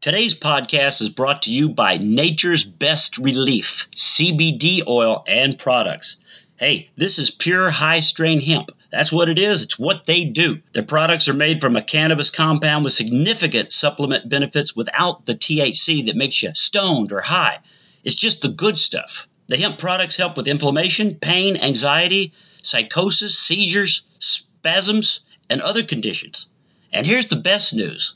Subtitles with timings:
[0.00, 6.18] Today's podcast is brought to you by Nature's Best Relief CBD oil and products.
[6.56, 8.70] Hey, this is pure high strain hemp.
[8.92, 9.62] That's what it is.
[9.62, 10.62] It's what they do.
[10.72, 16.06] Their products are made from a cannabis compound with significant supplement benefits without the THC
[16.06, 17.58] that makes you stoned or high.
[18.04, 19.26] It's just the good stuff.
[19.48, 26.46] The hemp products help with inflammation, pain, anxiety, psychosis, seizures, spasms, and other conditions.
[26.92, 28.14] And here's the best news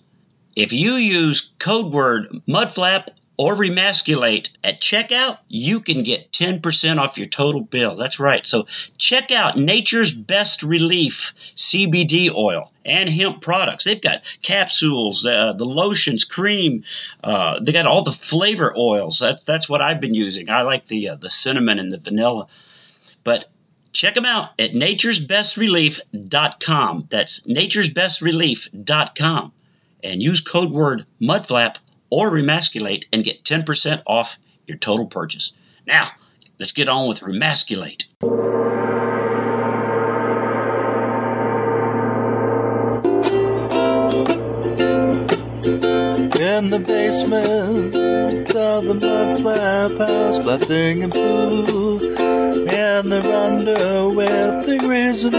[0.54, 3.08] if you use code word mudflap
[3.38, 7.96] or remasculate at checkout, you can get 10% off your total bill.
[7.96, 8.46] That's right.
[8.46, 8.66] So
[8.98, 13.84] check out Nature's Best Relief CBD oil and hemp products.
[13.84, 16.84] They've got capsules, uh, the lotions, cream.
[17.24, 19.18] Uh, they got all the flavor oils.
[19.18, 20.50] That's that's what I've been using.
[20.50, 22.48] I like the uh, the cinnamon and the vanilla.
[23.24, 23.46] But
[23.92, 27.06] check them out at nature'sbestrelief.com.
[27.10, 29.52] That's nature'sbestrelief.com
[30.02, 31.76] and use code word mudflap
[32.10, 35.52] or remasculate and get 10% off your total purchase.
[35.86, 36.10] Now,
[36.58, 38.04] let's get on with remasculate.
[46.42, 51.98] In the basement of the mud flap house, flapping and poo,
[52.70, 55.34] and they're under with the grains and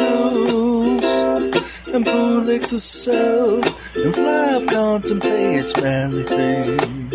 [1.93, 3.63] and poo licks herself,
[3.95, 7.13] and flap contemplates manly things.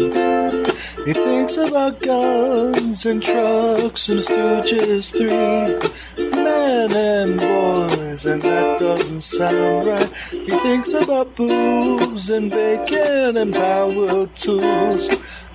[1.04, 9.22] He thinks about guns and trucks and Stooges three, men and boys, and that doesn't
[9.22, 10.08] sound right.
[10.30, 15.08] He thinks about booze and bacon and power tools.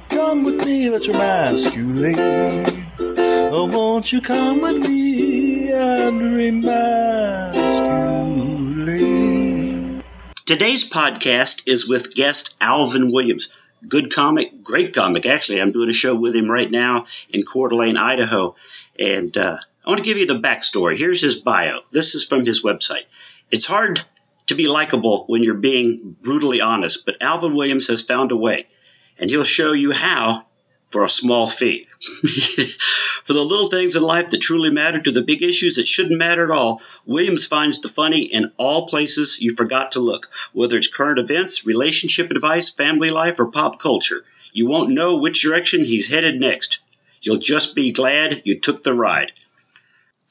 [0.09, 2.81] Come with me, let's remasculate.
[3.55, 8.42] Oh, won't you come with me and remasculate?
[10.45, 13.47] Today's podcast is with guest Alvin Williams.
[13.87, 15.25] Good comic, great comic.
[15.25, 18.53] Actually, I'm doing a show with him right now in Coeur d'Alene, Idaho.
[18.99, 20.97] And uh, I want to give you the backstory.
[20.97, 21.79] Here's his bio.
[21.93, 23.05] This is from his website.
[23.51, 24.03] It's hard
[24.47, 28.67] to be likable when you're being brutally honest, but Alvin Williams has found a way,
[29.17, 30.45] and he'll show you how
[30.93, 31.87] for a small fee.
[33.25, 36.19] for the little things in life that truly matter to the big issues that shouldn't
[36.19, 40.77] matter at all, Williams finds the funny in all places you forgot to look, whether
[40.77, 44.23] it's current events, relationship advice, family life, or pop culture.
[44.53, 46.77] You won't know which direction he's headed next.
[47.23, 49.31] You'll just be glad you took the ride.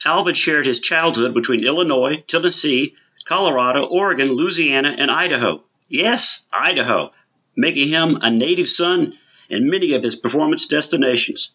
[0.05, 2.95] Alvin shared his childhood between Illinois, Tennessee,
[3.25, 5.61] Colorado, Oregon, Louisiana, and Idaho.
[5.89, 7.11] Yes, Idaho,
[7.53, 9.13] making him a native son
[9.53, 11.51] in many of his performance destinations.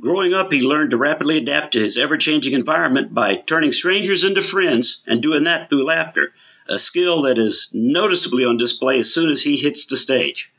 [0.00, 4.24] Growing up, he learned to rapidly adapt to his ever changing environment by turning strangers
[4.24, 6.32] into friends and doing that through laughter,
[6.68, 10.50] a skill that is noticeably on display as soon as he hits the stage.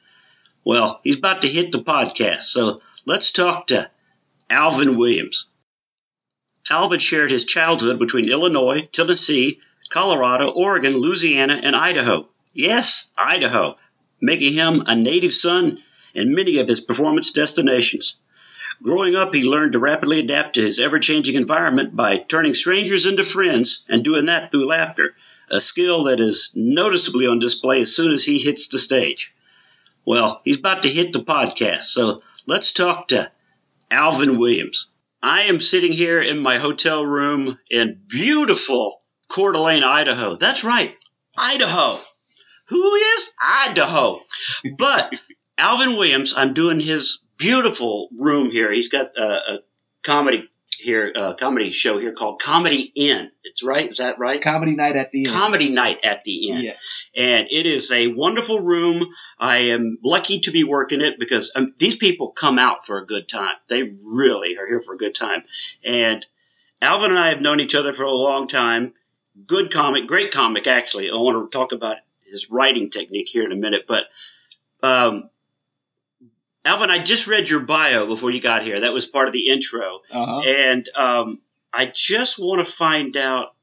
[0.64, 3.90] Well, he's about to hit the podcast, so let's talk to
[4.50, 5.46] Alvin Williams.
[6.70, 12.28] Alvin shared his childhood between Illinois, Tennessee, Colorado, Oregon, Louisiana, and Idaho.
[12.54, 13.78] Yes, Idaho,
[14.20, 15.78] making him a native son
[16.18, 18.16] in many of his performance destinations.
[18.84, 23.06] Growing up, he learned to rapidly adapt to his ever changing environment by turning strangers
[23.06, 25.16] into friends and doing that through laughter,
[25.50, 29.34] a skill that is noticeably on display as soon as he hits the stage.
[30.06, 33.32] Well, he's about to hit the podcast, so let's talk to
[33.90, 34.88] Alvin Williams.
[35.24, 40.36] I am sitting here in my hotel room in beautiful Coeur d'Alene, Idaho.
[40.36, 40.96] That's right,
[41.38, 42.00] Idaho.
[42.68, 44.22] Who is Idaho?
[44.78, 45.14] But
[45.58, 48.72] Alvin Williams, I'm doing his beautiful room here.
[48.72, 49.60] He's got a, a
[50.04, 53.32] comedy here, a comedy show here called Comedy Inn.
[53.44, 53.90] It's right.
[53.90, 54.42] Is that right?
[54.42, 55.34] Comedy night at the end.
[55.34, 56.62] Comedy night at the end.
[56.62, 57.06] Yes.
[57.16, 59.06] And it is a wonderful room.
[59.40, 63.06] I am lucky to be working it because um, these people come out for a
[63.06, 63.56] good time.
[63.68, 65.44] They really are here for a good time.
[65.84, 66.26] And
[66.82, 68.94] Alvin and I have known each other for a long time.
[69.46, 71.10] Good comic, great comic, actually.
[71.10, 71.98] I want to talk about
[72.30, 73.86] his writing technique here in a minute.
[73.88, 74.06] But
[74.84, 75.30] um,
[76.68, 78.82] Alvin, I just read your bio before you got here.
[78.82, 80.02] That was part of the intro.
[80.12, 80.42] Uh-huh.
[80.42, 81.40] And um,
[81.74, 83.56] I just want to find out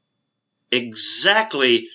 [0.71, 1.87] exactly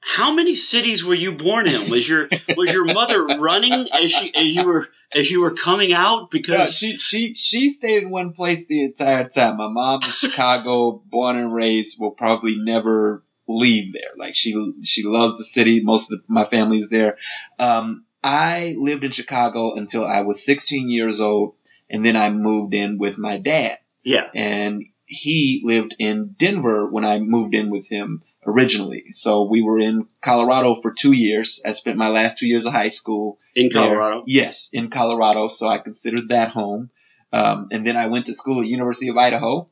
[0.00, 1.88] how many cities were you born in?
[1.88, 5.92] Was your was your mother running as she as you were as you were coming
[5.92, 6.22] out?
[6.22, 9.58] No, Because she she she stayed in one place the entire time.
[9.58, 14.10] My mom in Chicago, born and raised, will probably never leave there.
[14.18, 15.82] Like she she loves the city.
[15.84, 17.16] Most of the, my family's there.
[17.60, 21.54] Um, I lived in Chicago until I was 16 years old,
[21.90, 23.78] and then I moved in with my dad.
[24.04, 29.06] yeah, and he lived in Denver when I moved in with him originally.
[29.12, 31.60] So we were in Colorado for two years.
[31.66, 33.82] I spent my last two years of high school In there.
[33.88, 34.24] Colorado.
[34.26, 35.48] Yes, in Colorado.
[35.48, 36.90] So I considered that home.
[37.32, 39.68] Um, and then I went to school at University of Idaho.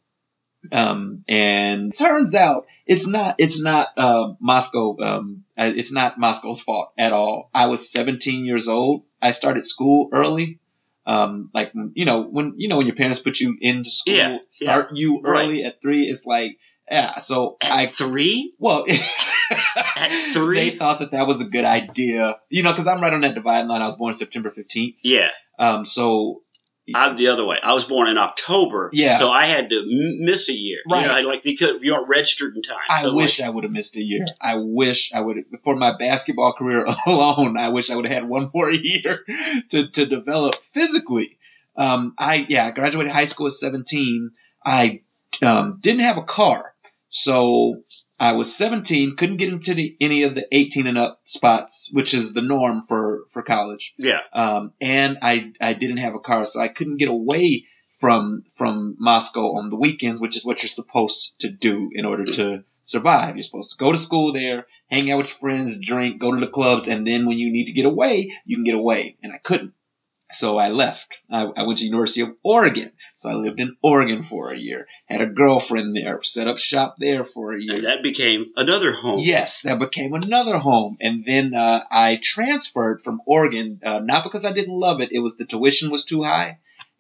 [0.73, 6.61] Um, and turns out it's not, it's not, uh, Moscow, um, uh, it's not Moscow's
[6.61, 7.51] fault at all.
[7.55, 9.05] I was 17 years old.
[9.23, 10.59] I started school early.
[11.07, 14.39] Um, like, you know, when, you know, when your parents put you into school, Yeah,
[14.49, 16.59] start you early at three, it's like,
[16.91, 18.53] yeah, so At I three?
[18.59, 18.85] well,
[19.97, 20.57] At three?
[20.57, 23.35] they thought that that was a good idea, you know, because I'm right on that
[23.35, 23.83] dividing line.
[23.83, 25.29] I was born September 15th, Yeah.
[25.59, 26.43] um, so
[26.95, 27.59] I'm the other way.
[27.63, 28.91] I was born in October.
[28.93, 29.19] Yeah.
[29.19, 30.79] So I had to m- miss a year.
[30.91, 31.03] Right.
[31.03, 32.79] You know, like you could, you aren't registered in time.
[32.89, 34.25] I So, wish like, I would have missed a year.
[34.41, 38.15] I wish I would have, for my basketball career alone, I wish I would have
[38.15, 39.25] had one more year
[39.71, 41.39] to, to develop physically.
[41.77, 44.31] Um, I, yeah, I graduated high school at 17.
[44.65, 45.03] I,
[45.43, 46.75] um, didn't have a car.
[47.09, 47.83] So
[48.21, 52.13] I was 17, couldn't get into the, any of the 18 and up spots, which
[52.13, 53.95] is the norm for, for college.
[53.97, 54.21] yeah.
[54.35, 57.65] um, and I I didn't have a car, so I couldn't get away
[57.99, 62.25] from from Moscow on the weekends, which is what you're supposed to do in order
[62.25, 63.37] to survive.
[63.37, 66.41] You're supposed to go to school there, hang out with your friends, drink, go to
[66.41, 69.17] the clubs, and then when you need to get away, you can get away.
[69.23, 69.73] And I couldn't,
[70.33, 71.15] so I left.
[71.31, 74.87] I, I went to University of Oregon, so I lived in Oregon for a year,
[75.07, 77.77] had a girlfriend there, set up shop there for a year.
[77.77, 79.21] And that became another home.
[79.21, 80.97] Yes, that became another home.
[81.01, 85.21] And then uh, I transferred from Oregon, uh, not because I didn't love it, it
[85.21, 86.59] was the tuition was too high,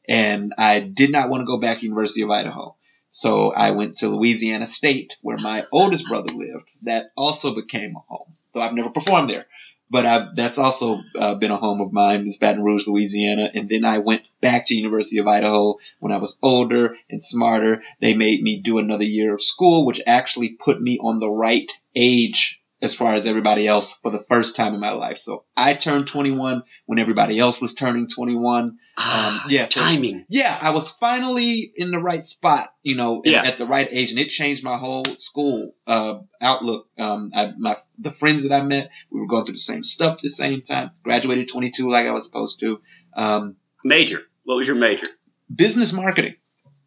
[0.09, 2.77] and I did not want to go back to University of Idaho.
[3.11, 6.69] So I went to Louisiana State, where my oldest brother lived.
[6.83, 9.47] That also became a home, though I've never performed there.
[9.91, 13.51] But I, that's also uh, been a home of mine, is Baton Rouge, Louisiana.
[13.53, 17.83] And then I went back to University of Idaho when I was older and smarter.
[18.01, 21.71] They made me do another year of school, which actually put me on the right
[21.97, 25.19] age as far as everybody else for the first time in my life.
[25.19, 28.79] So I turned 21 when everybody else was turning 21.
[28.99, 30.25] Ah, Um, yeah, so- timing.
[30.29, 33.43] Yeah, I was finally in the right spot, you know, Yeah.
[33.45, 36.89] at the right age, and it changed my whole school uh, outlook.
[36.99, 40.15] Um, I, my the friends that I met, we were going through the same stuff
[40.17, 40.91] at the same time.
[41.03, 42.81] Graduated 22 like I was supposed to.
[43.15, 44.23] Um, Major.
[44.45, 45.07] What was your major?
[45.55, 46.37] business marketing.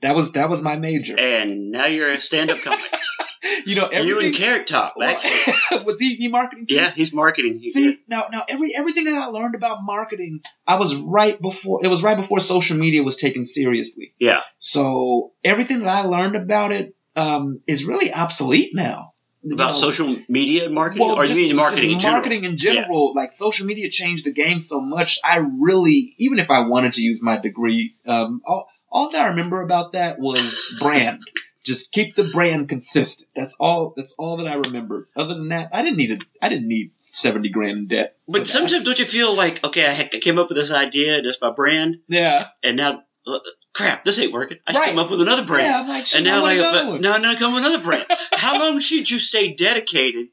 [0.01, 1.17] That was that was my major.
[1.19, 2.79] And now you're a stand-up comic.
[3.65, 4.33] You know, you and everything.
[4.33, 4.95] Carrot Top.
[5.01, 5.83] Actually.
[5.85, 6.75] Was he, he marketing too?
[6.75, 7.59] Yeah, he's marketing.
[7.59, 11.81] He- See now, now every everything that I learned about marketing, I was right before
[11.83, 14.13] it was right before social media was taken seriously.
[14.19, 14.41] Yeah.
[14.59, 19.11] So everything that I learned about it um, is really obsolete now.
[19.45, 22.21] You About know, social media marketing, well, or just- you mean marketing in general?
[22.21, 25.19] marketing in general, like social media changed the game so much.
[25.21, 29.27] I really, even if I wanted to use my degree, um, all, all that I
[29.29, 31.19] remember about that was brand.
[31.63, 33.29] Just keep the brand consistent.
[33.35, 33.93] That's all.
[33.95, 35.07] That's all that I remember.
[35.15, 38.17] Other than that, I didn't need a, I didn't need seventy grand in debt.
[38.27, 41.37] But sometimes don't you feel like, okay, I, I came up with this idea, this
[41.41, 43.39] my brand, yeah, and now, uh,
[43.73, 44.57] crap, this ain't working.
[44.67, 44.89] I Right.
[44.89, 45.67] come up with another brand.
[45.67, 45.79] yeah.
[45.79, 48.05] I'm like, and now, like, but, now, now come another brand.
[48.33, 50.27] How long should you stay dedicated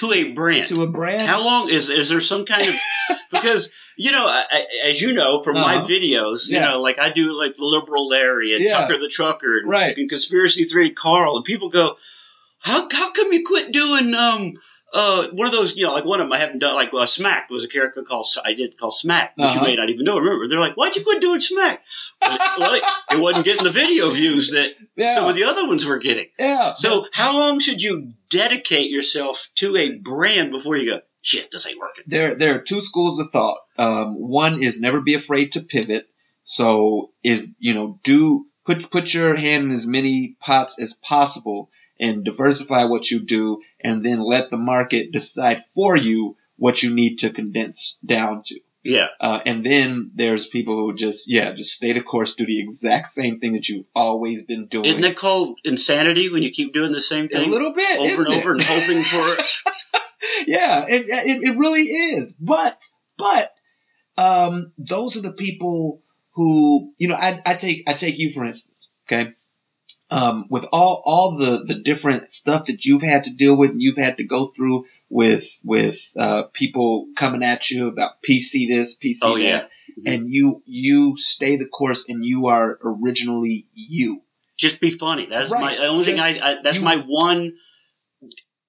[0.00, 0.66] to a brand?
[0.66, 1.22] to a brand.
[1.28, 2.74] How long is is there some kind of
[3.30, 5.86] because you know I, as you know from my Uh-huh.
[5.86, 6.64] videos you Yes.
[6.70, 8.78] know like I do like the liberal Larry and Yeah.
[8.80, 9.96] Tucker the Trucker and, Right.
[9.96, 11.96] and conspiracy theory Carl and people go
[12.58, 14.54] how how come you quit doing um
[14.96, 17.06] uh one of those you know like one of them I haven't done like uh,
[17.06, 19.60] Smack was a character called I did called Smack which Uh-huh.
[19.60, 21.82] you may not even know remember they're like why'd you quit doing Smack
[22.20, 25.66] well, well, it, it wasn't getting the video views that yeah, some of the other
[25.66, 26.72] ones were getting yeah.
[26.74, 31.50] so that's- how long should you dedicate yourself to a brand before you go shit
[31.52, 33.58] this ain't working there there are two schools of thought.
[33.78, 36.08] Um, one is never be afraid to pivot.
[36.44, 41.68] So if you know, do put put your hand in as many pots as possible
[41.98, 46.94] and diversify what you do, and then let the market decide for you what you
[46.94, 48.60] need to condense down to.
[48.82, 52.60] yeah Uh, and then there's people who just yeah just stay the course, do the
[52.60, 54.86] exact same thing that you've always been doing.
[54.86, 57.48] Isn't it called insanity when you keep doing the same thing?
[57.48, 58.38] a little bit over and it?
[58.38, 59.36] over and hoping for
[60.46, 62.34] yeah, it, it it really is.
[62.40, 62.84] But
[63.18, 63.52] but
[64.18, 66.02] um, those are the people
[66.34, 67.14] who you know.
[67.14, 68.88] I I take I take you for instance.
[69.06, 69.32] Okay,
[70.10, 73.82] um, with all all the the different stuff that you've had to deal with and
[73.82, 78.96] you've had to go through with with uh, people coming at you about PC this
[78.96, 79.42] PC Oh, that,
[79.96, 80.12] yeah.
[80.14, 84.22] and you you stay the course and you are originally you.
[84.56, 85.26] just be funny.
[85.26, 85.60] That's Right.
[85.60, 87.54] my the only thing I, I that's You- my one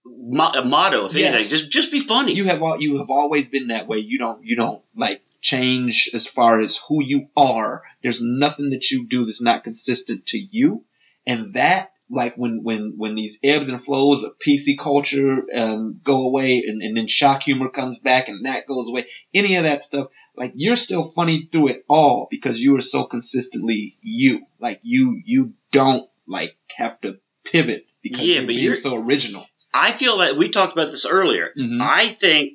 [0.05, 1.05] mo- motto.
[1.05, 1.33] If Yes.
[1.35, 2.33] anything, just just be funny.
[2.33, 3.99] you have al- you have always been that way.
[3.99, 7.83] You don't you don't like change as far as who you are.
[8.01, 10.83] There's nothing that you do that's not consistent to you,
[11.27, 16.21] and that like when when when these ebbs and flows of PC culture um, go
[16.21, 19.05] away, and, and then shock humor comes back, and that goes away.
[19.33, 23.03] Any of that stuff, like you're still funny through it all because you are so
[23.03, 24.45] consistently you.
[24.59, 29.45] Like you you don't like have to pivot because Yeah, you're but you're- so original.
[29.73, 31.51] I feel that we talked about this earlier.
[31.57, 31.81] Mhm.
[31.81, 32.53] I think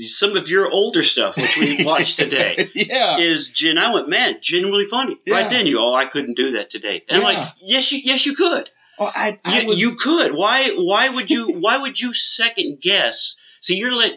[0.00, 3.18] some of your older stuff, which we watched today, yeah.
[3.18, 3.78] is gen.
[3.78, 5.16] I went, man, genuinely funny.
[5.24, 5.34] Yeah.
[5.34, 7.02] Right then, you, oh, I couldn't do that today.
[7.08, 8.68] And I'm like, yes, you, yes, you could.
[8.98, 10.32] Oh, I, I You, was, you could.
[10.32, 10.70] Why?
[10.76, 11.52] Why would you?
[11.58, 13.36] why would you second guess?
[13.60, 14.12] See, you're let.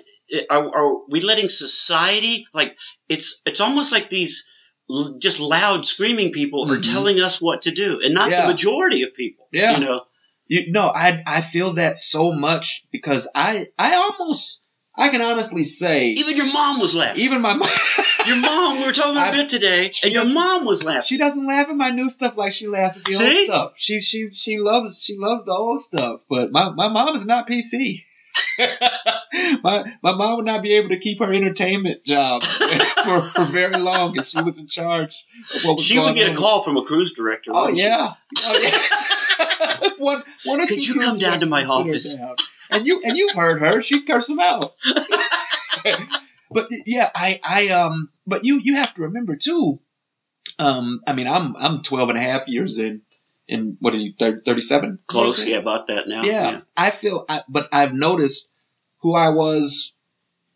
[0.50, 2.78] Are, are we letting society like?
[3.10, 4.46] It's it's almost like these
[4.92, 6.92] l- just loud screaming people are Mhm.
[6.94, 8.42] telling us what to do, and not Yeah.
[8.42, 9.48] the majority of people.
[9.52, 9.78] Yeah.
[9.80, 10.02] You know.
[10.48, 14.62] You no, I I feel that so much because I I almost
[14.98, 17.22] I can honestly say Even your mom was laughing.
[17.24, 17.70] even my mom
[18.26, 21.04] Your mom, we were talking about bit today, and your mom was laughing.
[21.04, 23.26] she doesn't laugh at my new stuff like she laughs at the See?
[23.26, 23.74] old stuff.
[23.78, 27.48] She she she loves she loves the old stuff, but my my mom is not
[27.48, 28.02] PC.
[29.64, 32.44] my my mom would not be able to keep her entertainment job
[33.06, 35.16] for, for very long if she was in charge
[35.56, 37.52] of what was She would get a call from a cruise director.
[37.54, 38.14] Oh yeah.
[38.40, 39.90] Oh yeah.
[39.98, 42.18] one, one or Could two you come down to my office?
[42.70, 43.82] And you and you've heard her.
[43.82, 44.74] She cursed them out.
[46.52, 48.10] but yeah, I I um.
[48.26, 49.80] But you you have to remember too.
[50.60, 53.02] Um, I mean, I'm I'm 12 and a half years in.
[53.48, 54.14] In what are you?
[54.20, 55.00] 37.
[55.08, 56.24] Close, yeah, about that now.
[56.24, 58.50] Yeah, I feel, I, but I've noticed
[59.00, 59.94] who I was,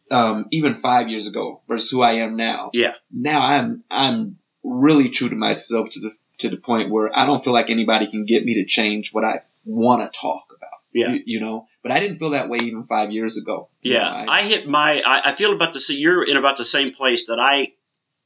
[0.09, 2.69] um, even five years ago versus who I am now.
[2.73, 2.95] Yeah.
[3.09, 7.41] Now I'm, I'm really true to myself to the, to the point where I don't
[7.41, 10.70] feel like anybody can get me to change what I want to talk about.
[10.93, 11.13] Yeah.
[11.13, 13.69] You, you know, but I didn't feel that way even five years ago.
[13.81, 15.01] You Yeah, know, I- I hit my.
[15.05, 15.79] I, I feel about the.
[15.79, 17.73] sa- You're in about the same place that I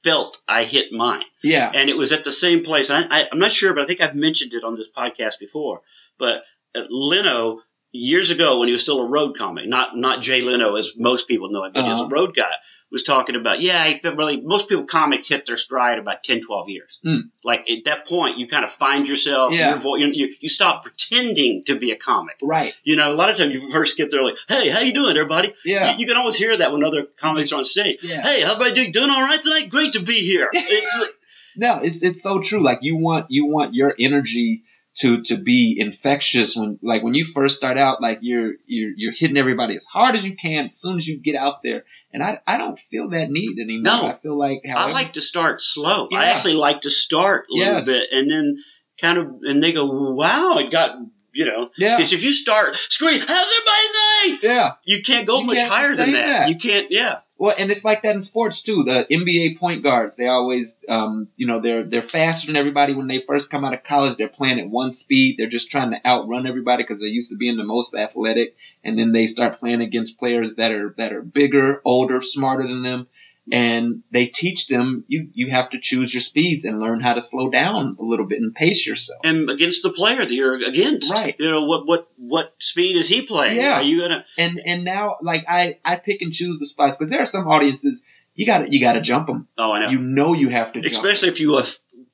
[0.03, 1.71] felt I hit mine, yeah.
[1.73, 2.89] and it was at the same place.
[2.91, 5.81] I, I, I'm not sure, but I think I've mentioned it on this podcast before.
[6.19, 6.43] But
[6.75, 7.61] uh, Leno
[7.95, 11.27] years ago, when he was still a road comic, not not Jay Leno as most
[11.27, 12.13] people know him, but he was a Uh-huh.
[12.15, 12.51] road guy,
[12.91, 13.61] was talking about.
[13.61, 14.39] Yeah, I felt really.
[14.41, 16.99] Most people comics hit their stride about 10, 12 years.
[17.05, 17.29] Mm.
[17.43, 19.53] Like at that point, you kind of find yourself.
[19.53, 19.75] Yeah.
[19.77, 22.35] Vo- you, you you stop pretending to be a comic.
[22.41, 22.73] Right.
[22.83, 25.15] You know, a lot of times you first get there like, "Hey, how you doing,
[25.17, 25.93] everybody?" Yeah.
[25.93, 27.99] You, you can always hear that when other comics are on stage.
[28.03, 28.21] Yeah.
[28.21, 28.91] Hey, how about you?
[28.91, 29.69] Doing all right tonight?
[29.69, 30.49] Great to be here.
[30.53, 31.13] It's
[31.57, 32.61] No, it's it's so true.
[32.61, 34.63] Like you want you want your energy
[34.99, 39.11] to to be infectious when like when you first start out, like you're you're you're
[39.11, 41.83] hitting everybody as hard as you can as soon as you get out there.
[42.13, 43.83] And I I don't feel that need anymore.
[43.83, 44.07] No.
[44.07, 46.07] I feel like I like to start slow.
[46.13, 47.85] I actually like to start a little Yes.
[47.85, 48.55] bit and then
[49.01, 50.95] kind of, and they go, "Wow, it got."
[51.35, 54.71] You know, yeah because if you start screaming, "How's everybody tonight?" yeah.
[54.85, 56.27] You can't go You much can't higher than that.
[56.27, 56.49] that.
[56.49, 56.89] You can't.
[56.89, 57.19] Yeah.
[57.37, 58.85] Well, and it's like that in sports too.
[58.85, 63.07] The NBA point guards, they always, um, you know, they're they're faster than everybody when
[63.07, 64.15] they first come out of college.
[64.15, 65.35] They're playing at one speed.
[65.37, 68.55] They're just trying to outrun everybody because they're used to being the most athletic.
[68.85, 72.83] And then they start playing against players that are that are bigger, older, smarter than
[72.83, 73.07] them,
[73.51, 77.21] and they teach them you you have to choose your speeds and learn how to
[77.21, 79.19] slow down a little bit and pace yourself.
[79.23, 81.35] And against the player that you're against, Right.
[81.37, 81.85] You know what?
[81.85, 82.07] What?
[82.17, 83.57] What speed is he playing?
[83.57, 83.79] Yeah.
[83.79, 84.25] Are you gonna?
[84.37, 87.47] And and now like I I pick and choose the spots because there are some
[87.47, 89.47] audiences you got you got to jump them.
[89.57, 89.91] Oh, I know.
[89.91, 90.79] You know you have to.
[90.85, 91.65] Especially if you uh,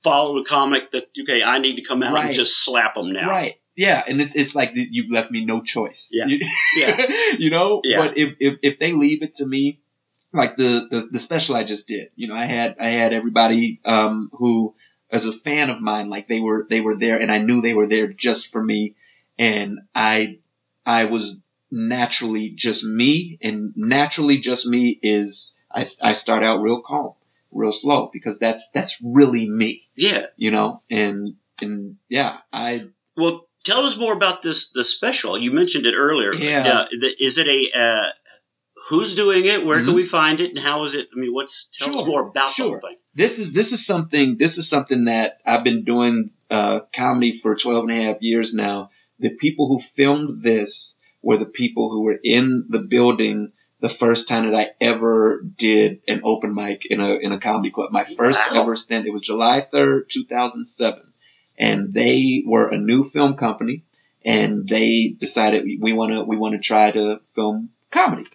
[0.04, 2.26] follow a comic that okay, I need to come out Right.
[2.26, 3.30] and just slap them now.
[3.30, 3.56] Right.
[3.78, 6.10] Yeah, and it's it's like you've left me no choice.
[6.14, 6.26] Yeah.
[6.26, 6.40] You,
[6.76, 7.08] Yeah.
[7.40, 7.82] you know.
[7.86, 8.00] Yeah.
[8.00, 9.80] But if, if if they leave it to me,
[10.34, 13.80] like the, the the special I just did, you know, I had I had everybody
[13.86, 14.76] um who
[15.10, 17.74] as a fan of mine, like they were they were there, and I knew they
[17.74, 18.96] were there just for me,
[19.38, 20.40] and I
[20.86, 26.82] I was naturally just me, and naturally just me is I I start out real
[26.82, 27.14] calm,
[27.52, 30.28] real slow because that's that's really me, Yeah.
[30.38, 35.38] you know, and and yeah, I Well, tell us more about this the special.
[35.38, 36.34] You mentioned it earlier.
[36.34, 36.68] Yeah.
[36.68, 36.86] Uh,
[37.20, 38.10] is it a uh,
[38.90, 39.66] who's doing it?
[39.66, 39.86] Where Mhm.
[39.86, 40.50] can we find it?
[40.52, 41.10] And how is it?
[41.16, 42.70] I mean, what's tell us more about the sure.
[42.80, 42.98] whole thing.
[43.16, 47.56] this is this is something this is something that I've been doing uh, comedy for
[47.56, 48.90] 12 and a half years now.
[49.20, 54.28] The people who filmed this were the people who were in the building the first
[54.28, 57.92] time that I ever did an open mic in a in a comedy club.
[57.92, 58.62] My first Wow.
[58.64, 59.06] ever stand.
[59.06, 61.02] It was July 3rd, 2007,
[61.58, 63.84] and they were a new film company,
[64.26, 68.26] and they decided we want to we want to try to film comedy.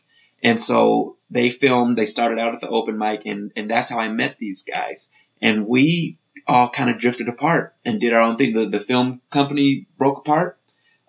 [0.43, 3.99] And so they filmed, they started out at the open mic and, and that's how
[3.99, 5.09] I met these guys.
[5.41, 8.55] And we all kind of drifted apart and did our own thing.
[8.55, 10.59] The, the film company broke apart.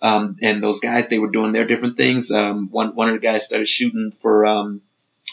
[0.01, 2.31] Um, and those guys, they were doing their different things.
[2.31, 4.81] Um, one, one of the guys started shooting for, um,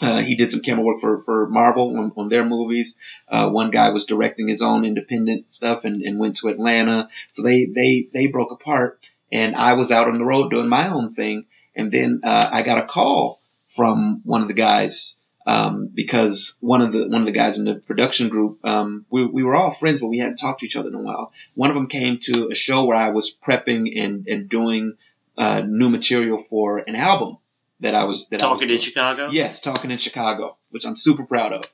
[0.01, 2.97] Uh, he did some camera work for, for Marvel on, on their movies.
[3.29, 7.07] Uh, one guy was directing his own independent stuff and, and went to Atlanta.
[7.31, 8.99] So they, they, they broke apart
[9.31, 11.45] and I was out on the road doing my own thing.
[11.75, 13.39] And then, uh, I got a call
[13.75, 15.15] from one of the guys,
[15.45, 19.25] um, because one of the, one of the guys in the production group, um, we,
[19.25, 21.31] we were all friends, but we hadn't talked to each other in a while.
[21.53, 24.97] One of them came to a show where I was prepping and, and doing,
[25.37, 27.37] uh, new material for an album
[27.81, 28.79] that I was, that I was Talking in.
[28.79, 29.29] Chicago.
[29.29, 31.65] Yes, talking in Chicago, which I'm super proud of.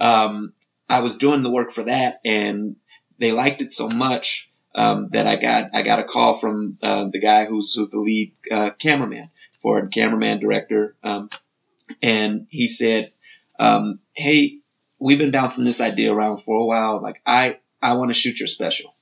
[0.00, 0.54] Um,
[0.88, 2.76] I was doing the work for that, and
[3.18, 7.08] they liked it so much um, that I got I got a call from uh,
[7.12, 9.30] the guy who's, who's the lead uh, cameraman
[9.62, 11.28] for it, cameraman director, um,
[12.02, 13.12] and he said,
[13.58, 14.58] um, "Hey,
[14.98, 17.00] we've been bouncing this idea around for a while.
[17.02, 18.94] Like, I I want to shoot your special,"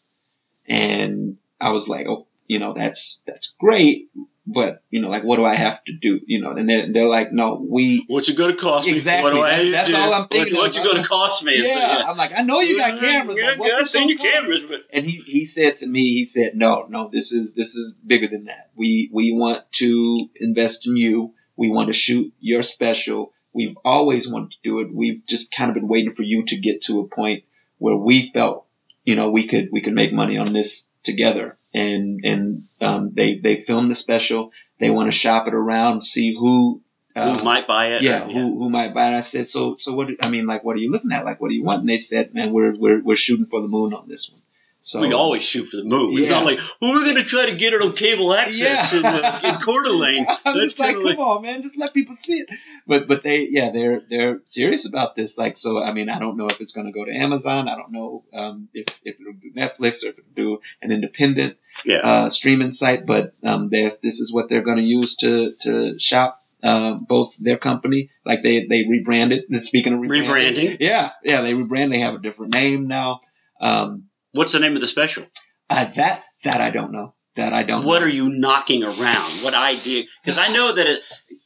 [0.66, 4.08] and I was like, "Oh, you know, that's that's great."
[4.50, 6.20] But you know, like, what do I have to do?
[6.26, 8.94] You know, and they're, they're like, no, we What's it going to cost me?
[8.94, 9.30] Exactly.
[9.30, 9.92] What do I have to That's- do?
[9.92, 11.52] that's all I'm thinking What's, what's it going to cost me?
[11.52, 12.04] It's, yeah.
[12.08, 13.36] I'm like, I know you got cameras.
[13.38, 16.24] Yeah, Like, what's I've seen your cameras, but And he, he said to me, he
[16.24, 18.70] said, no, no, this is, this is bigger than that.
[18.74, 21.34] We, we want to invest in you.
[21.58, 23.32] We want to shoot your special.
[23.52, 24.94] We've always wanted to do it.
[24.94, 27.44] We've just kind of been waiting for you to get to a point
[27.78, 28.66] where we felt,
[29.04, 31.58] you know, we could, we could make money on this together.
[31.74, 34.52] And, and, um, they, they filmed the special.
[34.78, 36.80] They want to shop it around, see who,
[37.16, 38.02] uh, who might buy it?
[38.02, 39.16] yeah, who who might buy it.
[39.16, 40.08] I said, so so what?
[40.22, 41.24] I mean, like, what are you looking at?
[41.24, 41.80] Like, what do you want?
[41.80, 44.40] And they said, man, we're we're we're shooting for the moon on this one.
[44.80, 46.12] So we always shoot for the moon.
[46.16, 46.36] It's Yeah.
[46.36, 48.98] not like, well, we're going to try to get it on cable access Yeah.
[49.00, 50.26] in, uh, in Coeur d'Alene.
[50.44, 52.48] I'm That's just like, kinda come on, man, just let people see it.
[52.86, 55.36] But but they yeah they're they're serious about this.
[55.36, 57.68] Like so, I mean, I don't know if it's going to go to Amazon.
[57.68, 61.56] I don't know um, if if it'll do Netflix or if it'll do an independent
[61.84, 61.98] Yeah.
[61.98, 63.04] uh, streaming site.
[63.04, 66.42] But um, there's this is what they're going to use to to shop.
[66.60, 69.44] Uh, both their company, like they they rebranded.
[69.62, 70.76] Speaking of rebranding, Rebranding.
[70.80, 71.90] yeah, yeah, they rebrand.
[71.92, 73.20] They have a different name now.
[73.60, 75.24] Um, What's the name of the special?
[75.70, 77.14] uh, that that I don't know.
[77.36, 77.84] That I don't.
[77.84, 78.06] What know.
[78.06, 79.30] are you knocking around?
[79.44, 80.04] What idea?
[80.24, 81.00] Because I know that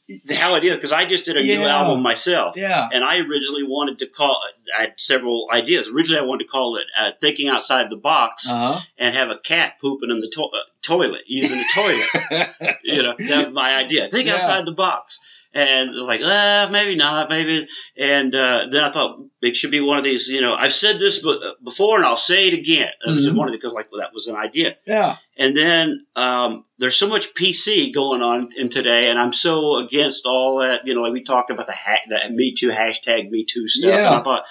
[0.07, 0.75] it, how it is.
[0.75, 2.89] Because I just did a new album myself, Yeah.
[2.91, 4.41] and I originally wanted to call.
[4.75, 5.87] I had several ideas.
[5.87, 8.79] Originally, I wanted to call it uh, "Thinking Outside the Box" Uh huh.
[8.97, 12.77] and have a cat pooping in the to- uh, toilet, using the toilet.
[12.83, 14.09] you know, that was my idea.
[14.09, 14.35] Think Yeah.
[14.35, 15.19] outside the box.
[15.55, 17.67] And it was like, uh, maybe not, maybe.
[17.95, 20.27] And uh, then I thought it should be one of these.
[20.27, 22.89] You know, I've said this be- before, and I'll say it again.
[23.05, 23.37] It was just Mhm.
[23.37, 24.77] one of the because like well, that was an idea.
[24.87, 25.17] yeah.
[25.37, 30.25] And then um, there's so much PC going on in today, and I'm so against
[30.25, 30.87] all that.
[30.87, 33.91] You know, like we talked about the ha- the Me Too hashtag Me Too stuff.
[33.91, 34.19] And Yeah.
[34.19, 34.43] I thought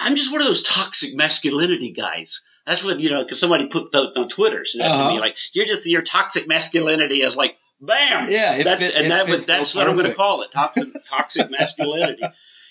[0.00, 2.40] I'm just one of those toxic masculinity guys.
[2.66, 5.12] That's what you know, because somebody put that on Twitter said that to Uh-huh.
[5.12, 8.30] me, like you're just your toxic masculinity is like bam.
[8.30, 10.88] Yeah, that's fit- and that would, that's so what I'm going to call it, toxic
[11.08, 12.22] toxic masculinity.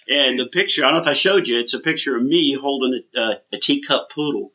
[0.09, 2.53] And the picture, I don't know if I showed you, it's a picture of me
[2.53, 4.51] holding a, uh, a teacup poodle.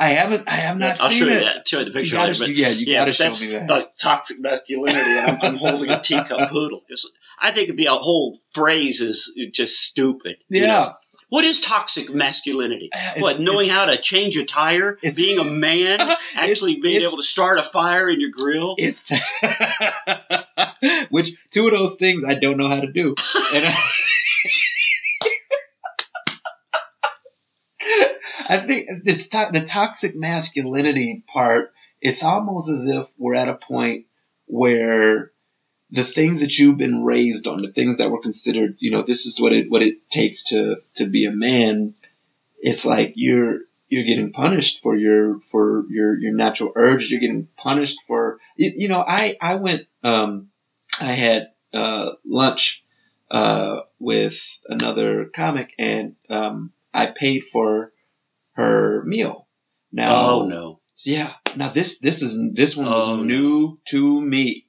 [0.00, 0.48] I haven't.
[0.48, 1.40] I have not I'll seen show you it.
[1.40, 1.68] that.
[1.68, 2.44] Show you the You picture gotta, later.
[2.44, 3.66] But yeah, you yeah, gotta show that's me that.
[3.66, 6.82] the toxic masculinity, and I'm, I'm holding a teacup poodle.
[6.88, 10.36] Just- I think the whole phrase is just stupid.
[10.48, 10.66] you yeah.
[10.66, 10.94] know?
[11.30, 12.90] What is toxic masculinity?
[12.92, 16.00] Uh, it's- what knowing how to change a tire, being a man,
[16.34, 18.76] actually It's- being it's- able to start a fire in your grill.
[18.78, 19.18] It's t-
[21.10, 23.14] which two of those things I don't know how to do.
[23.54, 23.74] And I,
[28.50, 31.72] I think it's to- the toxic masculinity part.
[32.00, 34.06] It's almost as if we're at a point
[34.46, 35.32] where
[35.90, 39.26] the things that you've been raised on, the things that were considered, you know, this
[39.26, 41.94] is what it what it takes to to be a man.
[42.58, 47.10] It's like you're you're getting punished for your for your your natural urge.
[47.10, 49.02] You're getting punished for you, you know.
[49.06, 50.48] I I went um
[51.00, 52.84] I had uh lunch
[53.30, 57.92] uh with another comic and um I paid for
[58.52, 59.46] her meal.
[59.90, 60.80] Now oh no!
[61.04, 61.32] yeah.
[61.56, 63.22] Now this this is this one was Oh, no.
[63.22, 64.66] new to me.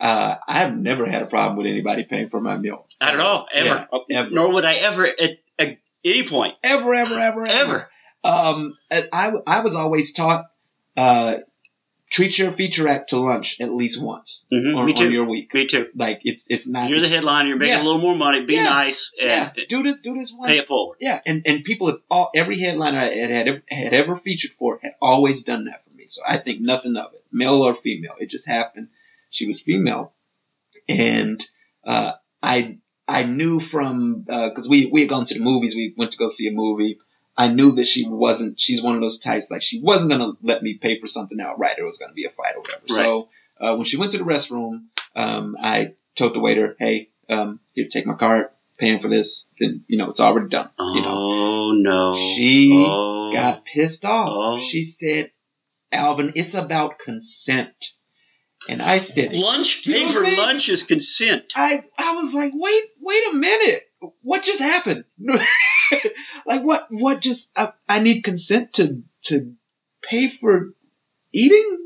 [0.00, 2.86] Uh, I've never had a problem with anybody paying for my meal.
[3.00, 3.88] Not at all, ever.
[4.08, 4.30] Yeah, ever.
[4.30, 7.88] Nor would I ever at, at any point Ever, ever, ever, ever.
[8.24, 10.46] Um, I I was always taught
[10.96, 11.36] uh,
[12.10, 15.52] treat your feature act to lunch at least once Mhm, on, me on your week.
[15.54, 15.88] Me too.
[15.94, 16.88] Like it's it's not.
[16.90, 17.48] You're the headliner.
[17.48, 17.82] You're making Yeah.
[17.82, 18.40] a little more money.
[18.44, 18.64] Be Yeah.
[18.64, 20.48] nice Yeah, do this do this one.
[20.48, 20.96] pay it forward.
[21.00, 24.78] Yeah, and and people have all every headliner I had had had ever featured for
[24.82, 26.06] had always done that for me.
[26.06, 28.14] So I think nothing of it, male or female.
[28.20, 28.88] It just happened.
[29.34, 30.12] She was female,
[30.88, 31.44] and
[31.84, 35.74] uh, I I knew from because we we had gone to the movies.
[35.74, 36.98] We went to go see a movie.
[37.36, 38.60] I knew that she wasn't.
[38.60, 41.78] She's one of those types like she wasn't gonna let me pay for something outright.
[41.78, 42.84] It was gonna be a fight or whatever.
[42.88, 43.28] So
[43.60, 44.84] uh, when she went to the restroom,
[45.16, 49.84] um, I told the waiter, "Hey, um, here, take my card." paying for this, then
[49.86, 50.68] you know it's already done.
[50.80, 52.14] Oh You know, Oh no.
[52.14, 53.32] She oh.
[53.32, 54.28] got pissed off.
[54.30, 54.58] Oh.
[54.62, 55.30] She said,
[55.90, 57.92] "Alvin, it's about consent."
[58.68, 59.86] And I said, lunch.
[59.86, 60.38] You Paying for mean?
[60.38, 61.52] lunch is consent.
[61.54, 63.82] I I was like, wait, wait a minute.
[64.22, 65.04] What just happened?
[66.46, 69.54] like what what just I, I need consent to to
[70.02, 70.70] pay for
[71.32, 71.78] eating?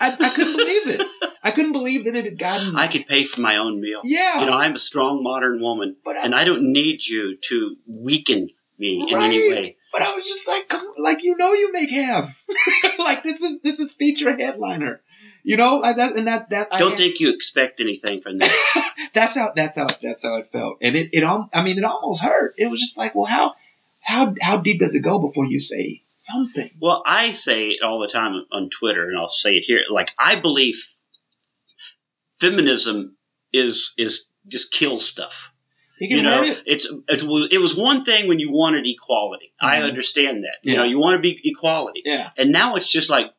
[0.00, 1.06] I, I couldn't believe it.
[1.42, 4.00] I couldn't believe that it had gotten I could pay for my own meal.
[4.04, 4.40] Yeah.
[4.40, 7.76] You know, I'm a strong modern woman, But I- and I don't need you to
[7.86, 9.76] weaken me in any way.
[9.92, 12.42] But I was just like, come, like you know, you make half.
[12.98, 15.00] like this is this is feature headliner.
[15.48, 18.52] You know, like that and that that Don't had- think you expect anything from this.
[19.14, 22.20] that's how that's how that's how it felt, and it it I mean it almost
[22.22, 22.54] hurt.
[22.58, 23.54] It was just like, well, how
[24.00, 26.70] how how deep does it go before you say something?
[26.80, 29.82] Well, I say it all the time on Twitter, and I'll say it here.
[29.88, 30.84] Like I believe
[32.40, 33.16] feminism
[33.52, 35.50] is is just kill stuff.
[36.00, 36.62] You you know, it.
[36.66, 39.52] it's it was, it was one thing when you wanted equality.
[39.60, 39.84] I Mhm.
[39.84, 40.56] understand that.
[40.62, 43.32] You know, you want to be equality, Yeah, and now it's just like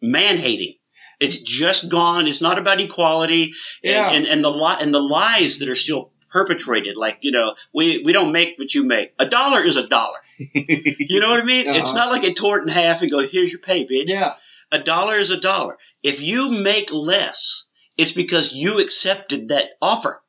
[0.00, 0.74] man hating.
[1.18, 2.26] It's just gone.
[2.26, 3.52] It's not about equality,
[3.82, 4.10] and Yeah.
[4.12, 6.96] and, and the li- and the lies that are still perpetrated.
[6.96, 9.14] Like you know, we we don't make what you make.
[9.18, 10.18] A dollar is a dollar.
[10.38, 11.66] You know what I mean?
[11.68, 11.98] It's Uh-huh.
[11.98, 14.08] not like it tore it in half and go, here's your pay, bitch.
[14.10, 14.34] yeah,
[14.70, 15.78] A dollar is a dollar.
[16.02, 17.64] If you make less,
[17.96, 20.20] it's because you accepted that offer.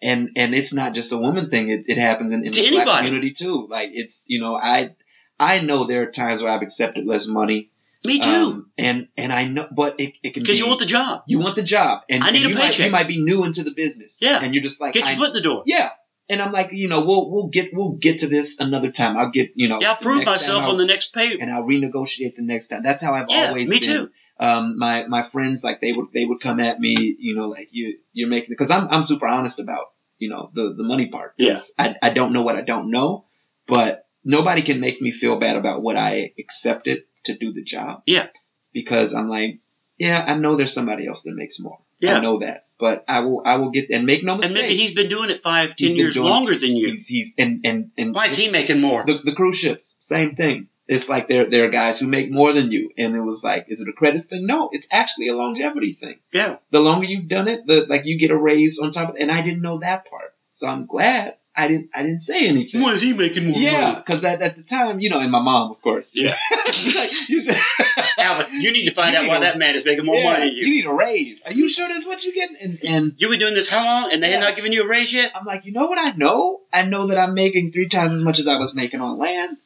[0.00, 1.70] and and it's not just a woman thing.
[1.70, 3.68] It, it happens in, in the black community too.
[3.70, 4.96] Like it's you know I
[5.38, 7.70] I know there are times where I've accepted less money.
[8.04, 8.28] Me too.
[8.28, 11.22] Um, and and I know, but it, it can Because be you want the job.
[11.28, 12.86] you want the job, and I need and a you might, paycheck.
[12.86, 14.18] you might be new into the business.
[14.20, 14.40] Yeah.
[14.42, 15.62] and you're just like Get your foot in the door.
[15.66, 15.90] Yeah.
[16.28, 19.16] And I'm like, you know, we'll we'll get we'll get to this another time.
[19.16, 19.78] I'll get you know.
[19.80, 21.36] Yeah, I'll prove myself on the next pay.
[21.38, 22.82] and I'll renegotiate the next time.
[22.82, 23.88] That's how I've Yeah, always me been.
[23.88, 24.10] too.
[24.40, 27.68] Um, my my friends like they would they would come at me, you know, like
[27.72, 29.86] you you're making because I'm I'm super honest about
[30.18, 31.34] you know the the money part.
[31.38, 33.26] 'Cause I I don't know what I don't know,
[33.66, 38.02] but nobody can make me feel bad about what I accepted to do the job.
[38.06, 38.28] Yeah.
[38.72, 39.60] Because I'm like,
[39.98, 41.78] yeah, I know there's somebody else that makes more.
[42.00, 42.16] Yeah.
[42.16, 44.56] I know that, but I will I will get and make no mistake.
[44.56, 46.88] And maybe he's been doing it five, ten years longer than you.
[46.92, 49.04] he's he's and and and Why is he making more?
[49.06, 50.68] the, the cruise ships, same thing.
[50.88, 53.66] It's like there there are guys who make more than you, and it was like,
[53.68, 54.46] is it a credit thing?
[54.46, 56.18] No, it's actually a longevity thing.
[56.32, 56.56] yeah.
[56.70, 59.16] The longer you've done it, the like you get a raise on top of.
[59.20, 62.80] And I didn't know that part, so I'm glad I didn't I didn't say anything.
[62.82, 63.94] Is he making more Yeah, money?
[63.96, 66.12] because at, at the time, you know, and my mom, of course.
[66.14, 66.34] Yeah.
[66.50, 66.74] Like,
[67.28, 67.60] you said-
[68.18, 70.46] Alvin, you need to find out why a- that man is making more Yeah, money
[70.46, 70.70] than you you.
[70.70, 71.42] need a raise.
[71.42, 72.56] Are you sure that's what you're getting?
[72.56, 74.12] And and You been doing this how long?
[74.12, 74.36] And they Yeah.
[74.36, 75.32] had not given you a raise yet?
[75.34, 76.60] I'm like, you know what I know?
[76.72, 79.56] I know that I'm making three times as much as I was making on land.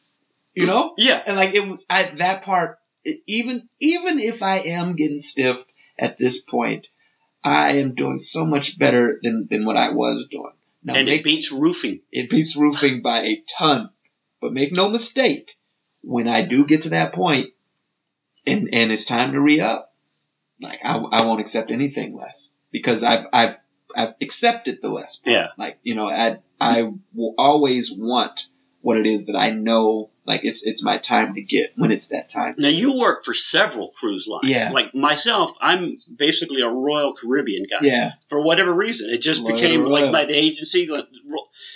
[0.55, 0.93] You know?
[0.99, 1.23] Yeah.
[1.25, 2.79] And like it was I, that part.
[3.05, 5.63] it- even even if I am getting stiff
[5.99, 6.89] at this point,
[7.45, 10.51] I am doing so much better than than what I was doing.
[10.87, 12.01] Now And it beats roofing.
[12.13, 13.91] it beats roofing by a ton,
[14.41, 15.57] but make no mistake,
[16.03, 17.51] when I do get to that point,
[18.47, 19.93] and and it's time to re up,
[20.61, 23.57] like I, I won't accept anything less because I've I've
[23.97, 25.17] I've accepted the less.
[25.17, 25.33] part.
[25.35, 25.49] Yeah.
[25.59, 28.47] Like you know, I I will always want
[28.81, 30.11] what it is that I know.
[30.27, 32.55] Like it's it's my time to get when it's that time.
[32.59, 34.49] Now you work for several cruise lines.
[34.49, 34.71] Yeah.
[34.73, 37.79] Like myself, I'm basically a Royal Caribbean guy.
[37.87, 40.13] Yeah, For whatever reason, it just Royal, became like Royal.
[40.13, 40.87] by the agency.
[40.89, 41.07] like,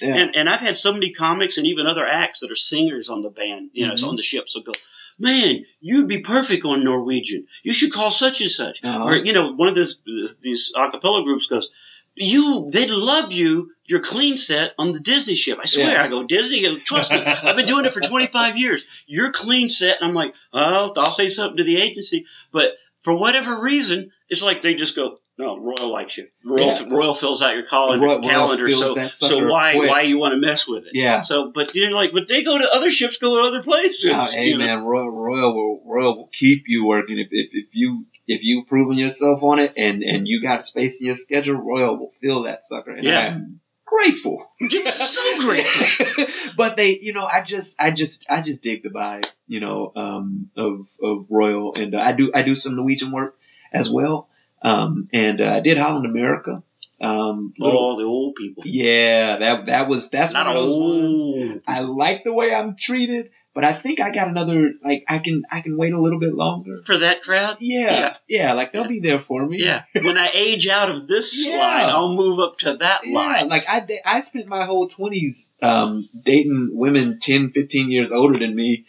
[0.01, 0.17] yeah.
[0.17, 3.23] And and I've had so many comics and even other acts that are singers on
[3.23, 4.09] the band, you know, Mhm.
[4.09, 4.49] on the ship.
[4.49, 4.73] So go,
[5.19, 7.47] man, you'd be perfect on Norwegian.
[7.63, 8.83] You should call such and such.
[8.83, 9.05] Uh-huh.
[9.05, 11.71] Or you know, one of these a cappella groups goes,
[12.15, 13.73] you, they'd love you.
[13.85, 15.59] Your clean set on the Disney ship.
[15.61, 15.93] I swear.
[15.93, 16.03] Yeah.
[16.03, 16.79] I go Disney.
[16.79, 17.19] Trust me.
[17.19, 18.85] I've been doing it for 25 years.
[19.07, 20.01] You're clean set.
[20.01, 22.27] And I'm like, oh, I'll say something to the agency.
[22.53, 26.29] But for whatever reason, it's like they just go, no, Royal likes you.
[26.45, 26.85] Royal, Yeah.
[26.89, 28.71] Royal fills out your calendar, Royal- calendar.
[28.71, 29.91] so, so why, quick.
[29.91, 30.91] why you want to mess with it?
[30.95, 31.21] Yeah.
[31.23, 34.13] So, but you're like, but they go to other ships, go to other places.
[34.15, 34.67] Oh, hey you know?
[34.67, 38.67] man, Royal, Royal will Royal will keep you working if, if, if you if you've
[38.69, 41.57] proven yourself on it and and you got space in your schedule.
[41.57, 43.21] Royal will fill that sucker, and Yeah.
[43.35, 44.47] I'm grateful.
[44.71, 46.25] So grateful.
[46.57, 49.93] but they, you know, I just I just I just dig the vibe, you know,
[49.97, 53.37] um, of of Royal, and uh, I do I do some Norwegian work
[53.73, 54.29] as well,
[54.63, 56.63] um, and uh, I did Holland America.
[57.03, 58.63] Um, little, All the old people.
[58.67, 61.21] yeah, that that was that's Not one of those ones.
[61.55, 61.63] old.
[61.67, 65.45] I like the way I'm treated, but I think I got another like I can
[65.51, 66.83] I can wait a little bit longer.
[66.85, 67.57] For that crowd?
[67.61, 68.89] Yeah, yeah, like they'll Yeah.
[68.89, 69.65] be there for me.
[69.65, 69.85] Yeah.
[69.95, 71.57] when I age out of this Yeah.
[71.57, 73.49] line, I'll move up to that Yeah, line.
[73.49, 78.55] like I I spent my whole 20s um, dating women 10, 15 years older than
[78.55, 78.85] me,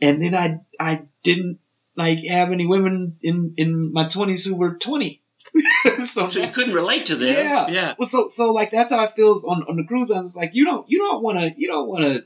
[0.00, 1.60] and then I I didn't
[1.96, 5.22] like have any women in in my 20s who were 20.
[6.06, 7.34] so So you couldn't relate to them.
[7.34, 7.68] Yeah.
[7.68, 7.94] Yeah.
[7.98, 10.28] well, so so like that's how it feels on on the cruise lines.
[10.28, 12.24] It's like you don't you don't want to you don't want to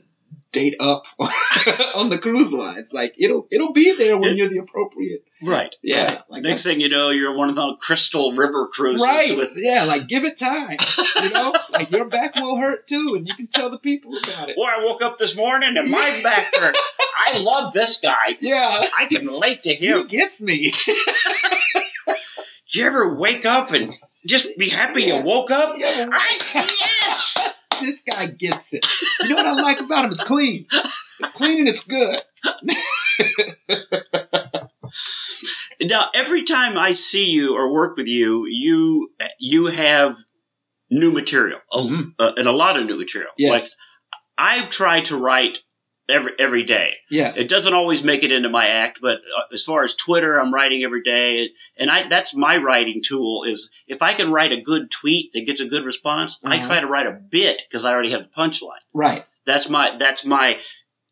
[0.51, 1.03] date up
[1.95, 2.87] on the cruise lines.
[2.91, 5.23] Like it'll it'll be there when you're the appropriate.
[5.43, 5.75] Right.
[5.83, 6.21] Yeah, Right.
[6.29, 9.37] like Next thing you know, you're one of those Crystal River cruises Right.
[9.37, 9.53] with.
[9.55, 10.77] yeah, like give it time.
[11.23, 14.49] You know, like your back will hurt too, and you can tell the people about
[14.49, 14.55] it.
[14.55, 16.75] Boy, I woke up this morning and my back hurt.
[17.27, 18.37] I love this guy.
[18.39, 19.97] Yeah, I can relate to him.
[20.07, 20.71] he gets me.
[22.71, 25.19] Do you ever wake up and just be happy Yeah.
[25.19, 25.77] you woke up?
[25.77, 26.93] Yeah, I.
[27.81, 28.85] this guy gets it.
[29.21, 30.11] You know what I like about him?
[30.13, 30.67] It's clean.
[31.19, 32.21] It's clean and it's good.
[35.81, 40.17] Now, every time I see you or work with you, you you have
[40.89, 42.13] new material, Mhm.
[42.17, 43.31] uh, and a lot of new material.
[43.37, 43.61] Yes.
[43.61, 43.69] Like
[44.37, 45.59] I try to write
[46.09, 46.93] every every day.
[47.09, 47.37] Yes.
[47.37, 50.53] It doesn't always make it into my act, but uh, as far as Twitter, I'm
[50.53, 53.43] writing every day, and I that's my writing tool.
[53.47, 56.67] Is if I can write a good tweet that gets a good response, I Uh-huh.
[56.67, 58.81] try to write a bit because I already have the punchline.
[58.93, 59.25] right.
[59.45, 60.59] That's my that's my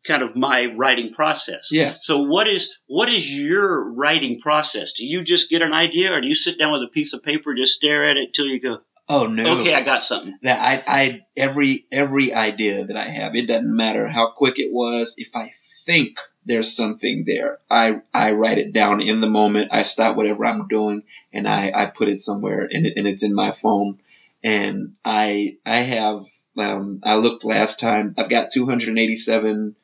[0.06, 1.68] kind of my writing process.
[1.72, 2.04] Yes.
[2.06, 4.92] So what is what is your writing process?
[4.92, 7.22] Do you just get an idea, or do you sit down with a piece of
[7.22, 8.78] paper, just stare at it till you go,
[9.08, 9.60] Oh no.
[9.60, 10.36] okay, I got something?
[10.42, 14.72] that I, I every every idea that I have, it doesn't matter how quick it
[14.72, 15.14] was.
[15.16, 15.52] If I
[15.84, 19.68] think there's something there, I I write it down in the moment.
[19.72, 23.22] I stop whatever I'm doing and I, I put it somewhere and, it, and it's
[23.22, 24.00] in my phone.
[24.42, 26.24] And I I have
[26.56, 28.14] um, I looked last time.
[28.18, 29.76] I've got 287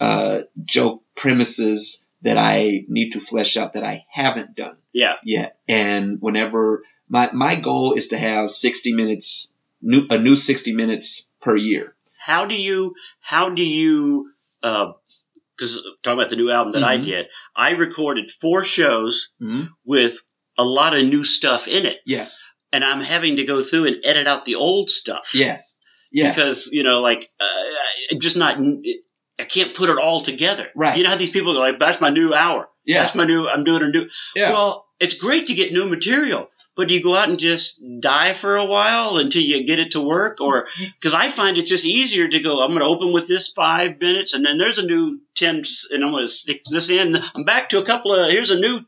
[0.00, 5.58] uh, joke premises that I need to flesh out that I haven't done Yeah, yet.
[5.68, 9.48] And whenever my my goal is to have 60 minutes,
[9.82, 11.94] new a new 60 minutes per year.
[12.18, 14.30] how do you how do you
[14.62, 17.02] because talking about the new album that I Mhm.
[17.04, 19.66] did, I recorded four shows Mm-hmm.
[19.84, 20.20] with
[20.58, 22.36] a lot of new stuff in it, Yes.
[22.72, 25.34] and I'm having to go through and edit out the old stuff.
[25.34, 25.62] Yes.
[26.12, 26.30] Yeah.
[26.30, 27.62] because you know like uh,
[28.12, 28.58] I'm just not
[29.38, 30.68] I can't put it all together.
[30.74, 30.96] Right.
[30.96, 32.68] You know how these people go like that's my new hour.
[32.84, 33.02] Yeah.
[33.02, 34.52] That's my new I'm doing a new Yeah.
[34.52, 38.34] Well, it's great to get new material, but do you go out and just die
[38.34, 40.66] for a while until you get it to work or
[41.00, 44.00] cuz I find it's just easier to go I'm going to open with this 5
[44.00, 47.16] minutes and then there's a new 10 and I'm going to stick this in.
[47.34, 48.80] I'm back to a couple of here's a new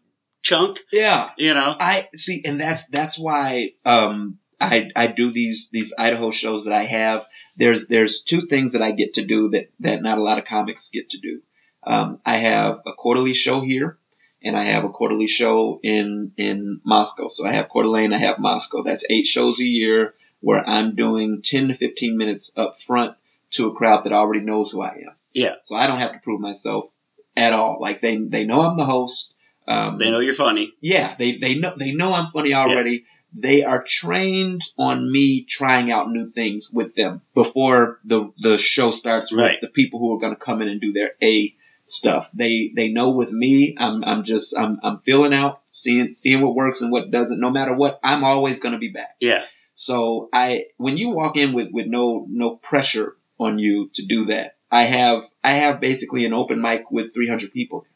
[0.43, 1.31] chunk, yeah.
[1.37, 1.77] you know.
[1.79, 6.75] I see, and that's that's why um, I I do these these Idaho shows that
[6.75, 7.27] I have.
[7.57, 10.45] There's there's two things that I get to do that that not a lot of
[10.45, 11.43] comics get to do.
[11.87, 13.99] Um, I have a quarterly show here,
[14.43, 17.29] and I have a quarterly show in in Moscow.
[17.29, 18.83] So I have Coeur d'Alene, I have Moscow.
[18.83, 23.17] That's eight shows a year where I'm doing ten to fifteen minutes up front
[23.53, 25.15] to a crowd that already knows who I am.
[25.33, 25.55] Yeah.
[25.65, 26.91] So I don't have to prove myself
[27.37, 27.79] at all.
[27.81, 29.35] Like they they know I'm the host.
[29.67, 30.73] Um, They know you're funny.
[30.81, 33.05] yeah, they they know they know I'm funny already.
[33.35, 38.91] They are trained on me trying out new things with them before the the show
[38.91, 39.61] starts with Right.
[39.61, 41.55] the people who are going to come in and do their A
[41.91, 42.31] stuff.
[42.35, 46.55] They they know with me, I'm I'm just I'm I'm feeling out, seeing seeing what
[46.55, 47.41] works and what doesn't.
[47.41, 49.17] No matter what, I'm always going to be back.
[49.21, 49.45] Yeah.
[49.75, 54.27] So I when you walk in with with no no pressure on you to do
[54.27, 57.87] that, I have I have basically an open mic with 300 people,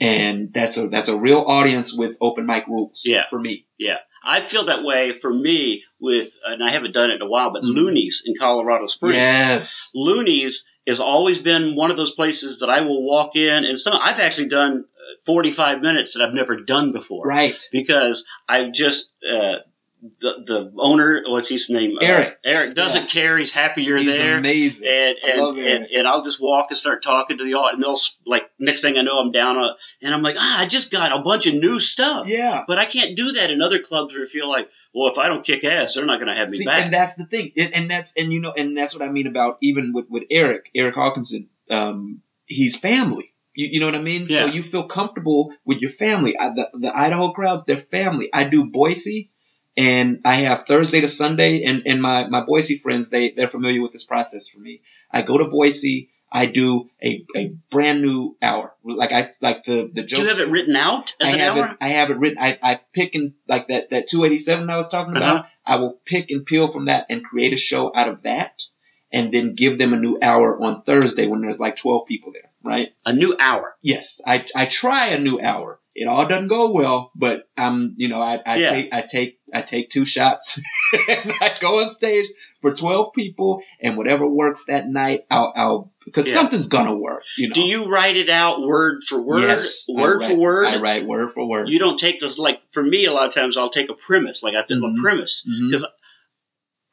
[0.00, 3.02] and that's a that's a real audience with open mic rules.
[3.04, 3.24] Yeah.
[3.30, 3.66] for me.
[3.78, 7.28] Yeah, I feel that way for me with, and I haven't done it in a
[7.28, 7.74] while, but Mhm.
[7.76, 9.16] Loonees in Colorado Springs.
[9.16, 9.90] Yes.
[9.94, 13.98] Loonees has always been one of those places that I will walk in, and some
[14.00, 17.26] I've actually done uh, 45 minutes that I've never done before.
[17.26, 17.62] Right.
[17.72, 19.58] Because I've just uh,
[20.20, 21.96] the the owner, what's his name?
[22.00, 22.38] Uh, Eric.
[22.44, 23.38] Eric doesn't care.
[23.38, 24.38] He's happy you're He's there.
[24.38, 24.88] amazing.
[24.88, 27.74] And I love and, and and I'll just walk and start talking to the audience,
[27.74, 30.66] and they'll like next thing I know I'm down, a, and I'm like, ah, I
[30.66, 32.26] just got a bunch of new stuff.
[32.26, 32.64] yeah.
[32.66, 35.28] But I can't do that in other clubs where I feel like, well, if I
[35.28, 36.84] don't kick ass, they're not going to have me See, back.
[36.84, 39.26] and that's the thing, and, and that's and you know, and that's what I mean
[39.26, 41.48] about even with with Eric, Eric Hawkinson.
[41.70, 43.28] Um, he's family.
[43.54, 44.26] You, you know what I mean?
[44.28, 44.40] Yeah.
[44.40, 46.38] So you feel comfortable with your family.
[46.38, 48.30] I, the, the Idaho crowds, they're family.
[48.32, 49.30] I do Boise,
[49.76, 53.80] and I have Thursday to Sunday, and and my my Boise friends, they they're familiar
[53.82, 54.82] with this process for me.
[55.10, 56.10] I go to Boise.
[56.34, 60.20] I do a, a brand new hour, like I like the the jokes.
[60.20, 61.66] do you have it written out as I an have hour?
[61.66, 61.76] it.
[61.78, 62.38] I have it written.
[62.40, 65.36] I, I pick and like that that 287 I was talking about.
[65.36, 65.46] Uh-huh.
[65.66, 68.62] I will pick and peel from that and create a show out of that,
[69.12, 72.50] and then give them a new hour on Thursday when there's like 12 people there.
[72.62, 72.94] Right?
[73.04, 73.74] A new hour.
[73.82, 75.80] Yes, I I try a new hour.
[75.94, 78.70] It all doesn't go well, but I'm you know I, I Yeah.
[78.70, 80.58] take I take I take two shots
[81.08, 82.26] and I go on stage
[82.62, 86.32] for 12 people and whatever works that night, I'll, I'll because Yeah.
[86.34, 87.22] something's gonna work.
[87.36, 87.54] You know.
[87.54, 90.66] Do you write it out word for word, Yes, word write- for word?
[90.66, 91.68] I write word for word.
[91.68, 93.04] You don't take those like for me.
[93.04, 94.98] A lot of times I'll take a premise, like I did Mhm.
[94.98, 95.44] a premise.
[95.46, 95.70] Mhm.
[95.70, 95.84] 'Cause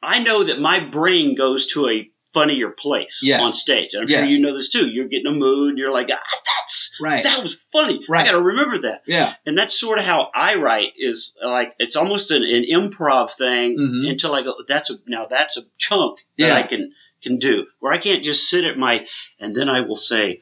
[0.02, 3.40] I know that my brain goes to a funnier place Yes.
[3.42, 3.94] on stage.
[3.94, 4.88] And I'm sure you know this too.
[4.88, 5.78] You're getting a mood.
[5.78, 7.24] You're like, ah, that's Right.
[7.24, 8.00] that was funny.
[8.08, 8.22] Right.
[8.22, 9.02] I got to remember that.
[9.06, 9.34] yeah.
[9.46, 10.92] And that's sort of how I write.
[10.96, 14.10] Is like it's almost an, an improv thing Mhm.
[14.10, 14.54] until I go.
[14.68, 16.54] That's a now that's a chunk that Yeah.
[16.56, 19.06] I can can do where I can't just sit at my
[19.38, 20.40] and then I will say.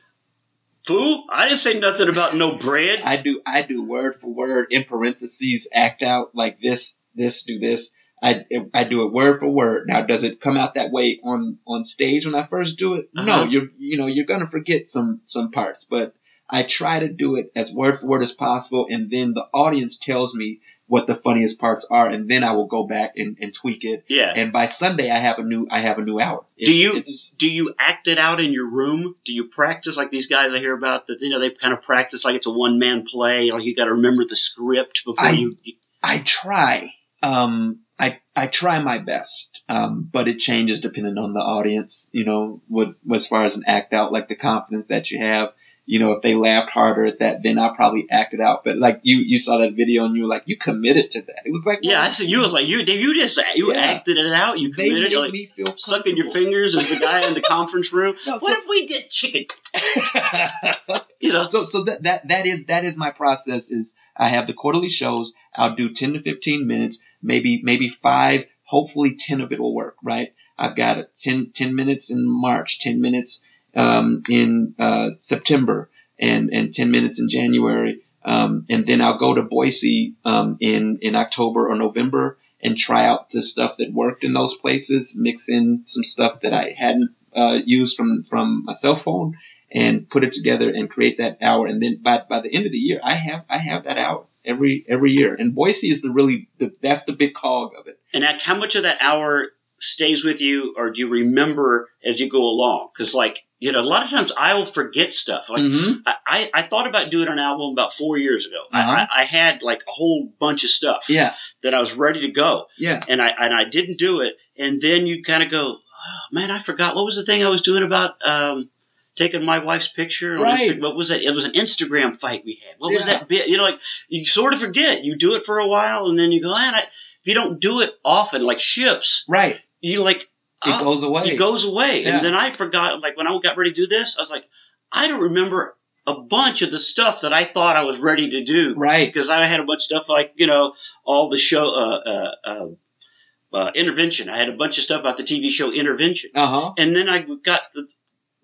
[0.87, 3.01] Fool, I didn't say nothing about no bread.
[3.05, 7.59] I do I do word for word in parentheses act out like this this do
[7.59, 7.91] this.
[8.23, 9.87] I I do it word for word.
[9.87, 13.11] Now does it come out that way on on stage when I first do it?
[13.13, 13.47] No, Uh-huh.
[13.51, 16.15] you're you know you're gonna forget some some parts, but
[16.51, 19.99] I try to do it as word for word as possible, and then the audience
[19.99, 23.53] tells me what the funniest parts are, and then I will go back and, and
[23.53, 24.07] tweak it.
[24.09, 24.33] yeah.
[24.35, 26.45] And by Sunday, I have a new I have a new hour.
[26.57, 29.15] It- Do you It's, do you act it out in your room?
[29.25, 31.19] Do you practice like these guys I hear about that?
[31.21, 33.51] You know, they kind of practice like it's a one man play.
[33.51, 35.57] Like you got to remember the script before I- you.
[36.03, 36.95] I try.
[37.23, 42.09] Um, I I try my best, um, but it changes depending on the audience.
[42.13, 45.53] You know, what as far as an act out, like the confidence that you have.
[45.91, 48.63] You know, if they laughed harder at that, then I'll probably acted out.
[48.63, 51.43] But like you, you saw that video and you were like, you committed to that.
[51.47, 52.81] It was like, Yeah, I said you was like you.
[52.81, 53.81] You just you Yeah.
[53.81, 54.59] acted it out.
[54.59, 55.11] You they committed.
[55.13, 58.17] made like me feel sucking your fingers as the guy in the conference room.
[58.27, 59.47] No, what so- if we did chicken?
[61.21, 61.49] You know.
[61.49, 64.89] so so that, that that is that is my process is I have the quarterly
[64.89, 69.75] shows I'll do 10 to 15 minutes maybe maybe 5 hopefully 10 of it will
[69.75, 73.43] work right I've got a 10 10 minutes in March 10 minutes
[73.75, 79.35] um, in uh, September and and 10 minutes in January um, and then I'll go
[79.35, 84.25] to Boise um, in in October or November and try out the stuff that worked
[84.25, 88.73] in those places mix in some stuff that I hadn't uh, used from from my
[88.73, 89.39] cell phone
[89.71, 91.67] and put it together and create that hour.
[91.67, 94.27] And then by, by the end of the year, I have I have that hour
[94.45, 95.35] every every year.
[95.35, 98.01] And Boise is the really the, that's the big cog of it.
[98.13, 99.47] And how much of that hour
[99.79, 102.89] stays with you, or do you remember as you go along?
[102.93, 105.49] Because like you know, a lot of times I'll forget stuff.
[105.51, 106.03] Like Mhm.
[106.07, 108.63] I, I, I thought about doing an album about four years ago.
[108.73, 109.07] Uh-huh.
[109.11, 112.29] I, I, had like a whole bunch of stuff Yeah, that I was ready to
[112.29, 114.37] go, yeah, and I and I didn't do it.
[114.57, 117.49] And then you kind of go, oh, man, I forgot what was the thing I
[117.49, 118.71] was doing about um,
[119.17, 120.37] taking my wife's picture.
[120.37, 120.81] Right.
[120.81, 121.23] What was that?
[121.23, 122.77] It was an Instagram fight we had.
[122.79, 123.49] What was that bit?
[123.49, 125.05] You know, like you sort of forget.
[125.05, 126.85] You do it for a while, and then you go, I,
[127.21, 129.61] if you don't do it often, like ships, right.
[129.81, 130.27] You like It
[130.67, 131.23] oh, goes away.
[131.25, 132.03] it goes away.
[132.03, 132.17] Yeah.
[132.17, 134.45] And then I forgot, like when I got ready to do this, I was like,
[134.91, 138.45] I don't remember a bunch of the stuff that I thought I was ready to
[138.45, 138.75] do.
[138.77, 139.07] right.
[139.07, 140.73] Because I had a bunch of stuff like, you know,
[141.05, 144.29] all the show, uh, uh, uh, uh, Intervention.
[144.29, 146.31] I had a bunch of stuff about the TV show Intervention.
[146.35, 146.73] Uh huh.
[146.79, 147.87] And then I got the,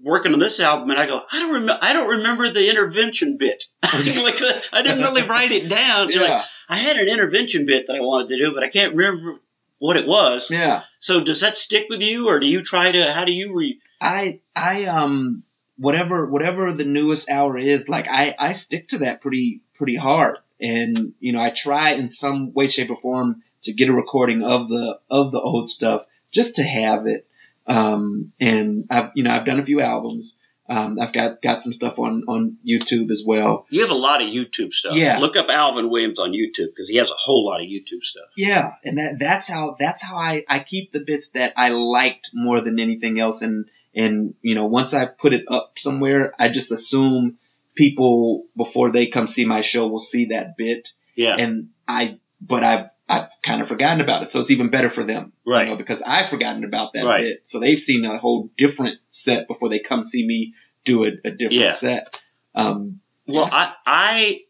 [0.00, 3.38] working on this album and I go, I don't remember, I don't remember the intervention
[3.38, 3.64] bit.
[3.82, 4.40] like,
[4.72, 6.10] I didn't really write it down.
[6.10, 6.20] Yeah.
[6.20, 9.40] like, I had an intervention bit that I wanted to do, but I can't remember
[9.84, 10.50] what it was.
[10.50, 10.84] yeah.
[10.98, 13.12] So does that stick with you, or do you try to?
[13.12, 13.80] How do you re?
[14.00, 15.42] I I um
[15.76, 20.38] whatever whatever the newest hour is, like I I stick to that pretty pretty hard,
[20.58, 24.42] and you know I try in some way, shape, or form to get a recording
[24.42, 27.28] of the of the old stuff just to have it.
[27.66, 30.38] Um, and I've you know I've done a few albums.
[30.66, 33.66] Um, I've got got some stuff on on YouTube as well.
[33.68, 34.94] You have a lot of YouTube stuff.
[34.96, 35.18] Yeah.
[35.18, 38.24] Look up Alvin Williams on YouTube because he has a whole lot of YouTube stuff.
[38.36, 42.30] Yeah, and that that's how that's how I I keep the bits that I liked
[42.32, 46.48] more than anything else, and and you know once I put it up somewhere, I
[46.48, 47.36] just assume
[47.74, 51.36] people before they come see my show will see that bit, Yeah.
[51.38, 55.04] and I but I've I've kind of forgotten about it, so it's even better for
[55.04, 55.64] them, Right.
[55.66, 57.22] You know, because I've forgotten about that Right.
[57.22, 61.08] bit, so they've seen a whole different set before they come see me do a,
[61.08, 61.72] a different Yeah.
[61.72, 62.20] set.
[62.54, 64.40] Um, well, I I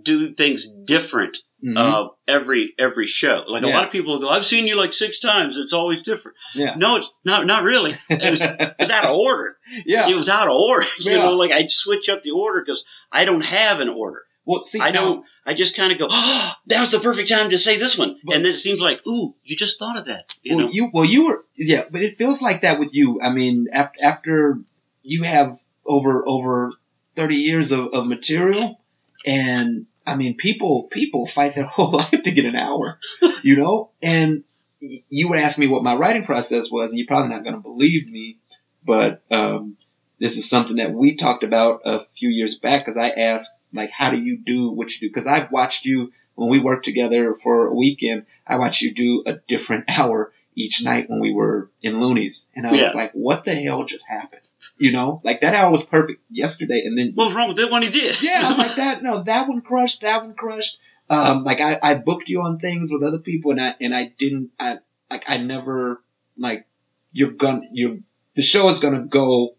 [0.00, 1.76] do things different mhm.
[1.76, 3.44] uh, every every show.
[3.46, 5.56] Like a lot of people go, I've seen you like six times.
[5.58, 6.36] It's always different.
[6.54, 7.46] yeah, No, it's not.
[7.46, 7.96] Not really.
[8.08, 9.56] It was, it was out of order.
[9.84, 10.08] yeah.
[10.08, 10.86] It was out of order.
[10.98, 14.22] You know, like I'd switch up the order because I don't have an order.
[14.44, 15.26] Well, see, I now- don't.
[15.44, 18.16] I just kind of go, oh, that was the perfect time to say this one,
[18.24, 20.32] But- and then it seems like, ooh, you just thought of that.
[20.42, 23.20] You well, know, you well you were yeah, but it feels like that with you.
[23.20, 24.58] I mean, after after
[25.02, 26.72] you have over over
[27.16, 28.80] thirty years of, of material,
[29.26, 32.98] and I mean, people people fight their whole life to get an hour,
[33.42, 33.90] you know.
[34.00, 34.44] And
[34.80, 37.60] you would ask me what my writing process was, and you're probably not going to
[37.60, 38.38] believe me,
[38.84, 39.76] but um,
[40.22, 43.90] this is something that we talked about a few years back because I asked like,
[43.90, 45.08] how do you do what you do?
[45.12, 49.24] Because I've watched you when we worked together for a weekend, I watched you do
[49.26, 52.82] a different hour each night when we were in Loonees, and I Yeah.
[52.82, 54.42] was like, what the hell just happened?
[54.78, 57.70] You know, like that hour was perfect yesterday, and then What was wrong with that
[57.70, 58.22] one he did?
[58.22, 59.02] yeah, I'm like that.
[59.02, 60.02] No, that one crushed.
[60.02, 60.78] That one crushed.
[61.10, 64.12] Um, like I, I booked you on things with other people, and I and I
[64.18, 64.50] didn't.
[64.60, 64.78] I
[65.10, 66.00] like I never
[66.38, 66.66] like
[67.12, 67.96] you're gonna you're
[68.36, 69.56] the show is gonna go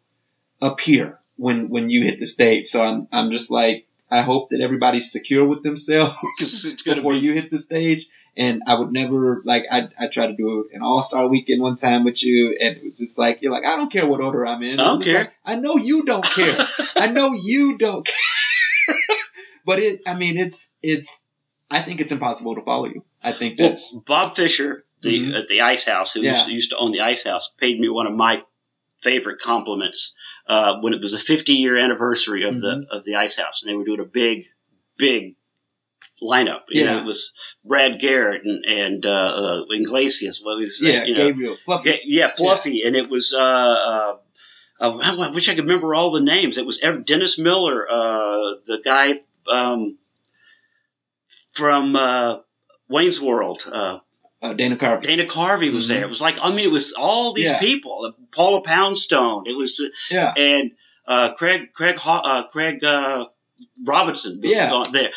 [0.64, 2.68] up here when when you hit the stage.
[2.68, 7.20] So I'm I'm just like I hope that everybody's secure with themselves it's before be
[7.20, 8.08] you hit the stage.
[8.36, 11.76] And I would never like I I tried to do an all star weekend one
[11.76, 14.46] time with you, and it was just like you're like I don't care what order
[14.46, 14.80] I'm in.
[14.80, 15.20] I don't care.
[15.20, 16.58] like, I know you don't care.
[16.96, 18.16] I know you don't care.
[19.66, 21.22] but it, I mean, it's, it's,
[21.70, 23.04] I think it's impossible to follow you.
[23.24, 25.40] I think Well, Bob Fisher, the Mhm.
[25.40, 26.48] at the Ice House, who Yeah.
[26.48, 28.44] used to own the Ice House, paid me one of my
[29.04, 30.14] favorite compliments
[30.48, 32.82] uh, when it was a 50 year anniversary of Mm-hmm.
[32.90, 34.46] the of the Ice House, and they were doing a big,
[34.98, 35.36] big
[36.22, 36.62] lineup.
[36.70, 37.02] You know, Yeah.
[37.02, 37.32] it was
[37.66, 40.42] Brad Garrett and and uh, uh, Iglesias.
[40.44, 41.58] What was yeah, you know, Gabriel.
[41.66, 41.90] Fluffy.
[41.90, 43.34] yeah, yeah, Fluffy, and it was.
[43.34, 44.16] Uh, uh,
[44.80, 46.58] uh, I wish I could remember all the names.
[46.58, 49.14] It was Dennis Miller, uh, the guy
[49.50, 49.98] um,
[51.54, 52.38] from uh,
[52.90, 53.64] Wayne's World.
[54.44, 55.04] Uh, Uh, Dana Carvey.
[55.04, 55.88] Dana Carvey was Mhm.
[55.90, 56.02] there.
[56.04, 57.60] It was like I mean, it was all these Yeah.
[57.60, 58.06] people.
[58.08, 59.46] Uh, Paula Poundstone.
[59.48, 59.82] It was
[60.12, 60.34] Yeah.
[60.36, 60.72] and
[61.08, 63.26] uh, Craig Craig uh, Craig uh,
[63.86, 64.84] Robinson was Yeah.
[64.92, 65.12] there.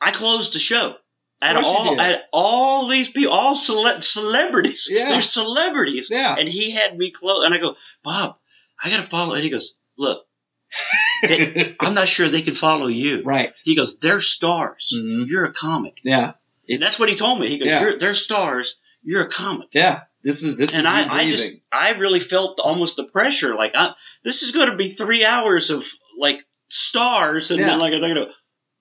[0.00, 0.96] I closed the show.
[1.42, 4.88] At Of course you all, at all these people, all cele- celebrities.
[4.90, 5.10] Yeah.
[5.10, 6.08] They're celebrities.
[6.10, 6.34] Yeah.
[6.38, 8.36] And he had me close, and I go, Bob,
[8.82, 9.34] I got to follow.
[9.34, 10.26] And he goes, Look,
[11.22, 13.22] they, I'm not sure they can follow you.
[13.24, 13.52] right.
[13.62, 14.94] He goes, They're stars.
[14.96, 15.26] Mhm.
[15.28, 16.00] You're a comic.
[16.02, 16.32] Yeah.
[16.68, 17.48] And that's what he told me.
[17.48, 17.80] He goes, Yeah.
[17.80, 18.76] You're, They're stars.
[19.02, 19.68] You're a comic.
[19.72, 20.02] Yeah.
[20.22, 21.46] This is, this And is I, I just.
[21.70, 23.54] I really felt almost the pressure.
[23.54, 23.92] Like, I,
[24.22, 25.86] this is going to be three hours of
[26.18, 27.66] like stars, and Yeah.
[27.66, 28.28] then like they're going to,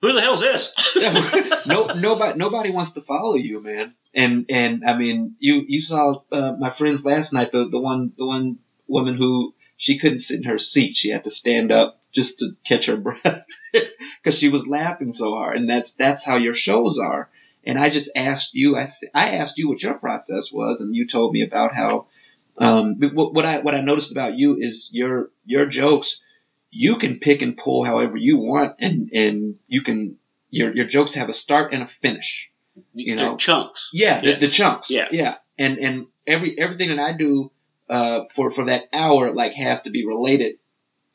[0.01, 0.71] who the hell's this?
[1.67, 3.93] no, nobody, nobody wants to follow you, man.
[4.13, 7.51] And and I mean, you you saw uh, my friends last night.
[7.51, 10.95] The the one the one woman who she couldn't sit in her seat.
[10.95, 15.31] She had to stand up just to catch her breath because she was laughing so
[15.33, 15.57] hard.
[15.57, 17.29] And that's that's how your shows are.
[17.65, 18.77] And I just asked you.
[18.77, 22.07] I I asked you what your process was, and you told me about how.
[22.55, 26.21] Um, what, what I what I noticed about you is your your jokes.
[26.69, 30.17] You can pick and pull however you want, and and you can
[30.49, 32.51] your your jokes have a start and a finish.
[32.93, 33.37] You know.
[33.37, 33.89] chunks.
[33.91, 34.39] Yeah, the, Yeah.
[34.39, 34.89] the chunks.
[34.91, 35.07] Yeah.
[35.11, 35.35] yeah.
[35.57, 37.51] And and every everything that I do
[37.89, 40.55] uh, for for that hour like has to be related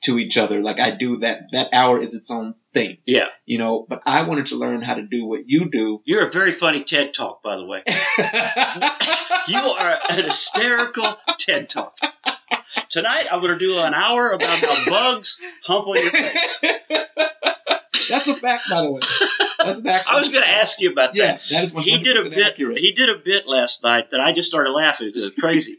[0.04, 0.60] to each other.
[0.62, 2.98] Like I do that that hour is its own thing.
[3.06, 3.26] Yeah.
[3.46, 6.00] You know, but I wanted to learn how to do what you do.
[6.04, 7.82] You're a very funny TED Talk, by the way.
[9.48, 11.96] You are an hysterical TED Talk.
[12.90, 16.58] Tonight, I'm going to do an hour about how bugs hump on your face.
[18.10, 19.00] That's a fact, by the way.
[19.64, 20.14] That's an actual.
[20.16, 21.40] I was going to ask you about that.
[21.50, 21.64] Yeah, that.
[21.64, 22.46] is 100% He did a bit.
[22.46, 22.78] accurate.
[22.78, 25.12] He did a bit last night that I just started laughing.
[25.14, 25.78] It was crazy.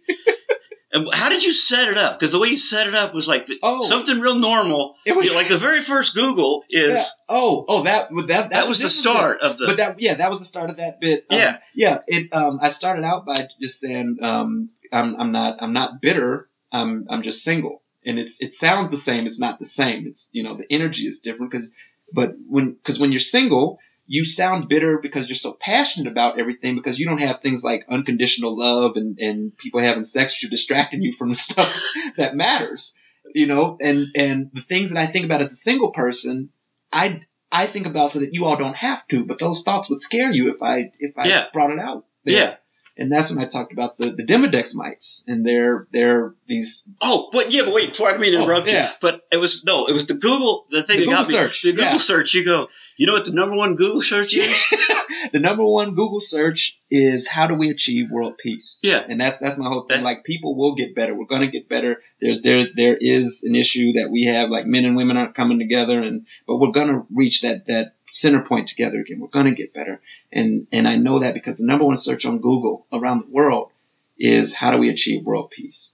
[0.92, 2.18] And how did you set it up?
[2.20, 3.84] Because the way you set it up was like the, Oh.
[3.84, 4.96] something real normal.
[5.06, 7.04] It was- You know, like the very first Google is Yeah.
[7.30, 9.68] Oh, oh, that that that, that was the start of the.
[9.68, 11.26] but that yeah, that was the start of that bit.
[11.30, 11.58] Um, Yeah.
[11.76, 11.98] yeah.
[12.08, 16.50] It um, I started out by just saying um, I'm I'm not I'm not bitter.
[16.72, 19.28] I'm I'm just single, and it's it sounds the same.
[19.28, 20.08] It's not the same.
[20.08, 21.70] It's you know the energy is different because
[22.14, 23.80] but when because when you're single.
[24.12, 27.86] You sound bitter because you're so passionate about everything because you don't have things like
[27.88, 31.80] unconditional love and, and people having sex with you distracting you from the stuff
[32.18, 32.96] that matters,
[33.36, 36.50] you know, and, and the things that I think about as a single person,
[36.92, 40.02] I I think about so that you all don't have to, but those thoughts would
[40.02, 41.46] scare you if I if I Yeah.
[41.54, 42.06] brought it out.
[42.26, 42.36] there.
[42.36, 42.56] Yeah.
[43.00, 47.30] And that's when I talked about the, the Demodex mites and they're they're these Oh,
[47.32, 48.90] but yeah, but wait, before I mean to Oh, interrupt yeah.
[48.90, 48.96] you.
[49.02, 51.48] But it was no, it was the Google the thing The that got Google me.
[51.48, 51.98] search, The Google yeah.
[51.98, 52.34] search.
[52.34, 52.68] You go.
[52.98, 54.54] You know what the number one Google search is?
[55.32, 58.80] the number one Google search is how do we achieve world peace?
[58.84, 59.02] Yeah.
[59.08, 60.00] And that's that's my whole thing.
[60.00, 61.16] That's- like people will get better.
[61.16, 62.02] We're gonna get better.
[62.20, 65.60] There's there there is an issue that we have, like men and women aren't coming
[65.60, 69.20] together and but we're gonna reach that that center point together again.
[69.20, 70.02] We're gonna get better.
[70.32, 73.72] And and I know that because the number one search on Google around the world
[74.18, 75.94] is how do we achieve world peace?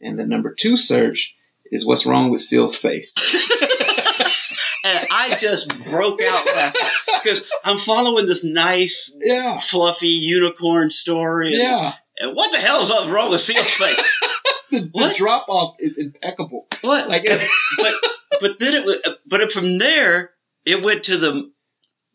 [0.00, 1.34] And the number two search
[1.66, 3.14] is what's wrong with Seal's face.
[4.84, 6.80] and I just broke out laughing
[7.22, 9.58] because I'm following this nice, Yeah.
[9.58, 11.54] fluffy unicorn story.
[11.54, 11.92] And, Yeah.
[12.18, 13.98] and what the hell is wrong with Seal's face?
[14.70, 16.66] The, the drop off is impeccable.
[16.80, 17.08] What?
[17.08, 17.24] Like
[17.76, 17.92] but
[18.40, 20.30] but then it was, but from there
[20.64, 21.50] it went to the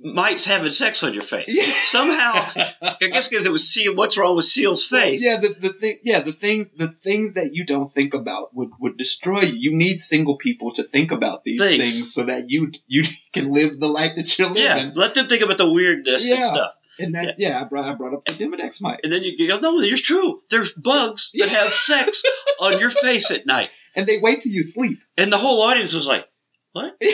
[0.01, 1.45] mites having sex on your face.
[1.49, 1.71] Yeah.
[1.85, 2.33] Somehow,
[2.81, 3.95] I guess because it was Seal.
[3.95, 5.21] What's wrong with Seal's face?
[5.21, 8.69] Yeah, the, the thing, yeah, the thing, the things that you don't think about would,
[8.79, 9.71] would destroy you.
[9.71, 11.83] You need single people to think about these Things.
[11.83, 14.63] things so that you you can live the life that you're living.
[14.63, 16.73] Yeah, let them think about the weirdness and stuff.
[16.99, 19.59] And that, yeah, I brought I brought up the Demodex mite, And then you go,
[19.59, 20.41] no, it's true.
[20.49, 22.23] There's bugs that have sex
[22.59, 23.69] on your face at night.
[23.95, 24.99] and they wait till you sleep.
[25.17, 26.27] And the whole audience was like,
[26.73, 26.95] what?
[27.01, 27.11] You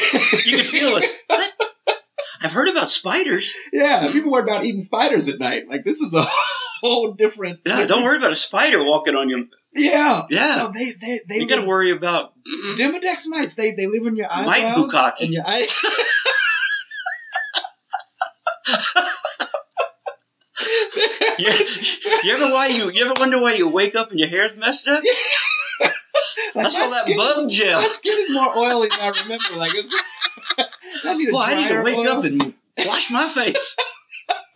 [0.58, 1.06] can feel it.
[1.28, 1.51] What?
[2.41, 3.53] I've heard about spiders.
[3.74, 5.64] yeah, people worry about eating spiders at night.
[5.70, 6.24] Like this is a
[6.82, 7.62] whole different.
[7.66, 9.39] Yeah, don't worry about a spider walking on your.
[9.74, 10.24] Yeah.
[10.30, 10.56] Yeah.
[10.58, 11.39] No, they they they.
[11.39, 12.34] You got to worry about.
[12.78, 13.56] Demodex mites.
[13.56, 15.14] They they live in your Mite eyebrows bukkake.
[15.22, 15.68] and your eye.
[21.38, 21.51] You,
[22.24, 24.88] you ever why you you ever wonder why you wake up and your hair's messed
[24.88, 25.03] up?
[26.64, 27.82] That's my all that bug gel.
[27.82, 29.56] Skin is more oily than I remember.
[29.56, 29.93] Like it's.
[31.06, 32.08] I need Well, I need to wake oil.
[32.10, 32.53] up and
[32.86, 33.76] wash my face.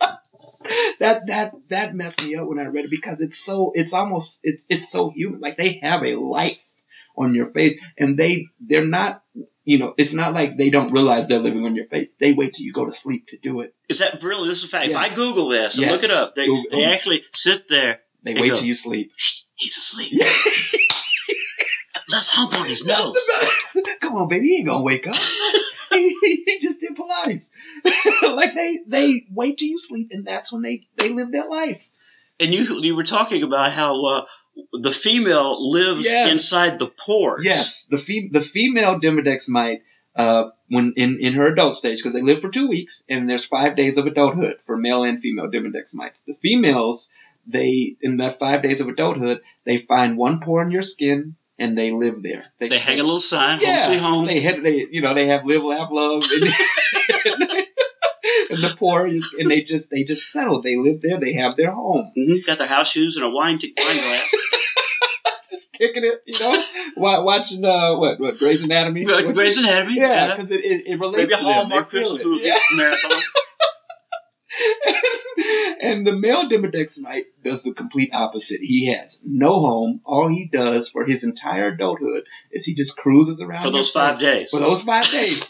[1.00, 4.40] that that that messed me up when I read it because it's so it's almost
[4.42, 5.40] it's it's so human.
[5.40, 6.58] Like they have a life
[7.16, 9.22] on your face, and they they're not.
[9.62, 12.08] You know, it's not like they don't realize they're living on your face.
[12.18, 13.74] They wait till you go to sleep to do it.
[13.90, 14.48] Is that really?
[14.48, 14.88] This is a fact.
[14.88, 15.92] If I Google this and Yes.
[15.92, 18.00] look it up, they, Google- they actually sit there.
[18.24, 18.54] They wait go.
[18.56, 19.12] till you sleep.
[19.54, 20.12] He's asleep.
[22.10, 23.16] Let's hump on his nose.
[24.00, 25.16] Come on, baby, he ain't gonna wake up.
[25.92, 27.48] he, he- he just did Pilates.
[28.34, 31.80] like they they wait till you sleep, and that's when they they live their life.
[32.38, 34.24] And you you were talking about how uh,
[34.72, 36.30] the female lives Yes.
[36.32, 37.44] inside the pores.
[37.44, 39.82] Yes, the fe- the female Demodex mite,
[40.16, 43.44] uh, when in, in her adult stage, because they live for two weeks, and there's
[43.44, 46.20] five days of adulthood for male and female Demodex mites.
[46.26, 47.08] The females,
[47.46, 51.78] they in that five days of adulthood, they find one pore in your skin and
[51.78, 52.46] they live there.
[52.58, 54.26] They hang a little sign, yeah, home sweet home.
[54.26, 56.42] They had they you know they have live, laugh, love, and,
[58.50, 60.62] and the poor, and they just they just settle.
[60.62, 61.20] They live there.
[61.20, 62.10] They have their home.
[62.16, 64.28] Mhm, Got their house shoes and a wine, t- wine glass.
[65.52, 66.62] Just kicking it, you know,
[66.96, 69.04] watching uh what what Grey's Anatomy.
[69.04, 69.58] Grey's?
[69.58, 69.96] Anatomy.
[69.96, 71.46] Yeah, because it, it, it relates Maybe a to them.
[71.46, 72.26] They Hallmark Christmas it.
[72.26, 72.58] movie Yeah.
[72.76, 73.20] marathon.
[75.82, 78.60] and the male Demodex mite does the complete opposite.
[78.60, 80.00] He has no home.
[80.04, 84.16] All he does for his entire adulthood is he just cruises around For those five
[84.18, 84.22] face.
[84.24, 84.50] days.
[84.50, 85.48] For those five days,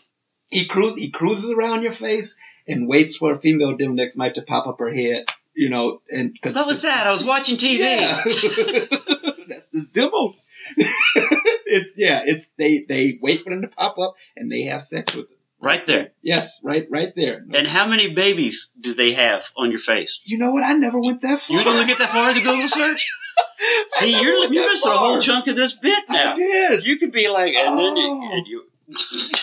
[0.50, 2.36] he cruise he cruises around your face
[2.66, 5.26] and waits for a female Demodex mite to pop up her head.
[5.54, 7.06] You know, and because What was that?
[7.06, 7.80] I was watching TV.
[7.80, 8.22] yeah,
[9.48, 10.34] that's this demo.
[10.76, 15.14] it's yeah, it's they they wait for them to pop up and they have sex
[15.14, 15.36] with them.
[15.62, 16.12] Right there.
[16.22, 17.44] Yes, right, right there.
[17.52, 20.20] And how many babies do they have on your face?
[20.24, 20.62] you know what?
[20.64, 21.56] I never went that far.
[21.58, 23.10] You don't get that far in the Google search?
[23.88, 26.32] See, you're that missing a whole chunk of this bit now.
[26.32, 26.84] I did.
[26.84, 28.30] You could be like, and then you, Oh.
[28.32, 28.64] and you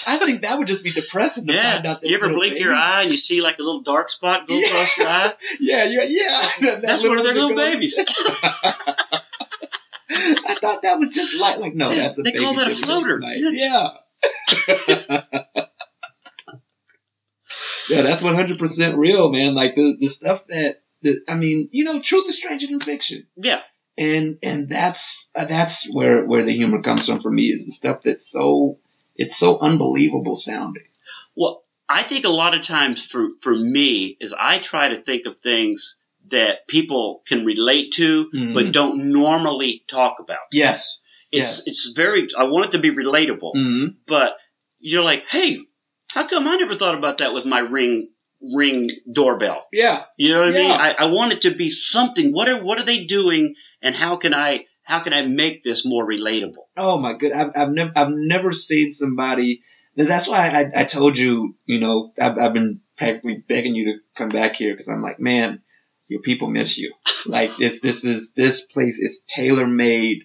[0.06, 1.92] I think that would just be depressing to find yeah.
[1.92, 4.46] out that You ever blink your eye and you see like a little dark spot
[4.48, 4.68] go Yeah.
[4.68, 5.34] across your eye?
[5.60, 6.42] Yeah, yeah, yeah.
[6.42, 7.98] That- that That's one of their little babies.
[10.10, 12.72] I thought that was just like, like no, that's a They baby call that a
[12.76, 13.22] floater.
[13.22, 13.90] Yeah.
[17.90, 18.02] Yeah.
[18.04, 19.56] that's one hundred percent real, man.
[19.56, 23.28] Like the the stuff that the, I mean, you know, truth is stranger than fiction.
[23.36, 23.62] Yeah.
[23.98, 27.72] and and that's uh, that's where where the humor comes from for me is the
[27.72, 28.80] stuff that's so
[29.16, 30.84] it's so unbelievable sounding.
[31.36, 35.26] Well, I think a lot of times for for me is I try to think
[35.26, 35.96] of things
[36.30, 38.54] that people can relate to Mhm.
[38.54, 40.40] but don't normally talk about.
[40.52, 41.00] Yes.
[41.32, 43.86] It's it's very I want it to be relatable, Mm-hmm.
[44.08, 44.38] but
[44.80, 45.60] you're like, "Hey,
[46.10, 48.10] how come I never thought about that with my ring
[48.56, 50.04] ring doorbell?" Yeah.
[50.18, 50.72] You know what I mean?
[50.72, 52.32] I, I want it to be something.
[52.32, 55.86] What are what are they doing and how can I how can I make this
[55.86, 56.64] more relatable?
[56.78, 57.32] Oh my good.
[57.34, 59.64] I've I've never I've never seen somebody.
[59.96, 61.56] That's why I I told you.
[61.66, 65.20] You know, I've I've been practically begging you to come back here because I'm like,
[65.20, 65.62] man,
[66.08, 66.94] your people miss you.
[67.26, 70.24] Like this this is this place is tailor made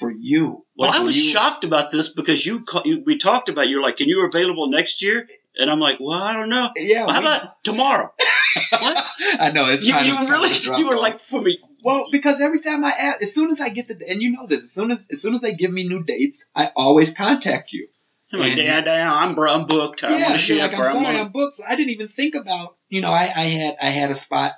[0.00, 0.64] for you.
[0.76, 3.82] Well, Like, I was you- shocked about this because you, you we talked about you're
[3.82, 7.04] like, "Can you available next year?" And I'm like, "Well, I don't know." Yeah.
[7.06, 8.12] Well, how we- about tomorrow?
[8.70, 9.04] what?
[9.38, 11.02] I know it's You, kind you of kind really of you were off.
[11.02, 11.58] like for me.
[11.84, 14.46] Well, because every time I ask, as soon as I get the, and you know
[14.46, 17.72] this, as soon as as soon as they give me new dates, I always contact
[17.72, 17.88] you.
[18.32, 20.04] I'm like, Dad, Dad, I'm, I'm booked.
[20.04, 21.54] I'm yeah, like I'm I'm sorry, on I'm booked.
[21.54, 24.52] So I didn't even think about, you know, I, I had I had a spot,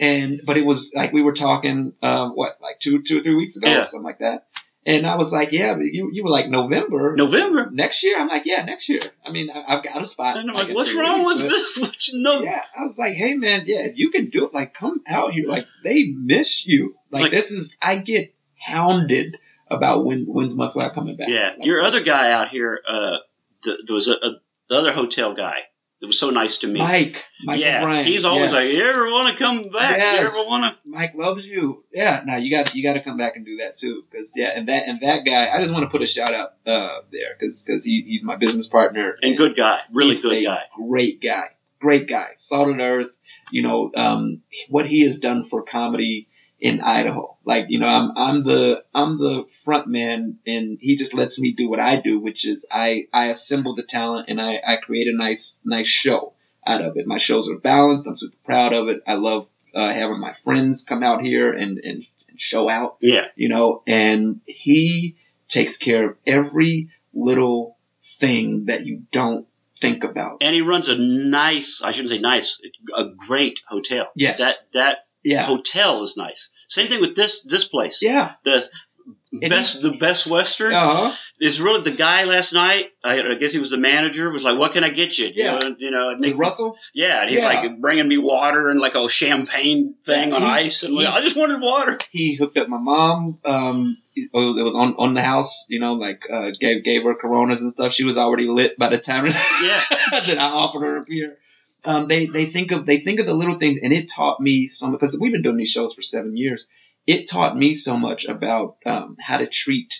[0.00, 3.36] and but it was like we were talking, um, what like two two or three
[3.36, 3.82] weeks ago Yeah.
[3.82, 4.46] or something like that,
[4.86, 7.14] and I was like, yeah, but you you were like November.
[7.16, 7.70] November.
[7.70, 9.00] Next year, I'm like, yeah, next year.
[9.24, 10.36] I mean, I, I've got a spot.
[10.36, 11.78] And I'm like, like, what's wrong with this?
[11.80, 12.42] What you know?
[12.42, 15.32] Yeah, I was like, hey man, yeah, if you can do it, like come out
[15.32, 15.46] here.
[15.46, 16.96] Like they miss you.
[17.10, 21.28] Like, Like- this is, I get hounded about when when's Mudfly coming back.
[21.28, 23.18] Yeah, Like, your other guy out here, uh,
[23.62, 24.30] the, there was a, a
[24.68, 25.58] the other hotel guy
[26.04, 26.80] It was so nice to meet.
[26.80, 28.04] Mike, Mike yeah, O'Brien.
[28.04, 28.52] he's always yes.
[28.52, 29.96] like, "You ever want to come back?
[29.96, 30.20] Yes.
[30.20, 31.82] You ever want to?" Mike loves you.
[31.94, 34.50] Yeah, now you got you got to come back and do that too, because yeah,
[34.54, 37.38] and that and that guy, I just want to put a shout out uh, there,
[37.40, 40.64] because he, he's my business partner And good guy, really good guy.
[40.76, 41.44] great guy,
[41.80, 43.10] great guy, of earth.
[43.50, 46.28] You know, um, what he has done for comedy
[46.68, 51.12] in Idaho, like you know, I'm I'm the I'm the front man, and he just
[51.12, 54.52] lets me do what I do, which is I I assemble the talent and I
[54.66, 56.32] I create a nice nice show
[56.66, 57.06] out of it.
[57.06, 58.06] My shows are balanced.
[58.06, 59.02] I'm super proud of it.
[59.06, 63.26] I love uh, having my friends come out here and, and, and show out, Yeah,
[63.36, 65.16] you know, and he
[65.48, 67.76] takes care of every little
[68.20, 69.46] thing that you don't
[69.82, 70.38] think about.
[70.40, 71.82] and he runs a nice.
[71.84, 72.58] I shouldn't say nice.
[72.96, 74.06] A great hotel.
[74.16, 74.38] Yes.
[74.38, 75.42] That that Yeah.
[75.44, 76.50] hotel is nice.
[76.74, 78.00] Same thing with this this place.
[78.02, 78.34] Yeah.
[78.44, 81.12] The best the best Western Uh-huh.
[81.40, 82.86] is really the guy last night.
[83.02, 84.30] I, I guess he was the manager.
[84.30, 85.54] Was like, "What can I get you?" Yeah.
[85.54, 86.76] You know, you know and Russell?
[86.94, 87.46] Yeah, and he's Yeah.
[87.62, 91.04] like bringing me water and like a champagne thing Yeah, on he- ice, and he-
[91.04, 91.98] I just wanted water.
[92.12, 93.38] He hooked up my mom.
[93.44, 97.02] Um, it was, it was on, on the house, you know, like, uh, gave, gave
[97.02, 97.92] her coronas and stuff.
[97.92, 99.26] She was already lit by the time
[99.62, 99.82] Yeah.
[100.12, 101.36] that I offered her a beer.
[101.84, 104.68] Um, they, they think of, they think of the little things and it taught me
[104.68, 106.66] so much, because we've been doing these shows for seven years.
[107.06, 109.92] It taught me so much about, um, how to treat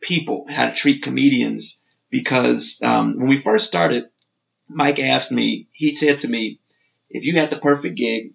[0.00, 1.78] people, how to treat comedians,
[2.10, 4.04] because, um, when we first started,
[4.68, 6.58] Mike asked me, he said to me,
[7.10, 8.34] if you had the perfect gig,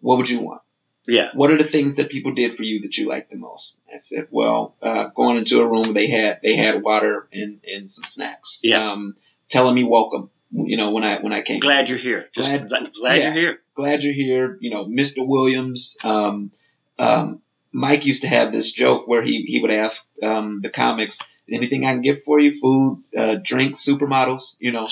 [0.00, 0.62] what would you want?
[1.08, 1.30] Yeah.
[1.34, 3.78] What are the things that people did for you that you liked the most?
[3.92, 7.90] I said, well, uh, going into a room, they had they had water and, and
[7.90, 8.60] some snacks.
[8.62, 8.90] Yeah.
[8.90, 9.16] Um,
[9.48, 10.30] telling me welcome.
[10.50, 11.60] You know, when I when I came.
[11.60, 12.28] Glad you're here.
[12.34, 13.24] Just Glad- glad, yeah.
[13.24, 13.58] you're here.
[13.74, 14.56] glad you're here.
[14.60, 15.26] You know, Mr.
[15.26, 15.96] Williams.
[16.04, 16.52] Um,
[16.98, 17.42] um,
[17.72, 21.18] Mike used to have this joke where he he would ask um, the comics,
[21.50, 24.54] anything I can get for you, food, uh, drinks, supermodels.
[24.58, 24.88] You know.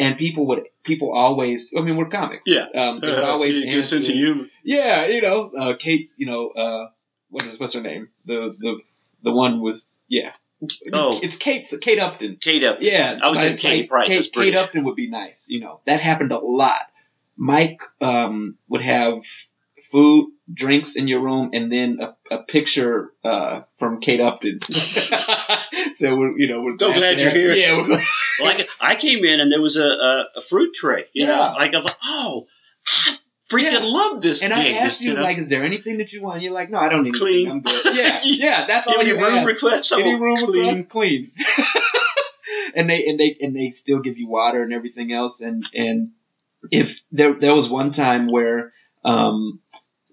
[0.00, 2.44] And people would, people always, I mean, we're comics.
[2.46, 2.66] Yeah.
[2.72, 4.44] Um, they would always Good sense answer- of humor.
[4.62, 6.86] yeah, you know, uh, Kate, you know, uh,
[7.30, 8.08] what is what's her name?
[8.24, 8.78] The the
[9.24, 10.30] the one with yeah.
[10.92, 11.20] Oh.
[11.22, 12.36] it's Kate Kate Upton.
[12.40, 12.84] Kate Upton.
[12.84, 15.46] Yeah, I was saying Katie like Price, Kate, Kate Upton would be nice.
[15.48, 16.80] You know, that happened a lot.
[17.36, 19.22] Mike um, would have
[19.92, 24.60] food, drinks in your room, and then a, a picture uh, from Kate Upton.
[25.94, 27.52] so we're you know we're So glad you're here.
[27.52, 28.00] Yeah, we're.
[28.40, 31.04] Like I came in and there was a, a, a fruit tray.
[31.12, 31.52] You know, Yeah.
[31.52, 32.46] like I was like, oh,
[32.86, 33.16] I
[33.48, 33.78] freaking Yeah.
[33.82, 34.76] love this And gig.
[34.76, 35.22] I asked you, know?
[35.22, 36.36] like, is there anything that you want?
[36.36, 37.48] And You're like, no, I don't need Clean.
[37.48, 37.50] anything.
[37.50, 37.96] I'm good.
[37.96, 39.46] Yeah, yeah, that's all any you room ask.
[39.46, 39.92] requests?
[39.92, 40.66] Any room clean.
[40.66, 41.32] request clean.
[42.74, 45.40] and they and they and they still give you water and everything else.
[45.40, 46.10] And and
[46.70, 48.72] if there there was one time where
[49.04, 49.60] um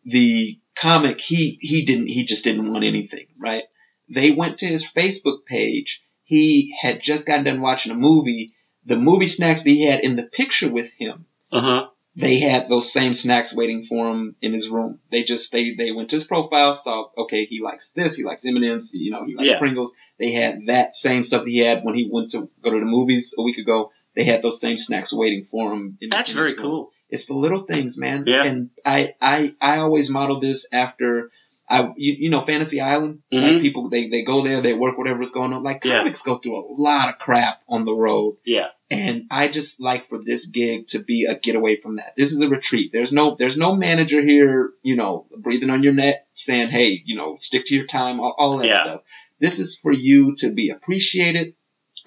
[0.05, 3.63] the comic he he didn't he just didn't want anything right.
[4.09, 6.01] They went to his Facebook page.
[6.23, 8.53] He had just gotten done watching a movie.
[8.86, 11.88] The movie snacks that he had in the picture with him Uh huh.
[12.16, 14.99] They had those same snacks waiting for him in his room.
[15.11, 18.45] They just they they went to his profile, saw okay he likes this, he likes
[18.45, 19.59] M and M's, you know he likes Yeah.
[19.59, 19.91] Pringles.
[20.18, 22.86] They had that same stuff that he had when he went to go to the
[22.86, 23.91] movies a week ago.
[24.16, 25.97] They had those same snacks waiting for him.
[25.99, 26.91] In, That's in very cool.
[27.09, 28.24] It's the little things, man.
[28.26, 28.43] Yeah.
[28.43, 31.32] And I I I always model this after.
[31.68, 33.20] I, you, you know, Fantasy Island.
[33.32, 33.61] Like Mhm.
[33.61, 35.63] people, they, they go there, they work whatever's going on.
[35.63, 35.99] Like Yeah.
[35.99, 38.38] comics go through a lot of crap on the road.
[38.45, 38.68] Yeah.
[38.91, 42.13] And I just like for this gig to be a getaway from that.
[42.16, 42.91] This is a retreat.
[42.93, 47.16] There's no there's no manager here, you know, breathing on your neck saying, Hey, you
[47.18, 48.84] know, stick to your time, all, all that Yeah.
[48.84, 49.01] stuff.
[49.39, 51.55] This is for you to be appreciated,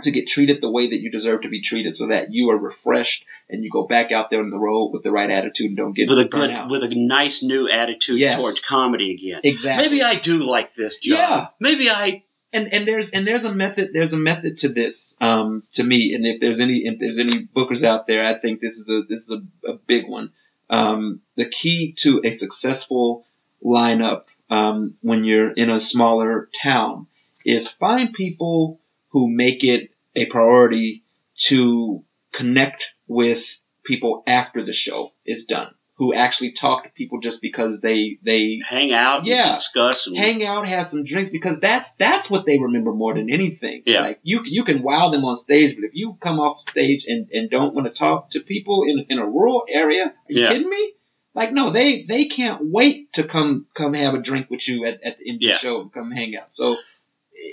[0.03, 2.57] to get treated the way that you deserve to be treated so that you are
[2.59, 5.77] refreshed and you go back out there on the road with the right attitude and
[5.77, 6.71] don't get With a good, out.
[6.71, 8.41] with a nice new attitude Yes.
[8.41, 9.41] towards comedy again.
[9.45, 9.89] exactly.
[9.89, 11.19] Maybe I do like this job.
[11.19, 11.47] Yeah.
[11.59, 12.23] Maybe I.
[12.53, 16.15] and and there's and there's a method there's a method to this um to me
[16.15, 19.03] and if there's any if there's any bookers out there I think this is a
[19.09, 20.31] this is a, a big one
[20.71, 23.27] um the key to a successful
[23.65, 27.07] lineup um when you're in a smaller town
[27.45, 28.81] is find people
[29.11, 31.05] who make it a priority
[31.47, 37.43] to connect with people after the show is done who actually talk to people just
[37.43, 39.49] because they they hang out, Yeah.
[39.49, 43.15] and discuss, and hang out, have some drinks because that's that's what they remember more
[43.15, 43.83] than anything.
[43.85, 44.03] Yeah.
[44.03, 47.29] Like you you can wow them on stage, but if you come off stage and,
[47.33, 50.49] and don't want to talk to people in in a rural area, are you Yeah.
[50.51, 50.93] kidding me?
[51.35, 55.03] Like no, they they can't wait to come come have a drink with you at,
[55.03, 55.49] at the end Yeah.
[55.51, 56.53] of the show and come hang out.
[56.53, 56.77] So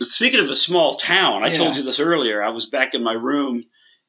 [0.01, 1.53] Speaking of a small town, I Yeah.
[1.55, 2.43] told you this earlier.
[2.43, 3.61] I was back in my room,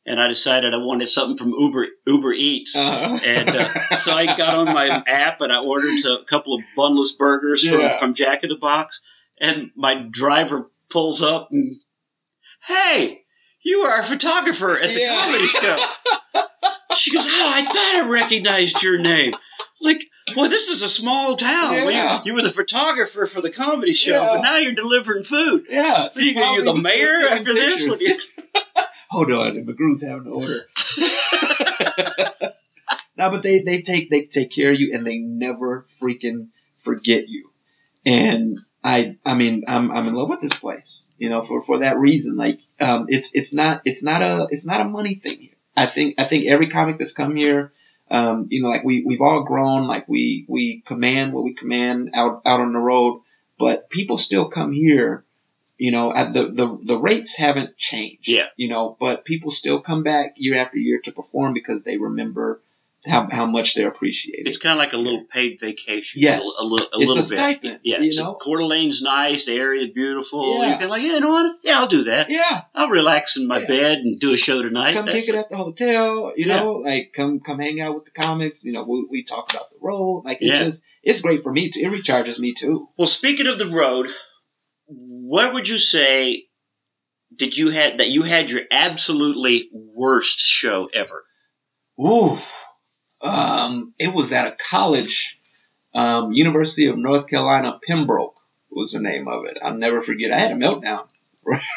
[0.04, 2.76] and I decided I wanted something from Uber Uber Eats.
[2.76, 3.68] uh, and uh,
[3.98, 7.98] so I got on my app and I ordered a couple of bunless burgers from,
[7.98, 9.00] from Jack in the Box.
[9.38, 11.74] And my driver pulls up and,
[12.66, 13.22] hey,
[13.62, 15.22] you are a photographer at the Yeah.
[15.24, 15.76] comedy show.
[16.96, 19.34] She goes, "Oh, I thought I recognized your name."
[19.82, 20.00] Like,
[20.34, 21.70] boy, this is a small town.
[21.72, 22.16] Well, Yeah.
[22.18, 24.28] you, you were the photographer for the comedy show, Yeah.
[24.34, 25.66] but now you're delivering food.
[25.68, 26.08] Yeah.
[26.08, 27.98] So you gonna you the mayor after taking this?
[27.98, 28.26] Pictures.
[28.36, 28.42] you-
[29.10, 30.66] Hold on, McGrew's having an order.
[33.16, 36.48] no, but they, they take they take care of you and they never freaking
[36.84, 37.50] forget you.
[38.04, 41.06] And I I mean I'm I'm in love with this place.
[41.18, 42.36] You know, for, for that reason.
[42.36, 45.50] Like um it's it's not it's not a it's not a money thing here.
[45.76, 47.72] I think I think every comic that's come here
[48.10, 52.10] um, you know, like we we've all grown, like we we command what we command
[52.14, 53.22] out out on the road,
[53.58, 55.24] but people still come here.
[55.78, 58.28] You know, at the the the rates haven't changed.
[58.28, 58.46] Yeah.
[58.56, 62.60] You know, but people still come back year after year to perform because they remember
[63.06, 64.48] how how much they're appreciated.
[64.48, 66.20] It's kind of like a little paid vacation.
[66.22, 66.44] Yes.
[66.60, 67.24] a, little, a It's little a bit.
[67.24, 67.80] stipend.
[67.84, 68.34] Yeah, You so know.
[68.34, 69.46] Coeur d'Alene's nice.
[69.46, 70.60] The area's beautiful.
[70.62, 70.72] Yeah.
[70.72, 71.56] You can like, yeah, you know what?
[71.62, 72.30] Yeah, I'll do that.
[72.30, 72.62] Yeah.
[72.74, 73.66] I'll relax in my Yeah.
[73.66, 74.94] bed and do a show tonight.
[74.94, 76.56] come That's kick it at the hotel, you Yeah.
[76.60, 79.70] know, like come come hang out with the comics, you know, we, we talk about
[79.70, 80.64] the road, like it's Yeah.
[80.64, 81.80] just it's great for me too.
[81.80, 82.88] It recharges me too.
[82.98, 84.08] Well, speaking of the road,
[84.86, 86.44] what would you say
[87.34, 91.24] did you had that you had your absolutely worst show ever?
[92.00, 92.38] Ooh,
[93.20, 95.38] um, it was at a college,
[95.94, 98.36] um, University of North Carolina, Pembroke
[98.70, 99.56] was the name of it.
[99.62, 100.32] I'll never forget.
[100.32, 101.08] I had a meltdown.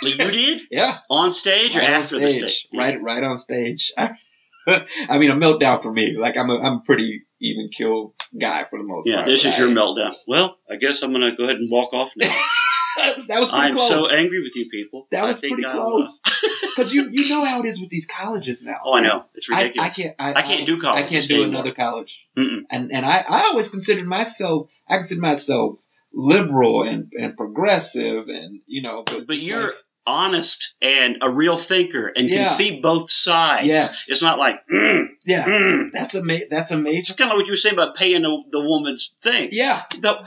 [0.02, 2.68] You did Yeah, on stage or right after the stage?
[2.74, 3.92] right, right on stage.
[3.98, 6.16] I mean, a meltdown for me.
[6.20, 9.28] Like I'm a, I'm a pretty even kill guy for the most Yeah, part.
[9.28, 10.16] Yeah, this is your meltdown.
[10.28, 12.36] Well, I guess I'm gonna go ahead and walk off now.
[13.28, 13.88] that was, pretty I'm close.
[13.90, 15.08] so angry with you people.
[15.12, 16.22] that I was think pretty uh, close.
[16.80, 18.78] Because you you know how it is with these colleges now.
[18.86, 19.90] oh, I know it's ridiculous.
[19.90, 20.16] I can't.
[20.18, 21.04] I, I can't do college.
[21.04, 21.56] I can't do anymore.
[21.56, 22.26] another college.
[22.38, 22.62] Mm-mm.
[22.70, 24.70] And and I, I always considered myself.
[24.88, 25.78] I consider myself
[26.14, 29.04] liberal and, and progressive and you know.
[29.06, 29.76] But, But you're like,
[30.08, 32.46] honest and a real thinker and Yeah.
[32.46, 33.68] can see both sides.
[33.68, 34.08] Yes.
[34.10, 35.46] It's not like, mm, yeah.
[35.46, 35.92] mm.
[35.92, 37.00] That's a ma- That's a major.
[37.00, 39.50] It's kind of like what you were saying about paying the, the woman's thing.
[39.52, 39.84] Yeah.
[40.00, 40.24] The-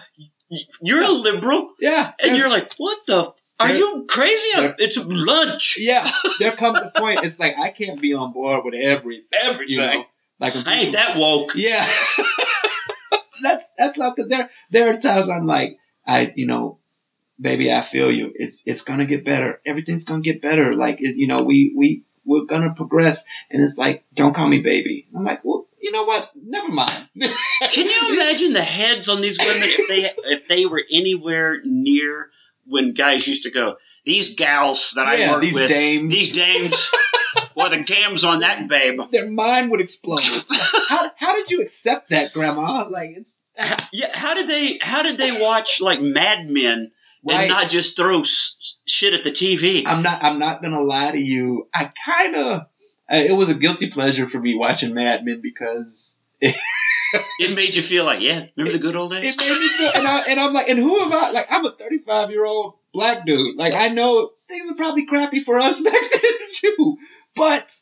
[0.80, 2.12] you're a liberal, Yeah.
[2.22, 3.32] and you're like, what the?
[3.60, 4.74] Are you crazy?
[4.78, 5.76] It's lunch.
[5.78, 6.10] Yeah.
[6.40, 7.20] There comes a point.
[7.22, 9.26] It's like I can't be on board with everything.
[9.40, 9.76] Everything.
[9.78, 10.04] You know?
[10.40, 11.52] Like I ain't that woke.
[11.54, 11.86] Yeah.
[13.42, 16.78] that's that's not because there there are times I'm like I you know
[17.40, 21.16] baby I feel you it's it's gonna get better everything's gonna get better like it,
[21.16, 25.24] you know we we we're gonna progress and it's like don't call me baby I'm
[25.24, 27.08] like well you know what never mind
[27.72, 32.30] Can you imagine the heads on these women if they if they were anywhere near
[32.66, 33.76] when guys used to go?
[34.04, 36.90] These gals that I yeah, work these with, dames these dames,
[37.54, 39.00] or the gams on that babe.
[39.12, 40.20] their mind would explode
[40.88, 45.02] how how did you accept that grandma like it's that's, Yeah, how did they how
[45.02, 46.90] did they watch like Mad Men
[47.24, 47.40] Right.
[47.42, 49.84] and not just throw s- shit at the TV?
[49.86, 50.24] I'm not.
[50.24, 51.68] I'm not gonna lie to you.
[51.72, 52.62] I kind of.
[53.12, 56.18] It was a guilty pleasure for me watching Mad Men because
[57.38, 59.36] It made you feel like, yeah, remember the good old days?
[59.36, 59.92] it made me feel.
[59.94, 61.30] And I and I'm like, and who am I?
[61.30, 63.56] Like, I'm a 35 year old black dude.
[63.56, 66.96] Like, I know things are probably crappy for us back then too.
[67.36, 67.78] But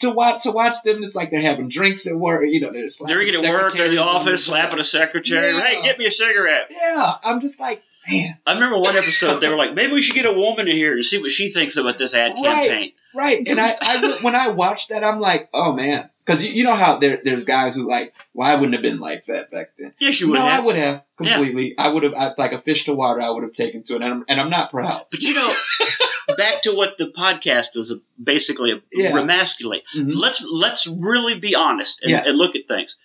[0.00, 2.44] to watch to watch them, it's like they're having drinks at work.
[2.46, 3.72] You know, they're drinking at work.
[3.72, 5.52] They're in the office, slapping a secretary.
[5.52, 5.60] Yeah.
[5.60, 6.70] Hey, get me a cigarette.
[6.70, 10.14] Yeah, I'm just like, man, I remember one episode they were like, maybe we should
[10.14, 12.92] get a woman in here and see what she thinks about this ad campaign.
[13.14, 13.38] Right.
[13.38, 13.48] right.
[13.48, 16.74] And I, I when I watched that, I'm like, oh man, because you, you know
[16.74, 19.92] how there there's guys who like, well, I wouldn't have been like that back then.
[19.98, 20.46] Yes, you would have.
[20.46, 21.34] no, I would have Yeah.
[21.36, 21.78] completely.
[21.78, 23.20] I would have I, like a fish to water.
[23.20, 25.06] I would have taken to it, and I'm, and I'm not proud.
[25.10, 25.54] But you know,
[26.36, 29.12] back to what the podcast was basically a Yeah.
[29.12, 29.82] remasculate.
[29.96, 30.12] Mhm.
[30.14, 32.26] Let's let's really be honest and, Yes.
[32.26, 32.96] and look at things.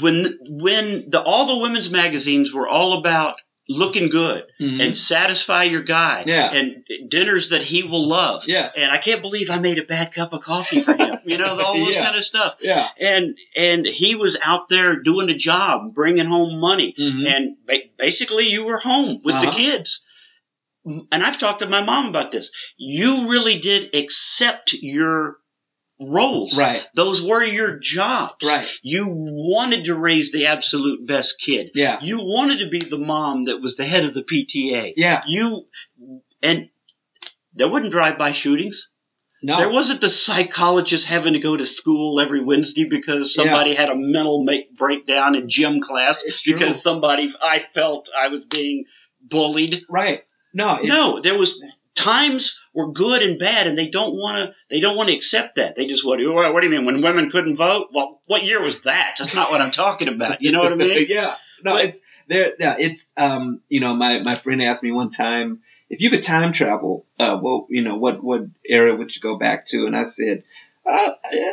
[0.00, 4.80] When when the all the women's magazines were all about looking good Mhm.
[4.84, 6.52] and satisfy your guy Yeah.
[6.52, 8.44] and dinners that he will love.
[8.46, 11.18] yes, And I can't believe I made a bad cup of coffee for him.
[11.24, 12.04] You know, all those Yeah.
[12.04, 12.56] kind of stuff.
[12.60, 17.28] yeah, And and he was out there doing a job, bringing home money Mhm.
[17.28, 19.56] and ba- basically you were home with the Uh-huh.
[19.58, 20.00] kids.
[21.10, 22.52] And I've talked to my mom about this.
[22.76, 25.38] You really did accept your
[26.00, 26.58] roles.
[26.58, 28.44] right, Those were your jobs.
[28.44, 31.70] right, You wanted to raise the absolute best kid.
[31.74, 34.92] yeah, You wanted to be the mom that was the head of the PTA.
[34.96, 35.22] yeah.
[35.26, 35.66] You
[36.42, 36.68] and
[37.54, 38.90] there wasn't drive-by shootings.
[39.42, 43.88] No, There wasn't the psychologist having to go to school every Wednesday because somebody had
[43.90, 46.54] a mental make breakdown in gym class It's true.
[46.54, 48.84] because somebody I felt I was being
[49.22, 49.82] bullied.
[49.88, 50.22] right.
[50.54, 51.62] No, no, there was
[51.94, 54.54] times were good and bad, and they don't want to.
[54.68, 55.74] They don't want to accept that.
[55.74, 56.20] They just what?
[56.22, 56.84] What what do you mean?
[56.84, 57.88] When women couldn't vote?
[57.92, 59.16] Well, what year was that?
[59.18, 60.42] That's not what I'm talking about.
[60.42, 61.06] You know what I mean?
[61.08, 61.34] yeah.
[61.64, 62.52] No, But- it's there.
[62.60, 63.60] Yeah, it's um.
[63.68, 67.06] You know, my my friend asked me one time if you could time travel.
[67.18, 69.86] Uh, well, you know, what what era would you go back to?
[69.86, 70.44] And I said,
[70.84, 71.12] uh,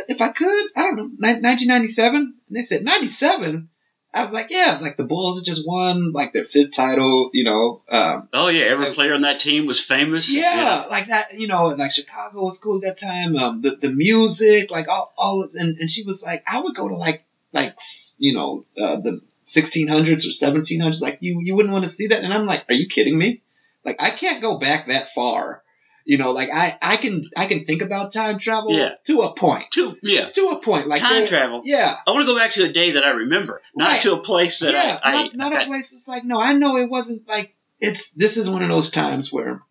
[0.09, 2.15] if I could, I don't know, ni- 1997.
[2.15, 3.69] And they said 97.
[4.16, 7.82] I was like, yeah, like the Bulls just won like their fifth title, you know.
[7.89, 10.32] Um, Oh yeah, every Like- player on that team was famous.
[10.32, 13.36] yeah, like that, you know, like Chicago was cool at that time.
[13.36, 16.76] Um, the the music, like all, all, of- and and she was like, I would
[16.76, 21.01] go to like like s- you know uh, the 1600s or 1700s.
[21.01, 23.41] Like you you wouldn't want to see that, and I'm like, are you kidding me?
[23.84, 25.62] Like I can't go back that far.
[26.06, 28.95] You know, like I I can I can think about time travel Yeah.
[29.06, 29.72] to a point.
[29.72, 31.62] To yeah, To a point, like time travel.
[31.64, 34.01] Yeah, I want to go back to a day that I remember, not Right.
[34.01, 36.39] to a place that yeah, I, I, not, not I- a place that's like no.
[36.39, 38.10] I know it wasn't like it's.
[38.12, 39.62] This is one of those times where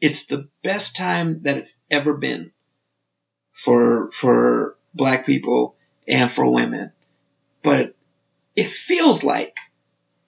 [0.00, 2.50] it's the best time that it's ever been
[3.52, 6.92] for for black people and for women,
[7.62, 7.94] but
[8.56, 9.54] it feels like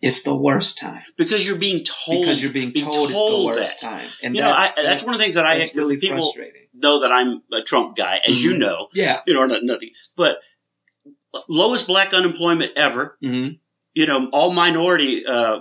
[0.03, 3.45] it's the worst time because you're being told because you're being being told, it's the
[3.45, 3.87] worst that.
[3.87, 4.09] time.
[4.23, 6.35] And you know, I, that's that- one of the things that I because really people
[6.75, 8.59] know that I'm a Trump guy, as you Mhm.
[8.59, 8.89] know.
[8.95, 9.21] Yeah.
[9.27, 10.39] You know, not, nothing, but
[11.49, 13.17] lowest black unemployment ever.
[13.21, 13.49] hmm
[13.95, 15.61] You know, all minority uh,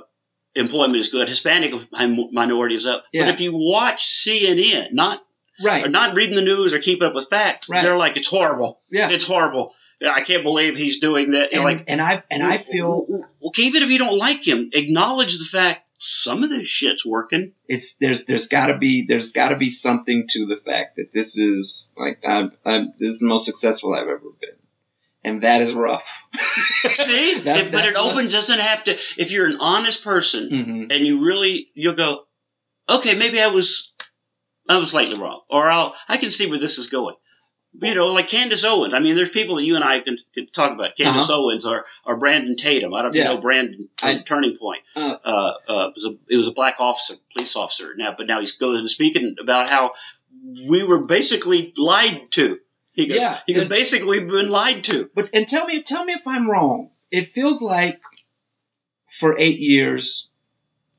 [0.56, 1.28] employment is good.
[1.30, 1.74] Hispanic
[2.32, 3.06] minority is up.
[3.12, 3.26] Yeah.
[3.26, 5.22] But if you watch CNN, not
[5.62, 5.86] Right.
[5.86, 7.84] or not reading the news or keeping up with facts, Right.
[7.84, 8.80] they're like, it's horrible.
[8.90, 9.10] Yeah.
[9.10, 9.76] It's horrible.
[10.02, 11.54] I can't believe he's doing that.
[11.54, 15.38] And, like, and I and I feel okay, even if you don't like him, acknowledge
[15.38, 17.52] the fact some of this shit's working.
[17.68, 21.12] it's there's there's got to be there's got to be something to the fact that
[21.12, 24.56] this is like I'm, I'm this is the most successful I've ever been,
[25.26, 26.06] and that is rough.
[26.92, 28.98] See, That's- but it what- open doesn't have to.
[29.18, 32.24] If you're an honest person hmm and you really, you'll go,
[32.88, 33.92] okay, maybe I was,
[34.70, 37.16] I was slightly wrong, or I'll, I can see where this is going.
[37.82, 38.94] You know, like Candace Owens.
[38.94, 40.96] I mean, there's people that you and I can, can talk about.
[40.98, 42.94] Candace Owens or, or Brandon Tatum.
[42.94, 43.18] I don't Uh-huh.
[43.20, 43.24] Yeah.
[43.36, 44.82] know Brandon I- Turning Point.
[44.96, 48.28] Uh, uh, uh, it was a it was a black officer, police officer now, but
[48.28, 49.92] now he's going and speaking about how
[50.68, 52.58] we were basically lied to.
[52.94, 55.10] He goes, Yeah, he goes, basically been lied to.
[55.14, 56.90] But and tell me tell me if I'm wrong.
[57.12, 58.02] It feels like
[59.12, 60.28] for eight years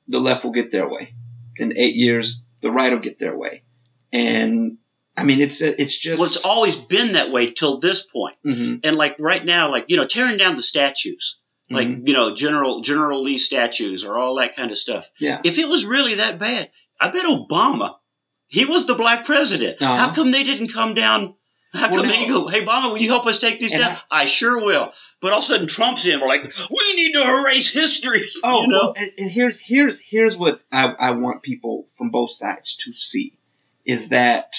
[0.08, 1.14] the left will get their way.
[1.56, 3.64] In eight years the right will get their way,
[4.12, 4.78] and
[5.16, 8.36] I mean it's it's just Well, it's always been that way till this point.
[8.46, 11.36] Mhm, And like right now, like you know, tearing down the statues,
[11.68, 12.06] like mhm.
[12.06, 15.08] you know, General General Lee statues or all that kind of stuff.
[15.18, 17.94] yeah If it was really that bad, I bet Obama,
[18.46, 19.80] he was the black president.
[19.82, 19.96] Uh-huh.
[19.96, 21.34] How come they didn't come down?
[21.72, 22.12] How Well, come no.
[22.12, 23.96] they go, hey, Obama, will you help us take these And down?
[24.10, 24.92] I, sure will.
[25.20, 26.18] But all of a sudden, Trump's in.
[26.20, 28.24] We're like, we need to erase history.
[28.42, 28.78] Oh, you know?
[28.78, 32.92] well, and, and here's here's here's what I, I want people from both sides to
[32.94, 33.38] see
[33.84, 34.52] is that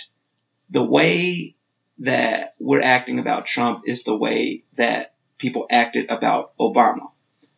[0.72, 1.56] the way
[2.00, 7.12] that we're acting about Trump is the way that people acted about Obama.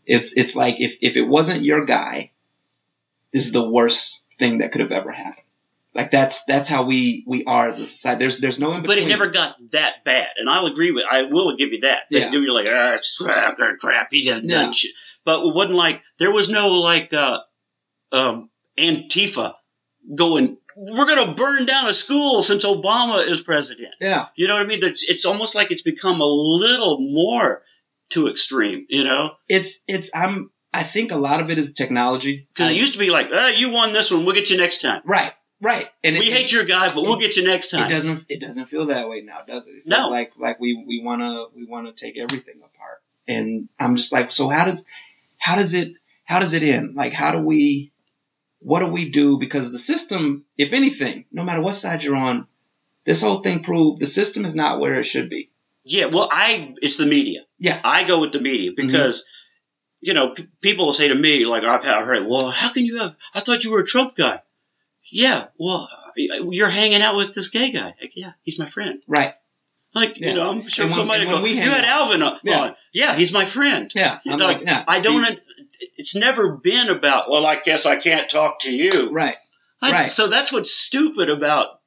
[0.06, 2.32] It's it's like if, if it wasn't your guy,
[3.32, 5.46] this is the worst thing that could have ever happened.
[5.96, 8.20] Like that's that's how we we are as a society.
[8.20, 11.06] There's there's no in But it never got that bad, and I'll agree with.
[11.10, 12.04] I will give you that.
[12.10, 12.32] Yeah.
[12.32, 14.08] You're like, ah, crap, crap.
[14.12, 14.64] He done Yeah.
[14.64, 14.92] done shit.
[15.24, 17.40] But it wasn't like there was no like uh,
[18.12, 19.54] um, Antifa
[20.16, 20.58] going.
[20.76, 23.94] We're gonna burn down a school since Obama is president.
[24.00, 24.28] yeah.
[24.36, 24.84] You know what I mean?
[24.84, 27.62] It's, it's almost like it's become a little more
[28.10, 28.86] too extreme.
[28.90, 32.48] You know, It's it's I'm I think a lot of it is technology.
[32.54, 34.82] because it used to be like, ah, you won this one, we'll get you next
[34.82, 35.02] time.
[35.06, 37.86] right right and we it, hate your guy, but we'll get you next time.
[37.86, 38.26] It doesn't.
[38.28, 39.72] It doesn't feel that way now, does it?
[39.72, 40.10] It No.
[40.10, 44.50] Like like we we wanna we wanna take everything apart, and I'm just like, so
[44.50, 44.84] how does
[45.38, 45.94] how does it
[46.26, 46.96] how does it end?
[46.96, 47.93] Like how do we
[48.64, 49.38] what do we do?
[49.38, 52.48] Because the system, if anything, no matter what side you're on,
[53.06, 55.50] this whole thing proved the system is not where it should be.
[55.84, 57.42] Yeah, well, I it's the media.
[57.60, 57.80] Yeah.
[57.84, 58.88] I go with the media mm-hmm.
[58.88, 59.26] because
[60.00, 62.86] you know p- people will say to me like I've I've heard, well, how can
[62.86, 63.16] you have?
[63.34, 64.42] I thought you were a Trump guy.
[65.12, 67.94] Yeah, well, you're hanging out with this gay guy.
[68.00, 69.02] Like, yeah, he's my friend.
[69.08, 69.34] Right.
[69.94, 70.30] Like Yeah.
[70.30, 72.40] you know, I'm sure when- somebody and when go, we you had Alvin on.
[72.44, 72.74] Yeah.
[72.94, 73.92] Yeah, he's my friend.
[73.94, 74.20] Yeah.
[74.26, 74.86] I'm like, yeah.
[74.88, 75.04] I see?
[75.04, 75.40] don't.
[75.98, 77.30] It's never been about.
[77.30, 79.10] Well, I guess I can't talk to you.
[79.12, 79.36] Right.
[79.82, 80.12] I- right.
[80.12, 81.80] So that's what's stupid about.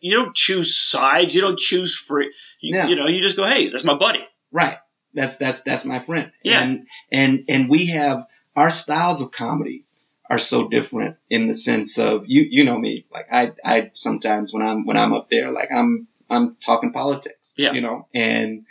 [0.00, 1.34] You don't choose sides.
[1.34, 2.32] You don't choose free.
[2.60, 2.86] You, Yeah.
[2.88, 4.24] you know, you just go, hey, that's my buddy.
[4.52, 4.76] Right.
[5.14, 6.30] That's that's that's my friend.
[6.44, 6.60] Yeah.
[6.62, 9.84] And and and we have our styles of comedy
[10.30, 14.52] are so different in the sense of you you know me like I I sometimes
[14.52, 17.54] when I'm when I'm up there like I'm I'm talking politics.
[17.56, 17.72] Yeah.
[17.72, 18.64] You know and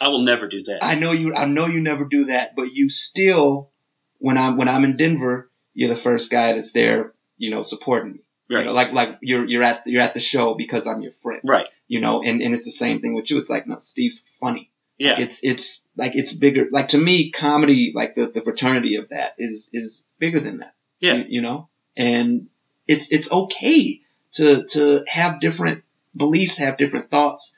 [0.00, 0.84] I will never do that.
[0.84, 3.72] I know you I know you never do that but you still
[4.18, 8.12] when I'm when I'm in Denver you're the first guy that's there you know supporting
[8.14, 8.20] me.
[8.48, 8.66] You right.
[8.66, 11.40] know, like like you're you're at you're at the show because I'm your friend.
[11.44, 11.66] right.
[11.88, 13.38] You know, and, and it's the same thing with you.
[13.38, 15.18] It's like no, Steve's funny Yeah.
[15.18, 19.34] it's it's like it's bigger like to me comedy like the, the fraternity of that
[19.38, 21.14] is is bigger than that Yeah.
[21.14, 22.48] you, you know and
[22.86, 24.00] it's it's okay
[24.32, 25.82] to to have different
[26.16, 27.54] beliefs have different thoughts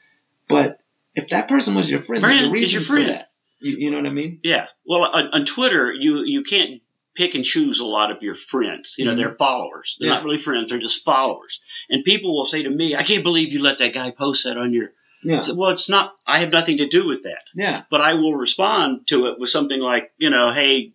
[0.48, 0.80] But
[1.14, 3.27] if that person was your friend, there's Friend a is reason your for that.
[3.60, 4.40] You, you know what I mean?
[4.42, 4.66] Yeah.
[4.86, 6.80] Well, on, on Twitter, you you can't
[7.14, 8.94] pick and choose a lot of your friends.
[8.98, 9.16] You know, Mhm.
[9.16, 9.96] they're followers.
[9.98, 10.14] They're Yeah.
[10.16, 10.70] not really friends.
[10.70, 11.58] They're just followers.
[11.90, 14.56] And people will say to me, "I can't believe you let that guy post that
[14.56, 14.92] on your."
[15.24, 15.44] Yeah.
[15.52, 16.14] Well, it's not.
[16.26, 17.42] I have nothing to do with that.
[17.56, 17.82] Yeah.
[17.90, 20.92] But I will respond to it with something like, you know, hey,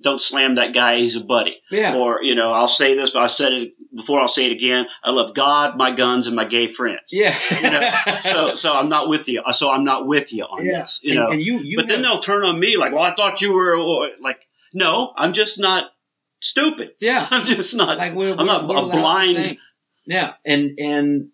[0.00, 0.98] don't slam that guy.
[0.98, 1.60] He's a buddy.
[1.70, 1.96] Yeah.
[1.96, 4.20] Or you know, I'll say this, but I said it before.
[4.20, 4.86] I'll say it again.
[5.02, 7.12] I love God, my guns, and my gay friends.
[7.12, 7.34] yeah.
[7.50, 7.90] You know,
[8.22, 9.42] so so I'm not with you.
[9.52, 10.80] So I'm not with you on yeah.
[10.80, 11.00] this.
[11.02, 11.30] You and, know.
[11.30, 14.10] and you, you but then they'll turn on me like, well, I thought you were
[14.20, 14.40] like,
[14.74, 15.90] no, I'm just not
[16.40, 16.92] stupid.
[17.00, 17.26] yeah.
[17.30, 17.98] I'm just not.
[17.98, 19.58] Like we're, I'm not we're a blind-
[20.06, 20.34] Yeah.
[20.44, 21.28] And and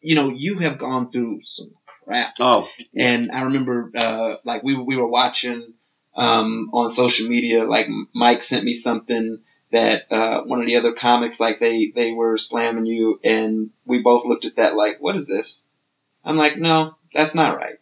[0.00, 1.70] you know you have gone through some
[2.04, 2.34] crap.
[2.40, 5.74] oh, And I remember, uh, like we we were watching
[6.14, 7.64] um, on social media.
[7.64, 9.38] Like Mike sent me something
[9.72, 14.00] that uh, one of the other comics, like they they were slamming you, and we
[14.02, 15.62] both looked at that like, what is this?
[16.24, 17.76] I'm like, no, that's not right.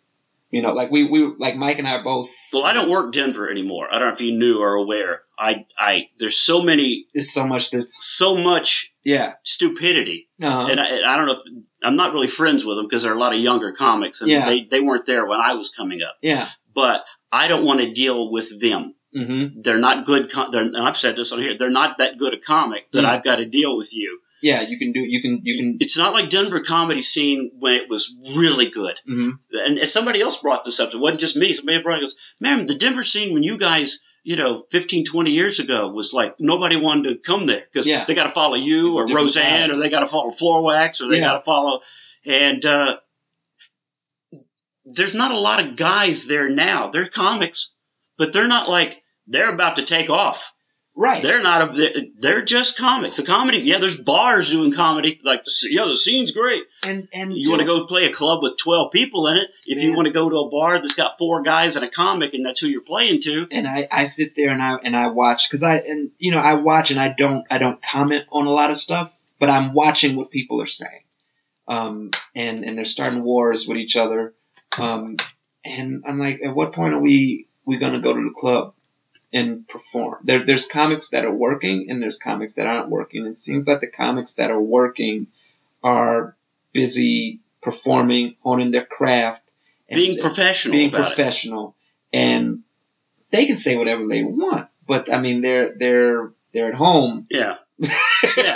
[0.51, 2.31] You know, like we we like Mike and I both.
[2.53, 3.87] well, I don't work Denver anymore.
[3.89, 5.23] I don't know if you knew or aware.
[5.39, 9.35] I I there's so many, There's so much that's so much yeah.
[9.45, 11.35] stupidity, Uh, and I, I don't know.
[11.35, 11.43] if
[11.83, 14.31] I'm not really friends with them because there are a lot of younger comics, and
[14.31, 14.45] Yeah.
[14.47, 16.17] they they weren't there when I was coming up.
[16.21, 16.49] yeah.
[16.75, 18.95] But I don't want to deal with them.
[19.17, 19.63] Mm-hmm.
[19.63, 20.31] They're not good.
[20.31, 21.55] Com- they're, and I've said this on here.
[21.55, 23.09] They're not that good a comic that Mm.
[23.09, 24.21] I've got to deal with you.
[24.43, 24.61] Yeah.
[24.63, 25.01] You can do.
[25.01, 25.41] You can.
[25.43, 25.77] You can.
[25.81, 28.99] It's not like Denver comedy scene when it was really good.
[29.09, 29.31] Mm-hmm.
[29.53, 30.95] And, and somebody else brought this up.
[30.95, 31.53] It wasn't just me.
[31.53, 32.03] Somebody brought it.
[32.03, 36.13] Goes, man, the Denver scene when you guys, you know, 15, 20 years ago was
[36.13, 38.05] like nobody wanted to come there because Yeah.
[38.05, 39.75] they got to follow you or Roseanne vibe.
[39.75, 41.23] or they got to follow Floor Wax or they Yeah.
[41.33, 41.81] got to follow.
[42.25, 42.97] And uh,
[44.85, 46.89] there's not a lot of guys there now.
[46.91, 47.71] They're comics,
[48.21, 50.53] but they're not like they're about to take off.
[50.95, 51.23] Right.
[51.23, 51.79] They're not.
[51.79, 53.17] A, they're just comics.
[53.17, 53.79] The comedy, yeah.
[53.79, 55.19] There's bars doing comedy.
[55.25, 56.65] Like, the, yeah, the scene's great.
[56.85, 59.49] and and You want to go play a club with 12 people in it.
[59.65, 62.35] If you want to go to a bar that's got four guys and a comic
[62.35, 63.47] and that's who you're playing to.
[63.51, 66.39] and I, I sit there and I and I watch because I and you know
[66.39, 69.73] I watch and I don't I don't comment on a lot of stuff, but I'm
[69.73, 71.05] watching what people are saying,
[71.67, 74.35] um, and and they're starting wars with each other,
[74.77, 75.17] um,
[75.65, 78.75] and I'm like, at what point are we we gonna go to the club
[79.33, 80.19] and perform?
[80.25, 83.27] There there's comics that are working and there's comics that aren't working.
[83.27, 85.29] It seems like the comics that are working
[85.83, 86.37] are
[86.73, 89.43] busy performing, honing their craft,
[89.89, 91.75] and- Being professional being professional,
[92.13, 92.61] and
[93.31, 94.69] they can say whatever they want.
[94.87, 97.27] But I mean, they're they're they're at home.
[97.31, 97.57] it.
[98.37, 98.55] Yeah.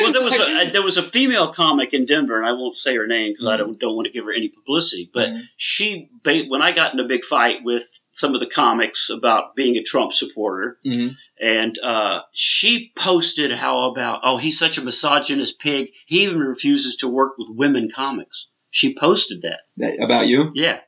[0.00, 2.94] Well, there was a there was a female comic in Denver, and I won't say
[2.96, 5.10] her name because I don't don't want to give her any publicity.
[5.12, 5.42] But Mhm.
[5.56, 7.86] she, when I got in a big fight with
[8.20, 11.16] some of the comics about being a Trump supporter, Mhm.
[11.40, 15.92] and uh, she posted how about oh he's such a misogynist pig.
[16.06, 18.46] He even refuses to work with women comics.
[18.70, 19.60] She posted that.
[19.78, 20.52] That- about you.
[20.54, 20.80] Yeah.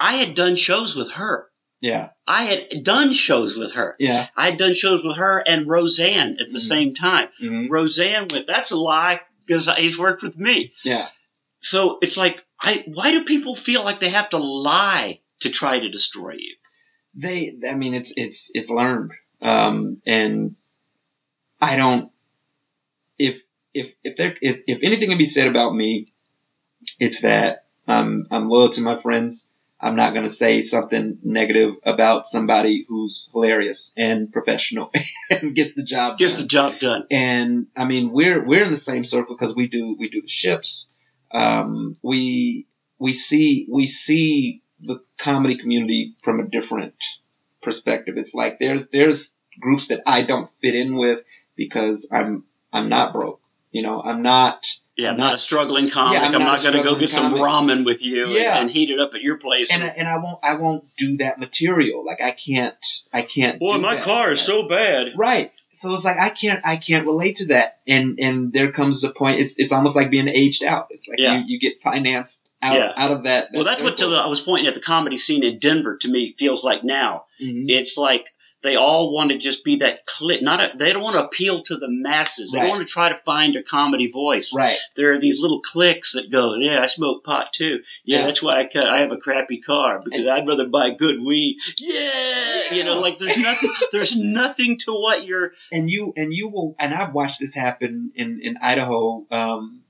[0.00, 1.46] I had done shows with her.
[1.80, 3.94] Yeah, I had done shows with her.
[4.00, 4.26] yeah.
[4.36, 6.68] I had done shows with her and Roseanne at the Mhm.
[6.72, 7.28] same time.
[7.40, 7.68] Mhm.
[7.70, 10.72] Roseanne went, that's a lie because he's worked with me.
[10.84, 11.06] Yeah.
[11.60, 15.78] So it's like, I why do people feel like they have to lie to try
[15.78, 16.54] to destroy you?
[17.14, 17.54] They.
[17.68, 19.12] I mean, it's it's it's learned,
[19.42, 20.56] um, and
[21.60, 22.10] I don't.
[23.18, 23.42] If
[23.74, 26.12] if if there if, if anything can be said about me,
[27.00, 29.48] it's that I'm I'm loyal to my friends.
[29.80, 34.90] I'm not going to say something negative about somebody who's hilarious and professional
[35.30, 36.42] and gets the job Gets done.
[36.42, 37.06] the job done.
[37.12, 40.28] and I mean we're we're in the same circle because we do we do the
[40.28, 40.88] ships.
[41.32, 42.66] Um, we
[42.98, 46.94] we see we see the comedy community from a different
[47.62, 48.16] perspective.
[48.16, 51.22] It's like there's there's groups that I don't fit in with
[51.56, 53.40] because I'm I'm not broke.
[53.70, 54.66] You know, I'm not.
[54.96, 56.14] Yeah, I'm not, not- a struggling comic.
[56.18, 58.58] Yeah, I'm, I'm not not, going to go get some ramen with you and- Yeah.
[58.58, 59.72] and, heat it up at your place.
[59.72, 62.04] And I, and I won't I won't do that material.
[62.04, 62.74] Like I can't
[63.12, 63.60] I can't.
[63.60, 65.12] Boy, my car is so bad.
[65.16, 65.52] Right.
[65.74, 67.78] So it's like I can't I can't relate to that.
[67.86, 70.88] And and there comes the point it's it's almost like being aged out.
[70.90, 71.38] It's like Yeah.
[71.38, 72.92] you, you get financed out Yeah.
[72.96, 73.48] out of that.
[73.52, 75.96] Well, that's what to, I was pointing at the comedy scene in Denver.
[75.98, 77.24] To me, feels like now.
[77.40, 78.28] hmm It's like
[78.60, 80.42] they all want to just be that clip.
[80.42, 82.50] Not a, they don't want to appeal to the masses.
[82.50, 82.68] They Right.
[82.68, 84.52] want to try to find a comedy voice.
[84.52, 84.76] Right.
[84.96, 87.78] There are these little cliques that go, yeah, I smoke pot too.
[88.04, 88.26] Yeah, Yeah.
[88.26, 91.58] that's why I ca- I have a crappy car because I'd rather buy good weed.
[91.78, 95.52] Yeah, you know, like there's nothing there's nothing to what you're.
[95.70, 99.82] And you and you will and I've watched this happen in in Idaho um,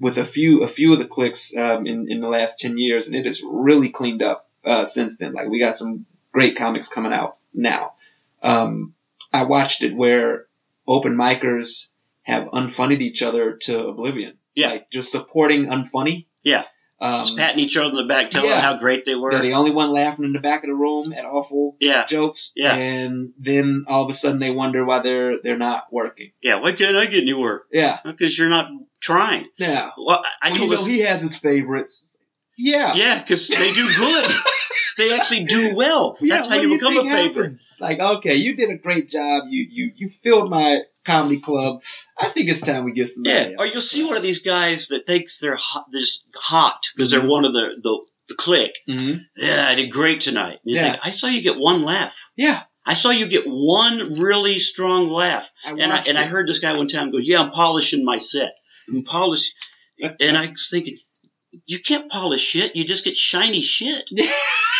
[0.00, 3.06] with a few a few of the clicks um, in in the last ten years,
[3.06, 5.32] and it has really cleaned up uh, since then.
[5.32, 7.94] Like we got some great comics coming out now.
[8.42, 8.94] Um,
[9.32, 10.46] I watched it where
[10.86, 11.88] open micers
[12.22, 14.34] have unfunnied each other to oblivion.
[14.54, 14.70] Yeah.
[14.70, 16.26] Like just supporting unfunny.
[16.42, 16.64] Yeah.
[17.00, 18.56] Um, Just patting each other on the back, telling yeah.
[18.56, 19.32] them how great they were.
[19.32, 22.52] they're the only one laughing in the back of the room at awful yeah, jokes.
[22.54, 22.74] Yeah.
[22.74, 26.30] And then all of a sudden they wonder why they're they're not working.
[26.40, 26.60] yeah.
[26.60, 27.66] Why can't I get any work?
[27.72, 27.98] Yeah.
[28.04, 28.70] Because you're not
[29.00, 29.46] trying.
[29.58, 29.90] Yeah.
[29.98, 30.86] Well, I, I well, told you know this.
[30.86, 32.06] he has his favorites.
[32.56, 32.94] Yeah.
[32.94, 34.30] Yeah, because they do good.
[34.96, 36.16] they actually do well.
[36.20, 37.44] Yeah, That's how you become a favorite.
[37.44, 37.60] happens?
[37.80, 39.44] Like, okay, you did a great job.
[39.48, 41.82] You you you filled my comedy club.
[42.18, 43.24] I think it's time we get some.
[43.24, 46.02] Yeah, or you'll see one of these guys that thinks they're hot, they're
[46.34, 47.20] hot because Mm-hmm.
[47.20, 47.98] they're one of the the,
[48.30, 48.78] the clique.
[48.86, 50.58] hmm Yeah, I did great tonight.
[50.64, 50.92] You Yeah.
[50.92, 52.16] think, I saw you get one laugh.
[52.36, 52.62] Yeah.
[52.86, 55.50] I saw you get one really strong laugh.
[55.64, 58.18] I And I and I heard this guy one time go, "Yeah, I'm polishing my
[58.18, 58.52] set.
[58.88, 59.52] I'm polish."
[60.20, 60.98] and I was thinking,
[61.66, 62.74] you can't polish shit.
[62.76, 64.10] You just get shiny shit.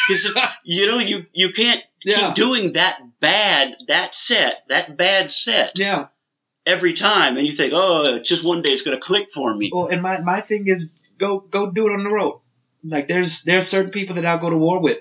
[0.09, 0.29] Because
[0.65, 2.27] you know you you can't Yeah.
[2.27, 6.09] keep doing that bad that set that bad set yeah.
[6.67, 9.71] Every time, and you think, oh, just one day it's gonna click for me.
[9.73, 12.41] Well, and my my thing is go go do it on the road.
[12.83, 14.99] Like there's there's certain people that I'll go to war with.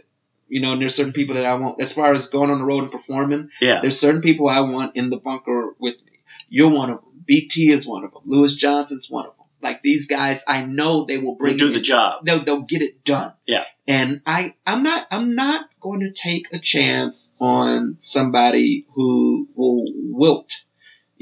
[0.50, 1.82] You know, and there's certain people that I won't.
[1.82, 4.96] As far as going on the road and performing, Yeah, there's certain people I want
[4.96, 6.20] in the bunker with me.
[6.50, 7.24] You're one of them.
[7.26, 8.22] BT is one of them.
[8.26, 9.46] Lewis Johnson's one of them.
[9.62, 12.26] Like these guys, I know they will bring we do the job.
[12.26, 13.32] they'll they'll get it done.
[13.48, 13.64] Yeah.
[13.88, 19.86] And I I'm not I'm not going to take a chance on somebody who will
[19.88, 20.52] wilt,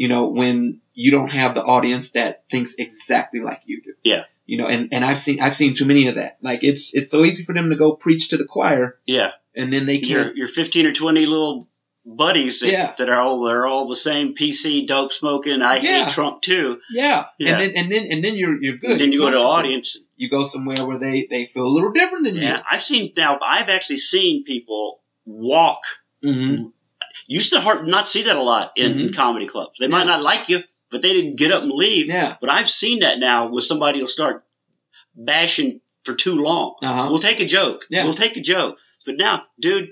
[0.02, 3.93] you know, when you don't have the audience that thinks exactly like you do.
[4.04, 4.24] Yeah.
[4.47, 6.38] You know, and, and I've seen I've seen too many of that.
[6.41, 9.72] Like it's it's so easy for them to go preach to the choir Yeah, and
[9.72, 11.68] then they your can't your fifteen or twenty little
[12.04, 12.93] buddies that, Yeah.
[12.97, 15.62] that are all they're all the same PC dope smoking.
[15.62, 16.06] I Yeah.
[16.06, 16.82] hate Trump too.
[16.89, 17.26] Yeah.
[17.38, 17.52] Yeah.
[17.52, 18.91] And then and then and then you're you're good.
[18.93, 19.97] And then you go to You're audience.
[20.18, 22.41] You go somewhere where they, they feel a little different than you.
[22.41, 23.38] Yeah, I've seen now.
[23.56, 25.82] I've actually seen people walk.
[26.26, 26.70] Mm-hmm.
[27.28, 29.78] Used to hard not see that a lot in, in comedy clubs.
[29.80, 32.07] They might not like you, but they didn't get up and leave.
[32.07, 32.36] Yeah.
[32.39, 34.43] But I've seen that now with somebody will start
[35.16, 36.76] bashing for too long.
[36.82, 37.07] Uh-huh.
[37.09, 37.86] We'll take a joke.
[37.89, 38.03] Yeah.
[38.03, 38.78] We'll take a joke.
[39.05, 39.89] But now, dude,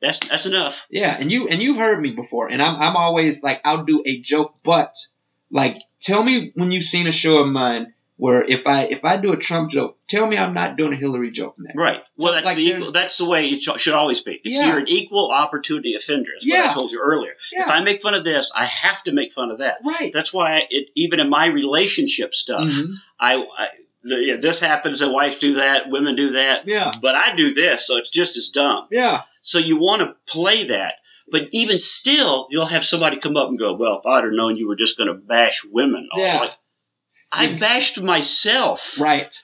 [0.00, 0.86] that's that's enough.
[0.90, 4.02] Yeah, and you and you've heard me before, and I'm I'm always like I'll do
[4.06, 4.96] a joke, but
[5.50, 9.16] like tell me when you've seen a show of mine where if I if I
[9.16, 11.76] do a Trump joke, tell me I'm not doing a Hillary joke next.
[11.76, 12.02] Right.
[12.18, 14.40] Well, that's like the equal, that's the way it should always be.
[14.44, 14.68] It's, Yeah.
[14.68, 16.30] You're an equal opportunity offender.
[16.36, 17.32] Is what I told you earlier.
[17.52, 17.62] Yeah.
[17.62, 19.78] If I make fun of this, I have to make fun of that.
[19.84, 20.12] Right.
[20.12, 22.94] That's why it even in my relationship stuff, Mhm.
[23.18, 23.68] I, I
[24.02, 25.00] the, yeah, this happens.
[25.00, 25.88] The wives do that.
[25.88, 26.66] Women do that.
[26.66, 26.92] Yeah.
[27.00, 28.86] But I do this, so it's just as dumb.
[28.90, 29.22] Yeah.
[29.42, 30.94] So you want to play that.
[31.30, 34.56] But even still, you'll have somebody come up and go, "Well, if I'd have known
[34.56, 36.38] you were just going to bash women, Yeah.
[36.40, 36.52] like,
[37.30, 38.98] I You- bashed myself.
[38.98, 39.34] Right.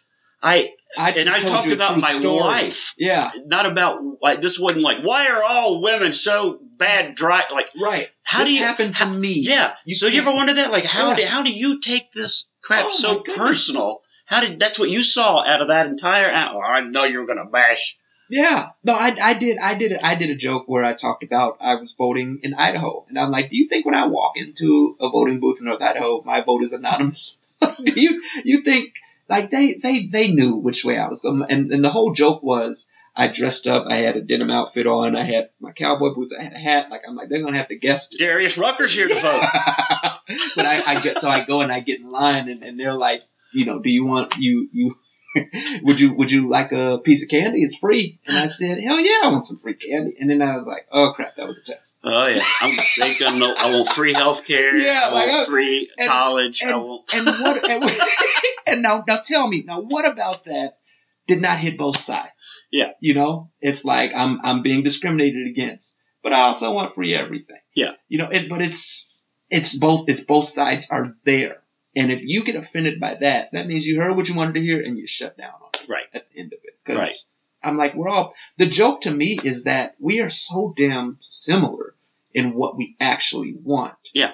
[0.43, 2.39] I I and I talked about my story.
[2.39, 3.31] wife, Yeah.
[3.47, 8.09] not about like this wasn't like why are all women so bad dry like Right.
[8.23, 9.33] How this do you- happen to me?
[9.41, 9.75] yeah.
[9.85, 11.17] You so you can't- ever wonder that like how Yeah.
[11.17, 14.03] do, how do you take this crap Oh, so personal?
[14.27, 16.63] How did that's what you saw out of that entire hour?
[16.65, 17.97] Oh, I know you were going to bash.
[18.31, 21.59] Yeah, no, I, I did, I did, I did a joke where I talked about
[21.61, 24.97] I was voting in Idaho, and I'm like, do you think when I walk into
[24.99, 27.39] a voting booth in North Idaho, my vote is anonymous?
[27.85, 28.95] do you, you think
[29.29, 32.43] like they, they, they knew which way I was going, and and the whole joke
[32.43, 36.35] was I dressed up, I had a denim outfit on, I had my cowboy boots,
[36.37, 38.09] I had a hat, like I'm like they're gonna have to guess.
[38.09, 39.23] Darius Rucker's here to vote.
[40.57, 42.95] but I, I get so I go and I get in line and, and they're
[42.95, 44.95] like, you know, do you want you you
[45.83, 47.63] would you would you like a piece of candy?
[47.63, 48.21] It's free.
[48.27, 50.17] And I said, hell yeah, I want some free candy.
[50.21, 51.97] And then I was like, oh crap, that was a test.
[52.05, 53.55] Oh yeah, I'm, they gonna know.
[53.57, 54.77] I want free health care.
[54.77, 56.61] Yeah, I want uh, free and- college.
[56.63, 57.15] I And want.
[57.15, 57.85] and what and,
[58.67, 60.79] and now now tell me now what about that
[61.27, 62.63] did not hit both sides?
[62.71, 62.93] Yeah.
[63.01, 67.61] You know, it's like I'm I'm being discriminated against, but I also want free everything.
[67.75, 67.93] Yeah.
[68.09, 69.09] You know, it but it's
[69.51, 71.57] it's both it's both sides are there.
[71.97, 74.61] And if you get offended by that, that means you heard what you wanted to
[74.63, 76.05] hear and you shut down on it Right.
[76.13, 76.77] at the end of it.
[76.85, 77.15] Because Right.
[77.63, 81.95] I'm like, we're all the joke to me is that we are so damn similar
[82.33, 83.95] in what we actually want.
[84.13, 84.33] Yeah.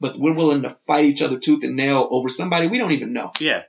[0.00, 3.12] But we're willing to fight each other tooth and nail over somebody we don't even
[3.12, 3.30] know.
[3.38, 3.62] Yeah,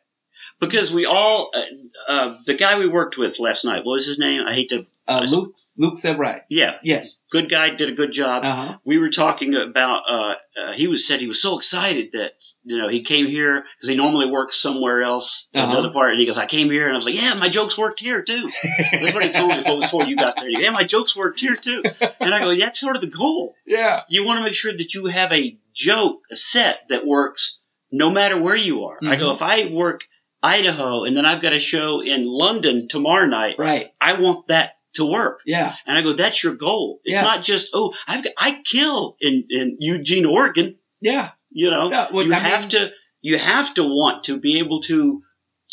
[0.59, 1.51] because we all.
[1.53, 3.85] Uh, uh, the guy we worked with last night.
[3.85, 4.41] What was his name?
[4.47, 4.87] I hate to.
[5.07, 6.43] Uh, Luke Luke said right.
[6.49, 7.19] Yeah, Yes.
[7.31, 7.71] good guy.
[7.71, 8.43] Did a good job.
[8.45, 8.77] Uh huh.
[8.85, 12.33] we were talking about uh, uh, he was said he was so excited that
[12.63, 15.71] you know he came here because he normally works somewhere else Uh-huh.
[15.71, 17.75] another part and he goes I came here and I was like yeah my jokes
[17.77, 18.49] worked here too
[18.91, 21.81] that's what he told me before, you got there yeah my jokes worked here too
[22.19, 24.01] and I go that's sort of the goal Yeah.
[24.09, 27.57] you want to make sure that you have a joke a set that works
[27.91, 29.35] no matter where you are I go Mhm.
[29.35, 30.01] if I work
[30.43, 33.91] Idaho and then I've got a show in London tomorrow night Right.
[33.99, 35.75] I want that to work Yeah.
[35.85, 36.99] and I go, that's your goal.
[37.03, 37.21] It's Yeah.
[37.21, 40.77] not just, oh, I've got, I kill in, in Eugene, Oregon.
[41.01, 41.31] Yeah.
[41.51, 42.91] You know, Yeah, well, you I have mean- to,
[43.21, 45.21] you have to want to be able to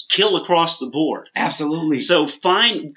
[0.08, 1.28] kill across the board.
[1.36, 1.98] Absolutely.
[1.98, 2.96] So find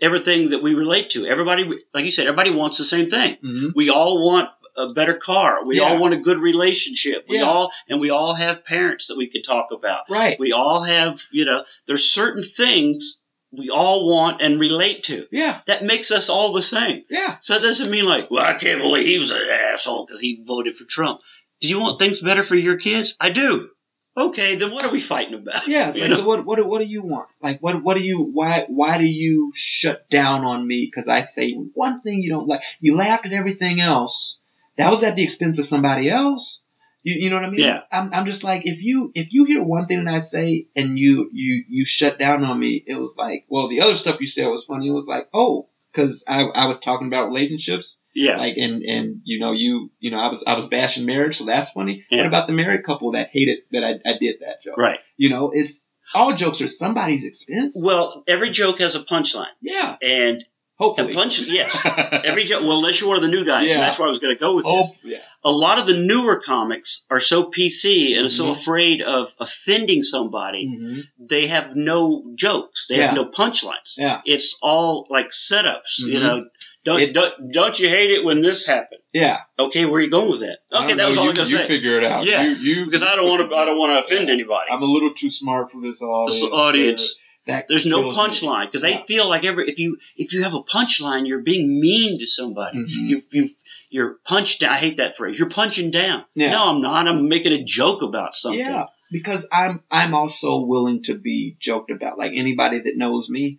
[0.00, 1.26] everything that we relate to.
[1.26, 3.36] Everybody, like you said, everybody wants the same thing.
[3.40, 5.64] hmm We all want a better car.
[5.66, 5.82] We Yeah.
[5.84, 7.26] all want a good relationship.
[7.28, 7.44] We Yeah.
[7.44, 10.04] all and we all have parents that we could talk about.
[10.08, 10.38] Right.
[10.40, 13.18] We all have, you know, there's certain things
[13.52, 15.26] we all want and relate to.
[15.30, 15.60] Yeah.
[15.66, 17.04] That makes us all the same.
[17.10, 17.36] Yeah.
[17.40, 20.42] So it doesn't mean like, well, I can't believe he was an asshole because he
[20.46, 21.20] voted for Trump.
[21.60, 23.14] Do you want things better for your kids?
[23.20, 23.68] I do.
[24.14, 25.66] Okay, then what are we fighting about?
[25.66, 26.16] Yeah, like, know?
[26.16, 27.28] so what, what, what do you want?
[27.40, 30.84] Like, what, what do you, why, why do you shut down on me?
[30.84, 32.62] Because I say one thing you don't like.
[32.80, 34.38] You laughed at everything else.
[34.76, 36.60] That was at the expense of somebody else.
[37.02, 37.60] You, you know what I mean?
[37.60, 37.82] Yeah.
[37.90, 40.98] I'm, I'm just like, if you, if you hear one thing that I say and
[40.98, 44.26] you, you, you shut down on me, it was like, well, the other stuff you
[44.26, 44.88] said was funny.
[44.88, 48.36] It was like, oh, because I, I was talking about relationships yeah.
[48.36, 51.44] like and and you know you you know I was I was bashing marriage, so
[51.44, 52.04] that's funny.
[52.10, 52.18] Yeah.
[52.18, 54.76] What about the married couple that hated that I, I did that joke?
[54.78, 54.98] right.
[55.16, 57.80] You know, it's all jokes are somebody's expense.
[57.82, 59.46] Well, every joke has a punchline.
[59.60, 60.44] yeah, And
[60.82, 61.14] a hopefully.
[61.14, 61.78] punch, yes.
[62.24, 63.74] Every well, unless you're one of the new guys, Yeah.
[63.74, 64.94] and that's where I was going to go with Hope, this.
[65.04, 68.50] yeah, A lot of the newer comics are so PC and so Mhm.
[68.52, 72.86] afraid of offending somebody, hmm they have no jokes.
[72.88, 73.06] They Yeah.
[73.06, 73.96] have no punchlines.
[73.96, 75.98] yeah, It's all like setups.
[76.00, 76.22] You Mhm.
[76.22, 76.44] know,
[76.84, 79.00] don't, It- don't don't you hate it when this happened?
[79.12, 79.38] yeah.
[79.58, 80.58] Okay, where are you going with that?
[80.72, 81.66] Okay, that was all you, I'm gonna you say.
[81.66, 82.24] figure it out.
[82.26, 83.56] Yeah, you, you, because I don't want to.
[83.56, 84.70] I don't want to offend anybody.
[84.70, 86.40] I'm a little too smart for this audience.
[86.40, 87.14] This audience.
[87.46, 88.98] That There's no punchline because Yeah.
[88.98, 92.26] they feel like every if you if you have a punchline, you're being mean to
[92.26, 92.78] somebody.
[92.78, 93.08] Mhm.
[93.08, 93.50] You you
[93.90, 94.72] you're punched down.
[94.72, 95.38] I hate that phrase.
[95.38, 96.24] You're punching down.
[96.36, 96.52] Yeah.
[96.52, 97.08] No, I'm not.
[97.08, 98.60] I'm making a joke about something.
[98.60, 102.16] Yeah, because I'm I'm also willing to be joked about.
[102.16, 103.58] Like anybody that knows me,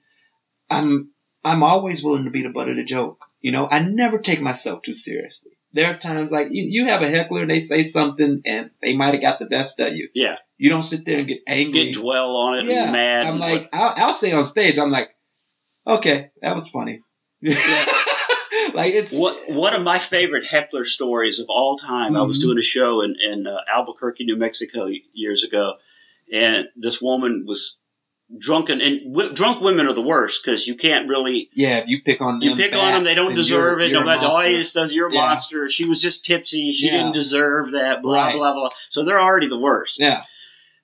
[0.69, 1.11] I'm
[1.43, 3.19] I'm always willing to be the butt of the joke.
[3.41, 5.51] You know, I never take myself too seriously.
[5.73, 9.13] There are times like you, you have a heckler, they say something, and they might
[9.13, 10.09] have got the best of you.
[10.13, 10.37] Yeah.
[10.57, 11.85] You don't sit there and get angry.
[11.85, 12.65] Get dwell on it.
[12.65, 13.25] yeah, and mad.
[13.25, 15.09] I'm like, I'll, I'll say on stage, I'm like,
[15.85, 17.01] okay, that was funny.
[18.73, 22.15] like it's What one of my favorite heckler stories of all time.
[22.15, 22.41] I was Mhm.
[22.41, 25.73] doing a show in in uh, Albuquerque, New Mexico, years ago,
[26.31, 27.77] and this woman was
[28.38, 28.81] drunken.
[28.81, 31.77] And w- drunk women are the worst because you can't really yeah.
[31.80, 33.03] If you pick on them, you pick on them.
[33.03, 33.91] They don't deserve you're- it.
[33.91, 34.41] you're No matter the monster.
[34.45, 34.93] audience does.
[34.93, 35.22] You're a Yeah.
[35.22, 35.69] monster.
[35.69, 36.72] She was just tipsy.
[36.72, 36.93] She Yeah.
[36.97, 38.01] didn't deserve that.
[38.01, 38.35] Blah Right.
[38.35, 38.69] blah blah.
[38.89, 39.99] So they're already the worst.
[39.99, 40.22] Yeah.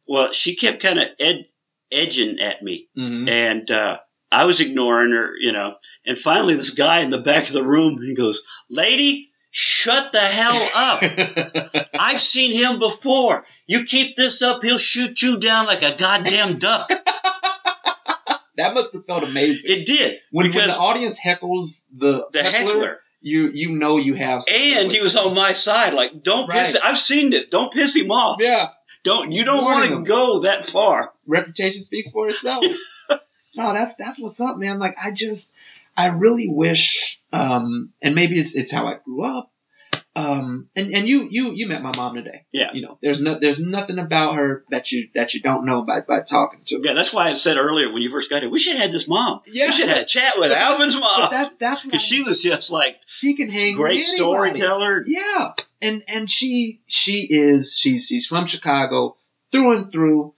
[0.08, 1.46] Well, she kept kind of ed-
[1.92, 4.00] edging at me, hmm and uh,
[4.32, 5.76] I was ignoring her, you know.
[6.06, 10.20] And finally, this guy in the back of the room, he goes, "Lady, shut the
[10.20, 13.46] hell up." I've seen him before.
[13.68, 16.90] You keep this up, he'll shoot you down like a goddamn duck.
[18.58, 19.72] that must have felt amazing.
[19.72, 24.44] It did when, when the audience heckles the, the heckler, you you know you have.
[24.52, 25.94] and he was on my side.
[25.94, 26.76] Like, don't piss.
[26.82, 27.46] I've seen this.
[27.46, 28.38] Don't piss him off.
[28.40, 28.70] Yeah,
[29.04, 31.14] Don't you don't want to go that far.
[31.28, 32.66] reputation speaks for itself.
[33.56, 34.80] no, that's that's what's up, man.
[34.80, 35.54] Like I just,
[35.96, 39.52] I really wish, um, and maybe it's it's how I grew up.
[40.16, 42.46] Um, and and you you you met my mom today.
[42.52, 42.74] Yeah.
[42.74, 46.02] You know, there's no there's nothing about her that you that you don't know by
[46.02, 46.76] by talking to.
[46.76, 46.82] her.
[46.84, 48.92] Yeah, that's why I said earlier when you first got here, we should have had
[48.92, 49.42] this mom.
[49.46, 49.68] Yeah.
[49.68, 52.72] We should have had a chat with Alvin's mom that's that's because she was just
[52.72, 55.04] like she can hang great storyteller.
[55.06, 59.16] Yeah, and and she she is she's she's from Chicago
[59.52, 60.34] through and through,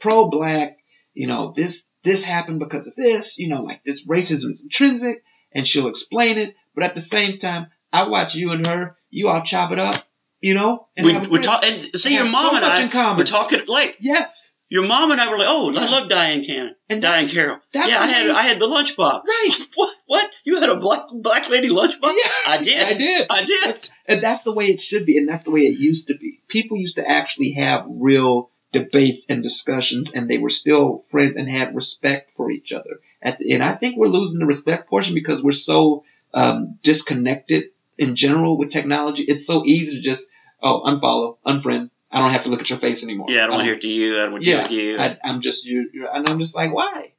[0.00, 0.78] pro black.
[1.14, 3.38] You know this this happened because of this.
[3.38, 5.24] You know like this racism is intrinsic,
[5.56, 6.54] and she'll explain it.
[6.74, 8.92] But at the same time, I watch you and her.
[9.10, 10.04] You all chop it up.
[10.40, 12.82] You know, and We, have a we talk and see your mom so and I
[12.82, 13.16] in common.
[13.16, 16.74] were talking like Yes, your mom and I were like, oh, I love Diane Cannon,
[16.90, 17.58] and Diahann Carroll.
[17.72, 19.22] yeah, I had I had the lunchbox.
[19.24, 19.50] right.
[19.74, 19.94] What?
[20.06, 20.30] What?
[20.44, 22.02] You had a black black lady lunchbox?
[22.02, 22.86] Yeah, I did.
[22.86, 23.26] I did.
[23.30, 23.62] I did.
[23.64, 26.14] That's- and that's the way it should be, and that's the way it used to
[26.16, 26.42] be.
[26.48, 31.48] People used to actually have real debates and discussions, and they were still friends and
[31.48, 33.00] had respect for each other.
[33.22, 37.64] At the, and I think we're losing the respect portion because we're so um, disconnected
[37.98, 39.22] in general with technology.
[39.22, 40.28] It's so easy to just
[40.62, 41.90] oh unfollow, unfriend.
[42.10, 43.26] I don't have to look at your face anymore.
[43.30, 44.16] Yeah, I don't want to hear to you.
[44.16, 45.00] I don't want to Yeah, hear with you.
[45.00, 47.12] I, I'm just you, and I'm just like, why?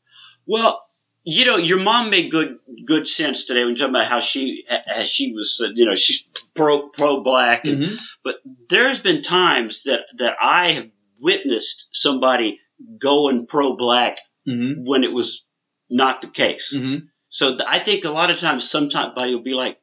[0.46, 0.82] Well,
[1.24, 5.08] you know, your mom made good good sense today when talking about how she as
[5.10, 6.24] she was, uh, you know, she's
[6.56, 8.00] pro pro black, and Mhm.
[8.24, 8.36] but
[8.70, 10.88] there's been times that that I have
[11.22, 12.60] witnessed somebody
[13.00, 14.18] going pro black
[14.48, 14.86] Mhm.
[14.86, 15.44] when it was
[15.90, 16.74] not the case.
[16.76, 17.08] Mhm.
[17.30, 19.80] So th- I think a lot of times, sometimes somebody will be like,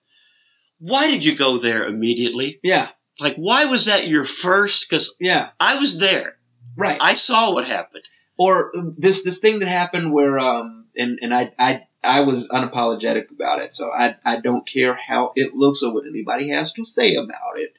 [0.79, 2.61] "Why did you go there immediately?
[2.63, 2.89] Yeah.
[3.21, 4.89] Like, why was that your first?
[4.89, 5.51] Because Yeah.
[5.61, 6.37] I was there.
[6.77, 6.99] Right.
[7.01, 8.05] I saw what happened.
[8.37, 13.31] or this this thing that happened where um and and I I I was unapologetic
[13.31, 16.85] about it, so I I don't care how it looks or what anybody has to
[16.85, 17.73] say about it.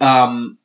[0.00, 0.58] Um,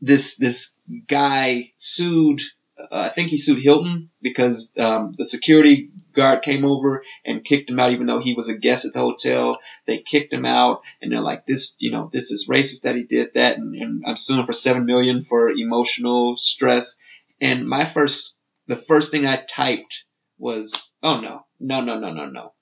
[0.00, 0.73] this this
[1.08, 2.40] guy sued
[2.76, 7.70] uh, I think he sued Hilton because um, the security guard came over and kicked
[7.70, 9.58] him out, even though he was a guest at the hotel.
[9.86, 13.04] They kicked him out, and they're like, "This, you know, this is racist that he
[13.04, 16.96] did that," and, and I'm suing for seven million for emotional stress.
[17.40, 18.36] And my first,
[18.66, 20.04] the first thing I typed
[20.38, 22.52] was, "Oh no, no, no, no, no, no."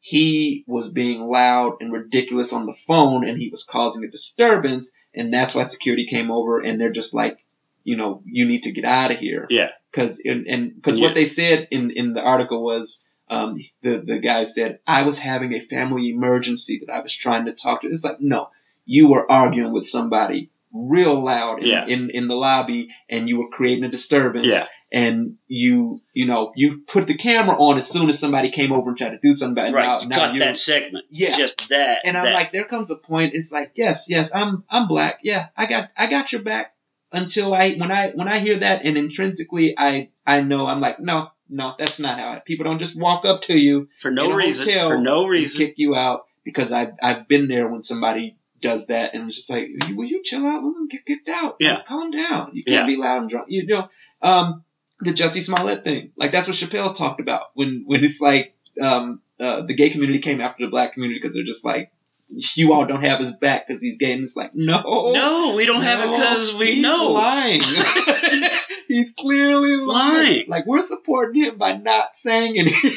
[0.00, 4.92] He was being loud and ridiculous on the phone, and he was causing a disturbance,
[5.14, 7.38] and that's why security came over, and they're just like,
[7.86, 9.46] you know, you need to get out of here.
[9.48, 9.70] Yeah.
[9.92, 11.04] Cause, and, and cause Yeah.
[11.06, 13.00] what they said in, in the article was,
[13.30, 17.46] um, the, the guy said, I was having a family emergency that I was trying
[17.46, 17.88] to talk to.
[17.88, 18.50] It's like, no,
[18.84, 21.86] you were arguing with somebody real loud in, Yeah.
[21.86, 24.46] in, in the lobby and you were creating a disturbance.
[24.48, 24.66] Yeah.
[24.92, 28.90] And you, you know, you put the camera on as soon as somebody came over
[28.90, 29.74] and tried to do something about it.
[29.74, 30.02] Right.
[30.02, 31.06] Now, now Cut that segment.
[31.10, 31.36] Yeah.
[31.36, 31.98] Just that.
[32.04, 32.34] and I'm that.
[32.34, 33.34] like, there comes a point.
[33.34, 35.18] It's like, yes, yes, I'm I'm black.
[35.24, 36.72] Yeah, I got I got your back.
[37.16, 41.00] Until I when I when I hear that and intrinsically I I know I'm like,
[41.00, 42.44] no, no, that's not how it.
[42.44, 44.68] People don't just walk up to you for no reason.
[44.88, 45.58] For no reason.
[45.58, 49.50] kick you out because I've I've been there when somebody does that and it's just
[49.50, 50.62] like, will you chill out?
[50.62, 51.56] We're gonna get kicked out.
[51.60, 51.74] Yeah.
[51.74, 52.50] Like, calm down.
[52.54, 52.94] You can't Yeah.
[52.94, 53.46] be loud and drunk.
[53.48, 53.88] You know,
[54.22, 54.64] um,
[55.00, 56.12] the Jussie Smollett thing.
[56.16, 60.18] Like that's what Chappelle talked about when when it's like um uh, the gay community
[60.20, 61.90] came after the black community because they're just like
[62.28, 65.64] you all don't have his back because he's gay and it's like no No, we
[65.64, 67.08] don't have it because we know.
[67.08, 68.50] he's lying
[68.88, 70.16] he's clearly lying.
[70.24, 70.44] Lying.
[70.48, 72.90] like we're supporting him by not saying anything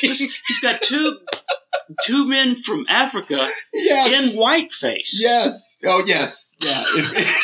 [0.00, 1.18] He's got two
[2.02, 5.18] two men from Africa yes in whiteface.
[5.20, 5.76] Yes.
[5.84, 6.48] Oh, yes.
[6.60, 6.84] Yeah.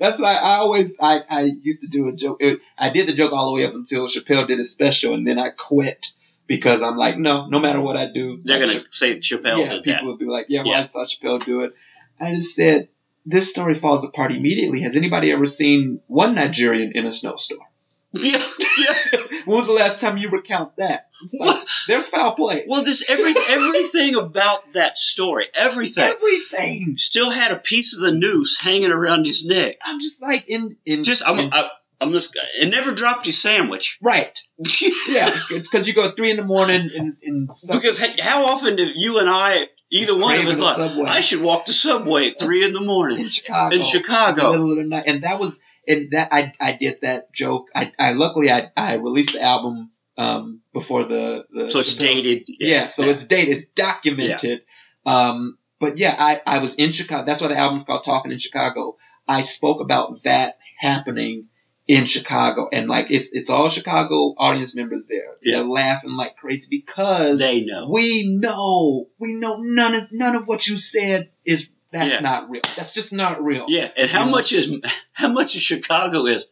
[0.00, 2.40] That's why I always I, I used to do a joke.
[2.78, 5.38] I did the joke all the way up until Chappelle did a special, and then
[5.38, 6.06] I quit
[6.46, 10.08] because I'm like, no, no matter what I do, They're gonna say Chappelle yeah, people
[10.10, 10.84] would be like, yeah, well, Yeah.
[10.84, 11.72] I saw Chappelle do it.
[12.20, 12.88] I just said
[13.26, 14.80] this story falls apart immediately.
[14.82, 17.60] Has anybody ever seen one Nigerian in a snowstorm?
[18.16, 18.40] Yeah,
[18.78, 18.94] yeah.
[19.44, 21.08] When was the last time you recount that?
[21.36, 22.64] Like, there's foul play.
[22.68, 26.94] Well, just every everything about that story, everything, Everything.
[26.96, 29.78] still had a piece of the noose hanging around his neck.
[29.84, 31.68] I'm just like in in Just I'm in- I,
[32.00, 33.98] I'm just it never dropped his sandwich.
[34.02, 34.38] right.
[35.08, 37.80] Yeah, because you go three in the morning and, and stuff.
[37.80, 41.04] Because hey, how often do you and I, either one of us, thought Subway.
[41.08, 44.50] I should walk the subway at three in the morning in Chicago, in Chicago?
[44.52, 47.68] middle of the night, and that was and that I I did that joke.
[47.74, 52.22] I, I luckily I I released the album um before the the So it's Chappelle's-
[52.22, 52.48] dated.
[52.60, 54.62] Yeah, so it's dated, it's documented.
[55.06, 55.28] Yeah.
[55.28, 57.24] Um, but yeah, I I was in Chicago.
[57.26, 58.96] That's why the album's called Talking in Chicago.
[59.28, 61.48] I spoke about that happening
[61.86, 65.34] in Chicago, and like it's it's all Chicago audience members there.
[65.42, 65.58] Yeah.
[65.58, 67.88] They're laughing like crazy because they know.
[67.90, 72.20] we know we know none of none of what you said is that's Yeah.
[72.20, 72.62] not real.
[72.76, 73.66] That's just not real.
[73.68, 74.30] Yeah, and how You know?
[74.32, 74.80] much is
[75.12, 76.46] how much of Chicago is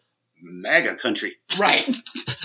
[0.45, 1.37] MAGA country?
[1.59, 1.97] Right.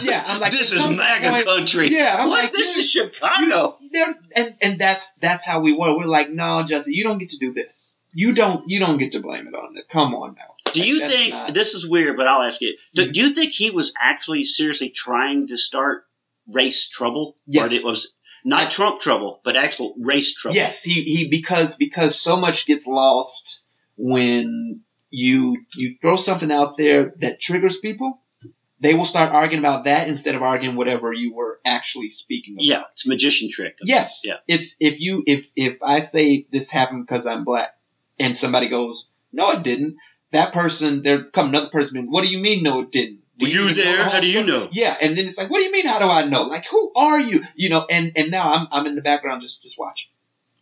[0.02, 0.24] Yeah.
[0.26, 1.90] I'm like this is MAGA point- country.
[1.90, 2.16] Yeah.
[2.20, 2.44] I'm what?
[2.44, 3.78] like this is Chicago.
[3.82, 5.98] you- and and that's that's how we were.
[5.98, 7.96] We're like, no, Jesse, you don't get to do this.
[8.14, 9.88] You don't you don't get to blame it on it.
[9.90, 10.72] Come on now.
[10.74, 12.18] Do you that's think not- this is weird?
[12.18, 13.14] But I'll ask you: do, Mhm.
[13.14, 16.06] do you think he was actually seriously trying to start
[16.52, 17.72] race trouble, Yes.
[17.72, 18.12] or it was
[18.46, 20.56] not I- Trump trouble, but actual race trouble?
[20.56, 23.60] Yes, he, he because because so much gets lost
[23.98, 28.22] when you you throw something out there that triggers people.
[28.80, 32.64] They will start arguing about that instead of arguing whatever you were actually speaking about.
[32.66, 33.76] Yeah, it's a magician trick.
[33.84, 34.22] Yes.
[34.24, 34.38] Yeah.
[34.48, 37.70] It's if you if if I say this happened because I'm black,
[38.20, 39.98] and somebody goes, no, it didn't.
[40.32, 42.10] That person, there come another person.
[42.10, 42.64] What do you mean?
[42.64, 43.22] No, it didn't.
[43.38, 44.04] Do Were you the there?
[44.04, 44.68] How do you know?
[44.72, 45.86] Yeah, and then it's like, what do you mean?
[45.86, 46.44] How do I know?
[46.44, 47.44] Like, who are you?
[47.56, 50.10] You know, and and now I'm I'm in the background just just watching.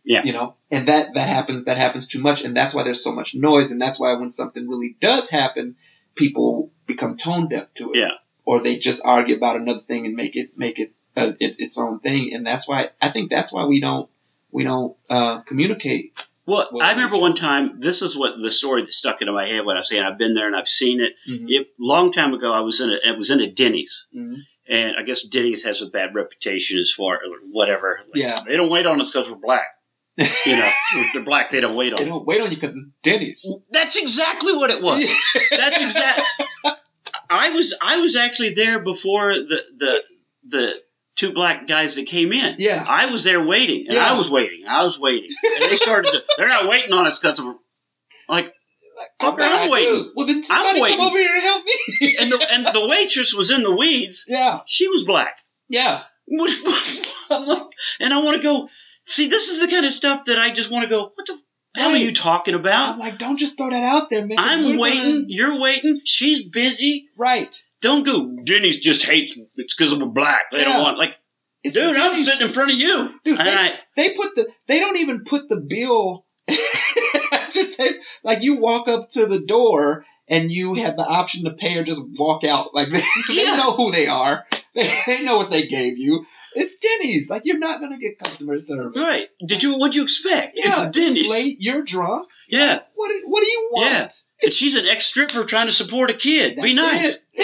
[0.04, 0.22] Yeah.
[0.22, 3.12] You know, and that that happens that happens too much, and that's why there's so
[3.12, 5.76] much noise, and that's why when something really does happen,
[6.14, 7.98] people become tone deaf to it.
[7.98, 8.12] Yeah.
[8.44, 11.78] Or they just argue about another thing and make it make it uh, its its
[11.78, 14.08] own thing, and that's why I think that's why we don't
[14.52, 16.12] we don't uh, communicate.
[16.46, 17.80] Well, Well, I remember one time.
[17.80, 20.18] This is what the story that stuck into my head when I was saying I've
[20.18, 21.14] been there and I've seen it.
[21.28, 21.46] Mhm.
[21.48, 22.52] It long time ago.
[22.52, 22.94] I was in a.
[22.94, 24.36] It was in a Denny's, Mhm.
[24.68, 28.00] and I guess Denny's has a bad reputation as far or whatever.
[28.06, 28.40] Like, Yeah.
[28.46, 29.68] they don't wait on us because we're black.
[30.18, 30.70] You know,
[31.12, 31.50] they're black.
[31.50, 33.44] They don't wait on They don't wait on you because it's Denny's.
[33.70, 35.04] That's exactly what it was.
[35.50, 36.24] That's exactly.
[37.28, 40.02] I was I was actually there before the the
[40.48, 40.82] the
[41.16, 42.56] two black guys that came in.
[42.58, 42.84] Yeah.
[42.86, 44.12] I was there waiting, and Yeah.
[44.12, 44.64] I was waiting.
[44.66, 45.30] I was waiting,
[45.60, 46.12] and they started.
[46.12, 47.46] To, they're not waiting on us because of
[48.28, 48.52] like,
[49.20, 50.12] Like, I'm waiting.
[50.14, 50.98] Well, then somebody waiting.
[50.98, 52.16] come over here and help me.
[52.20, 54.24] and the and the waitress was in the weeds.
[54.28, 55.36] yeah, She was black.
[55.68, 56.02] yeah.
[57.30, 57.62] I'm like,
[58.00, 58.68] and I want to go.
[59.04, 61.12] See, this is the kind of stuff that I just want to go.
[61.14, 61.38] What the
[61.76, 62.94] What are you talking about?
[62.94, 64.36] I'm like, don't just throw that out there, man.
[64.40, 65.02] I'm waiting.
[65.02, 66.00] gonna- You're waiting.
[66.04, 67.08] She's busy.
[67.16, 67.54] right.
[67.82, 68.36] Don't go.
[68.44, 69.34] Denny's just hates.
[69.56, 70.50] It's because we're black.
[70.50, 70.64] They Yeah.
[70.64, 71.14] don't want like.
[71.62, 73.10] It's Dude, I'm sitting in front of you.
[73.24, 74.48] Dude, and they- I, They put the.
[74.68, 76.24] They don't even put the bill.
[77.32, 77.98] at your table.
[78.22, 81.84] like you walk up to the door and you have the option to pay or
[81.84, 82.74] just walk out.
[82.74, 84.44] Like they, they know who they are.
[84.74, 86.24] They, they know what they gave you.
[86.54, 87.28] It's Denny's.
[87.28, 88.92] Like you're not gonna get customer service.
[89.00, 89.28] right?
[89.44, 89.76] Did you?
[89.78, 90.58] What'd you expect?
[90.62, 91.28] Yeah, it's Denny's.
[91.28, 91.56] late.
[91.60, 92.28] You're drunk.
[92.48, 93.08] Yeah, What?
[93.08, 93.90] do- What do you want?
[93.92, 94.08] Yeah.
[94.44, 96.56] and she's an ex stripper trying to support a kid.
[96.56, 97.18] Be nice.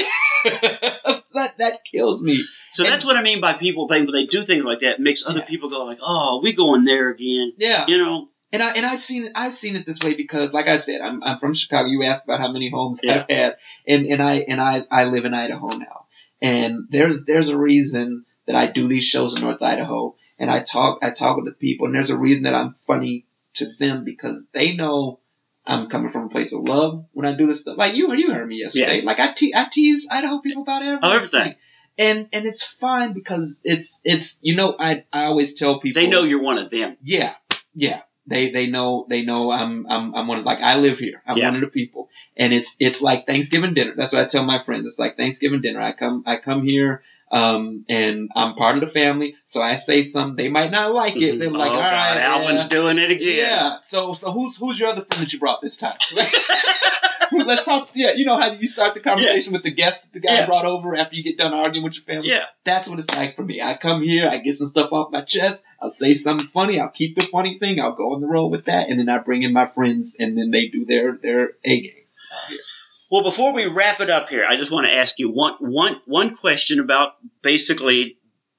[0.44, 2.42] that that kills me.
[2.70, 5.00] So And- that's what I mean by people think when they do things like that,
[5.00, 5.44] makes other Yeah.
[5.46, 7.84] people go like, "Oh, we going there again?" Yeah.
[7.86, 8.28] You know?
[8.52, 11.00] And I and I've seen it I've seen it this way because like I said,
[11.00, 11.88] I'm I'm from Chicago.
[11.88, 13.24] You asked about how many homes Yeah.
[13.28, 13.56] I've had.
[13.86, 16.06] And and I and I, I live in Idaho now.
[16.40, 20.58] And there's there's a reason that I do these shows in North Idaho and I
[20.60, 23.24] talk I talk with the people and there's a reason that I'm funny
[23.54, 25.20] to them because they know
[25.66, 27.78] I'm coming from a place of love when I do this stuff.
[27.78, 28.98] Like you you heard me yesterday.
[29.00, 29.04] Yeah.
[29.06, 31.00] Like I te- I tease Idaho people about everything.
[31.10, 31.54] Oh, everything.
[31.98, 36.08] And and it's fine because it's it's you know I I always tell people They
[36.08, 36.96] know you're one of them.
[37.02, 37.34] yeah,
[37.74, 38.00] yeah.
[38.26, 41.22] They they know they know I'm I'm I'm one of like I live here.
[41.26, 41.46] I'm Yeah.
[41.46, 43.94] one of the people, and it's it's like Thanksgiving dinner.
[43.96, 44.86] That's what I tell my friends.
[44.86, 45.80] It's like Thanksgiving dinner.
[45.80, 49.34] I come I come here, um, and I'm part of the family.
[49.48, 51.38] So I say something they might not like it.
[51.38, 52.68] They're like, oh, all God, right, Alvin's yeah.
[52.68, 53.38] doing it again.
[53.38, 53.76] Yeah.
[53.84, 55.96] So so who's who's your other friend that you brought this time?
[57.34, 57.88] Let's talk.
[57.94, 60.46] Yeah, you know how you start the conversation with the guest that the guy Yeah.
[60.46, 62.28] brought over after you get done arguing with your family.
[62.28, 62.44] Yeah.
[62.64, 63.62] That's what it's like for me.
[63.62, 66.90] I come here, I get some stuff off my chest, I'll say something funny, I'll
[66.90, 69.42] keep the funny thing, I'll go on the road with that, and then I bring
[69.42, 71.92] in my friends, and then they do their their A game.
[73.12, 76.00] Well, before we wrap it up here, I just want to ask you one one
[76.06, 77.12] one question about
[77.42, 78.16] basically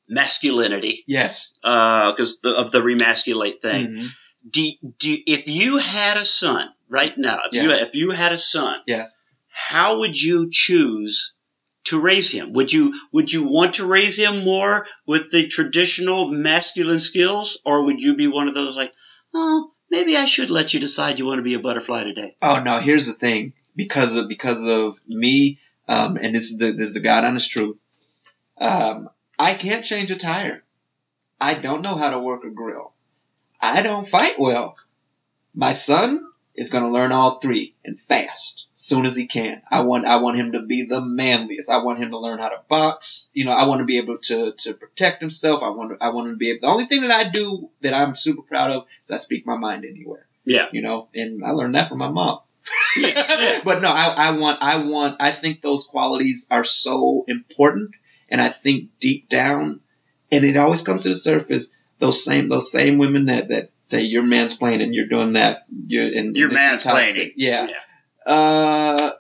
[0.08, 1.54] masculinity, Yes.
[1.64, 3.88] because of the remasculate thing.
[3.88, 4.06] Mm-hmm.
[4.52, 8.38] Do, do if you had a son right now, if you if you had a
[8.38, 9.10] son, Yes.
[9.50, 11.34] how would you choose
[11.86, 12.54] to raise him?
[12.54, 17.86] Would you would you want to raise him more with the traditional masculine skills, or
[17.86, 18.94] would you be one of those like,
[19.34, 22.36] oh, maybe I should let you decide you want to be a butterfly today?
[22.40, 23.54] Oh no, here's the thing.
[23.76, 27.50] Because of because of me, um, and this is the this is the God honest
[27.50, 27.78] truth.
[28.58, 30.64] Um, I can't change a tire.
[31.42, 32.94] I don't know how to work a grill.
[33.60, 34.78] I don't fight well.
[35.56, 39.62] My son is gonna learn all three and fast, soon as he can.
[39.70, 41.70] I want I want him to be the manliest.
[41.70, 43.30] I want him to learn how to box.
[43.34, 45.64] You know, I want to be able to to protect himself.
[45.64, 46.62] I want I want him to be able.
[46.62, 49.58] The only thing that I do that I'm super proud of is I speak my
[49.58, 50.28] mind anywhere.
[50.46, 50.68] Yeah.
[50.72, 52.40] You know, and I learned that from my mom.
[52.96, 53.62] Yeah.
[53.64, 57.92] but no, I, I want, I want, I think those qualities are so important,
[58.30, 59.82] and I think deep down,
[60.32, 61.72] and it always comes to the surface.
[62.00, 65.58] Those same, those same women that that say you're mansplaining, and you're doing that,
[65.88, 67.34] you're and You're mansplaining.
[67.36, 67.68] Yeah.
[68.26, 69.12] Uh,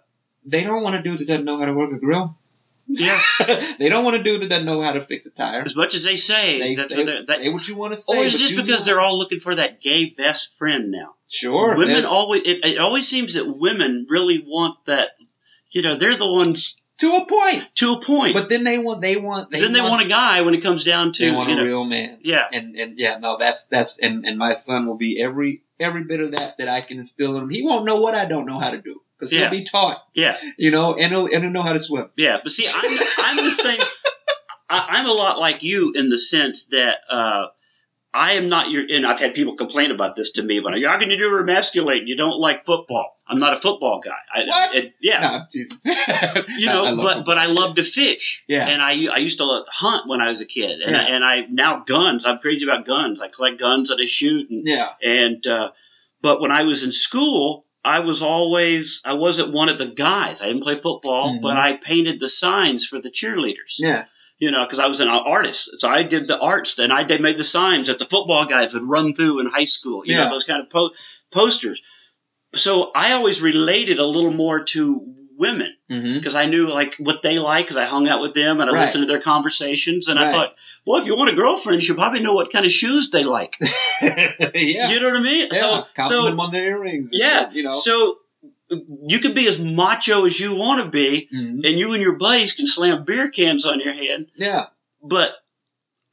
[0.46, 2.38] they don't want to do that doesn't know how to work a grill.
[2.88, 3.22] Yeah.
[3.80, 5.62] they don't want to do that doesn't know how to fix a tire.
[5.62, 8.00] As much as they say, They that's say, what that, say what you want to
[8.10, 8.20] oh, say.
[8.20, 11.16] or is this because they're all looking for that gay best friend now?
[11.28, 15.10] sure women they're- always it, it always seems that women really want that.
[15.72, 18.36] You know, they're the ones to a point, to a point.
[18.36, 20.84] but then they want, they want, they then they want a guy when it comes
[20.84, 22.20] down to they want you a know, real man.
[22.22, 26.04] yeah, and and yeah, no, that's that's and and my son will be every every
[26.04, 27.50] bit of that that I can instill in him.
[27.50, 29.50] He won't know what I don't know how to do because Yeah.
[29.50, 32.10] he'll be taught, yeah, you know, and he'll and he'll know how to swim.
[32.18, 32.40] yeah.
[32.44, 33.80] But see, I'm I'm the same.
[34.70, 37.48] I, I'm a lot like you in the sense that uh,
[38.14, 38.84] I am not your.
[38.92, 40.60] And I've had people complain about this to me.
[40.60, 42.08] When how can you do emasculate?
[42.08, 43.10] You don't like football.
[43.28, 44.12] I'm not a football guy.
[44.34, 44.76] I, What?
[44.76, 45.20] it- yeah.
[45.22, 45.78] No, I'm teasing.
[46.60, 48.44] you know, love but but I love to fish.
[48.48, 48.68] Yeah.
[48.68, 51.16] And I I used to hunt when I was a kid, and I, Yeah.
[51.16, 52.26] and I now guns.
[52.26, 53.22] I'm crazy about guns.
[53.22, 55.70] I collect guns and I shoot, and yeah, and uh,
[56.22, 60.42] but when I was in school, I was always I wasn't one of the guys.
[60.42, 61.42] I didn't play football, Mhm.
[61.42, 63.76] but I painted the signs for the cheerleaders.
[63.78, 64.06] yeah,
[64.40, 67.22] You know, because I was an artist, so I did the arts, and I did
[67.22, 70.06] made the signs that the football guys would run through in high school.
[70.06, 70.24] You Yeah.
[70.26, 70.92] know, those kind of po-
[71.32, 71.82] posters.
[72.56, 75.06] So I always related a little more to
[75.38, 76.14] women mm-hmm.
[76.16, 78.74] because I knew like what they like because I hung out with them and I
[78.74, 78.80] Right.
[78.82, 80.54] listened to their conversations and I thought,
[80.86, 83.24] well, if you want a girlfriend, you should probably know what kind of shoes they
[83.24, 83.56] like.
[84.02, 85.48] yeah, You know what I mean?
[85.52, 85.60] yeah.
[85.60, 87.10] So, Compliment so them on their earrings.
[87.12, 87.72] yeah, you know.
[87.72, 88.18] so
[88.70, 91.66] you could be as macho as you want to be, Mhm.
[91.68, 94.66] and you and your buddies can slam beer cans on your head, Yeah,
[95.02, 95.32] but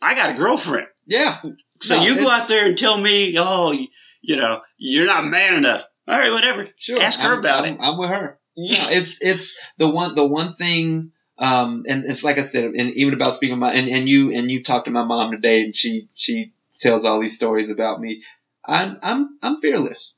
[0.02, 0.86] I got a girlfriend.
[1.06, 1.38] yeah,
[1.80, 3.88] So No, you go out there and tell me, oh, you,
[4.22, 5.84] you know, you're not man enough.
[6.08, 6.68] All right, whatever.
[6.78, 7.00] sure.
[7.00, 7.78] Ask her I'm- about I'm- it.
[7.80, 8.38] I'm with her.
[8.62, 8.90] Yeah.
[8.90, 13.14] It's it's the one the one thing um and it's like I said and even
[13.14, 16.08] about speaking my and, and you and you talked to my mom today and she
[16.14, 18.22] she tells all these stories about me.
[18.64, 20.14] I'm I'm I'm fearless.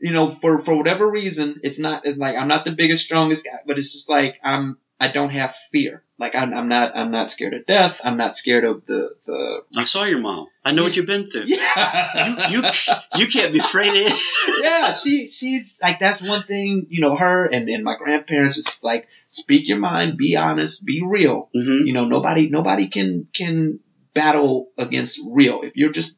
[0.00, 3.44] you know, for for whatever reason, it's not it's like I'm not the biggest, strongest
[3.46, 6.04] guy, but it's just like I'm I don't have fear.
[6.18, 8.00] Like I'm I'm not I'm not scared of death.
[8.02, 10.48] I'm not scared of the the I saw your mom.
[10.64, 11.44] I know what you've been through.
[11.46, 12.70] yeah You you
[13.16, 14.62] you can't be afraid of it.
[14.62, 18.82] yeah, she she's like that's one thing, you know, her and, and my grandparents is
[18.82, 21.50] like speak your mind, be honest, be real.
[21.54, 23.78] hmm You know, nobody nobody can can
[24.12, 26.16] battle against real if you're just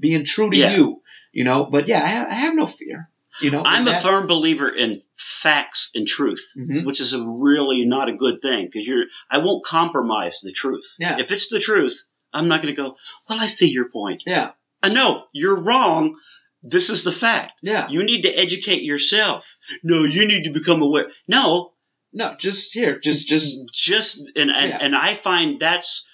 [0.00, 0.74] being true to Yeah.
[0.76, 1.02] you.
[1.32, 3.08] You know, but yeah, I have, I have no fear.
[3.40, 6.84] You know, I'm a that- firm believer in facts and truth, Mhm.
[6.84, 9.04] which is a really not a good thing because you're.
[9.30, 10.96] I won't compromise the truth.
[10.98, 11.18] Yeah.
[11.18, 12.96] If it's the truth, I'm not going to go.
[13.28, 14.24] Well, I see your point.
[14.26, 16.16] Yeah, I know you're wrong.
[16.62, 17.52] This is the fact.
[17.62, 17.88] yeah.
[17.88, 19.46] You need to educate yourself.
[19.82, 21.10] No, you need to become aware.
[21.28, 21.72] No,
[22.14, 24.78] No, just here, just just just and and, Yeah.
[24.80, 26.04] and I find that's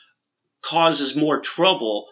[0.62, 2.08] causes more trouble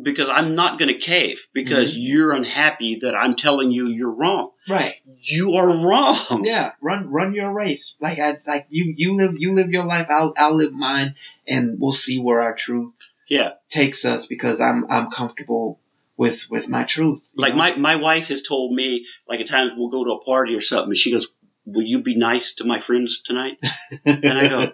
[0.00, 2.02] because I'm not going to cave because Mm-hmm.
[2.02, 4.50] you're unhappy that I'm telling you you're wrong.
[4.68, 4.94] right.
[5.26, 6.16] You are wrong.
[6.44, 7.96] Yeah, run run your race.
[8.00, 10.08] Like I like you you live you live your life.
[10.10, 11.14] I'll I'll live mine,
[11.46, 12.92] and we'll see where our truth
[13.28, 13.52] Yeah.
[13.70, 15.80] takes us because I'm I'm comfortable
[16.16, 17.22] with with my truth.
[17.36, 17.58] Like know?
[17.58, 20.60] my my wife has told me like at times we'll go to a party or
[20.60, 21.28] something and she goes,
[21.64, 23.56] "Will you be nice to my friends tonight?"
[24.04, 24.72] and I go,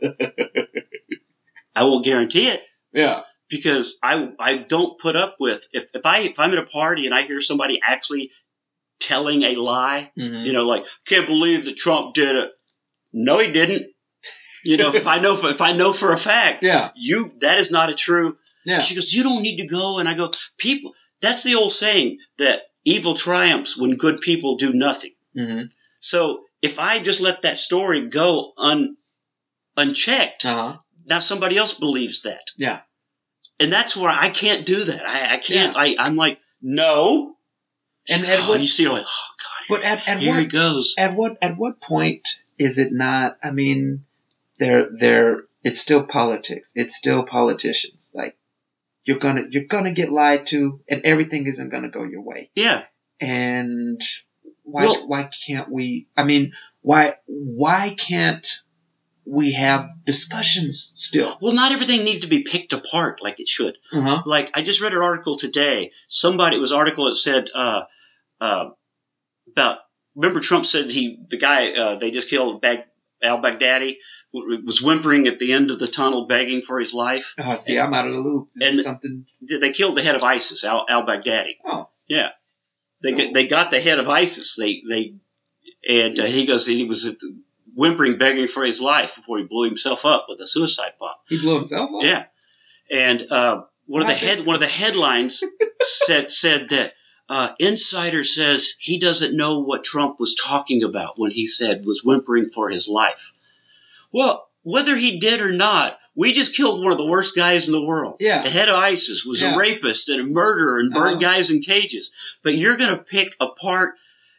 [1.74, 6.20] "I will guarantee it." yeah, because I I don't put up with if, if I
[6.20, 8.30] if I'm at a party and I hear somebody actually
[9.00, 10.44] telling a lie, Mhm.
[10.46, 12.52] you know, like can't believe that Trump did it.
[13.12, 13.86] No, he didn't.
[14.62, 17.58] You know, if I know for, if I know for a fact, yeah, you that
[17.58, 18.36] is not a true.
[18.66, 20.92] yeah, She goes, you don't need to go, and I go, people.
[21.22, 25.12] That's the old saying that evil triumphs when good people do nothing.
[25.36, 25.66] Mm-hmm.
[26.00, 28.96] So if I just let that story go un
[29.76, 32.42] unchecked, uh huh, now somebody else believes that.
[32.56, 32.80] Yeah.
[33.60, 35.06] And that's where I can't do that.
[35.06, 35.76] I, I can't.
[35.76, 37.36] I, I'm like, no.
[38.08, 40.40] And at oh, what- you see, you're like, oh god, but at at here what
[40.40, 40.94] he goes.
[40.98, 42.26] at what at what point
[42.58, 43.36] is it not?
[43.42, 44.04] I mean,
[44.58, 46.72] they're they're it's still politics.
[46.74, 48.08] It's still politicians.
[48.14, 48.36] Like
[49.04, 52.50] you're gonna you're gonna get lied to, and everything isn't gonna go your way.
[52.54, 52.84] Yeah,
[53.20, 54.00] and
[54.62, 58.46] why Well- why can't we i mean why why can't
[59.24, 63.76] we have discussions still well, not everything needs to be picked apart like it should.
[63.92, 65.92] uh-huh Like I just read an article today.
[66.08, 67.82] Somebody it was an article that said uh,
[68.40, 68.70] uh,
[69.52, 69.78] about.
[70.16, 72.80] Remember, Trump said he the guy uh, they just killed Bag,
[73.22, 73.96] Al Baghdadi
[74.32, 77.34] was whimpering at the end of the tunnel begging for his life.
[77.38, 80.22] oh see i'm out of the loop this And- something They killed the head of
[80.22, 81.56] ISIS, Al, Al Baghdadi.
[81.64, 82.30] oh Yeah,
[83.02, 84.56] they got, they got the head of ISIS.
[84.58, 85.14] They they
[85.88, 87.36] and uh, he goes he was at the-
[87.80, 91.14] whimpering, begging for his life before he blew himself up with a suicide bomb.
[91.28, 92.24] he blew himself up Yeah,
[92.90, 95.42] and uh, one of the head one of the headlines
[95.82, 96.92] said said that.
[97.32, 102.02] Uh, insider says he doesn't know what Trump was talking about when he said was
[102.02, 103.30] whimpering for his life.
[104.12, 107.72] Well, whether he did or not, we just killed one of the worst guys in
[107.72, 108.16] the world.
[108.18, 108.42] Yeah.
[108.42, 109.54] The head of ISIS was Yeah.
[109.54, 111.34] a rapist and a murderer and burned Uh-huh.
[111.34, 112.10] guys in cages.
[112.42, 113.94] But you're going to pick apart.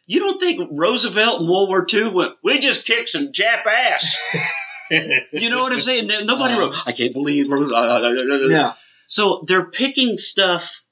[0.06, 4.16] You don't think Roosevelt in World War II went, we just kicked some Jap ass.
[4.90, 6.06] you know what I'm saying?
[6.24, 6.60] Nobody Uh-huh.
[6.60, 7.46] wrote, I can't believe.
[7.48, 7.54] Yeah.
[7.56, 8.72] Uh, uh, uh, yeah
[9.06, 10.82] So they're picking stuff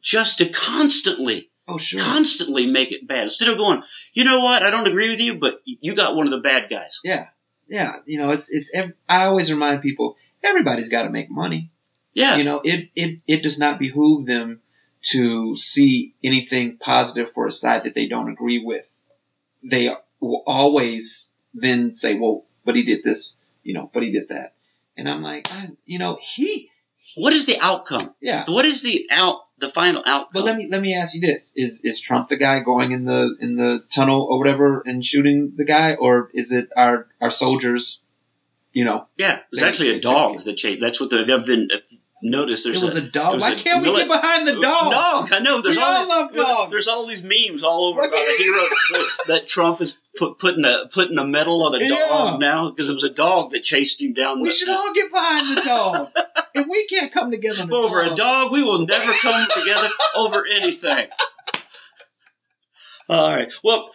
[0.00, 3.24] just to constantly, oh sure constantly make it bad.
[3.24, 3.82] Instead of going,
[4.12, 4.62] you know what?
[4.62, 7.00] I don't agree with you, but you got one of the bad guys.
[7.04, 7.26] yeah
[7.68, 11.70] yeah you know it's it's ev- i always remind people everybody's got to make money
[12.14, 12.34] Yeah.
[12.34, 14.60] you know it, it it does not behoove them
[15.02, 18.86] to see anything positive for a side that they don't agree with
[19.62, 19.90] they
[20.20, 24.54] will always then say well but he did this you know but he did that
[24.96, 26.70] and i'm like I, you know he
[27.16, 28.14] What is the outcome?
[28.20, 30.30] yeah What is the out the final outcome?
[30.32, 33.04] but let me let me ask you this is is trump the guy going in
[33.04, 37.30] the in the tunnel or whatever and shooting the guy or is it our our
[37.30, 38.00] soldiers
[38.72, 40.80] you know yeah, it was actually a dog that chased.
[40.80, 41.68] That's what they've been
[42.22, 42.64] noticed.
[42.64, 45.32] There's it was a, dog was why a can't we get behind the dog Dog,
[45.32, 45.60] I know.
[45.60, 46.70] There's We all, all love these- dogs.
[46.72, 50.88] There's all these memes all over about the hero that Trump is put, putting a
[50.92, 52.08] putting a medal on a Yeah.
[52.08, 54.40] dog now because it was a dog that chased him down.
[54.40, 56.08] we the, should all get behind the dog
[56.54, 58.52] if we can't come together over a dog.
[58.52, 61.08] We will never come together over anything.
[63.08, 63.52] All right.
[63.64, 63.90] Well,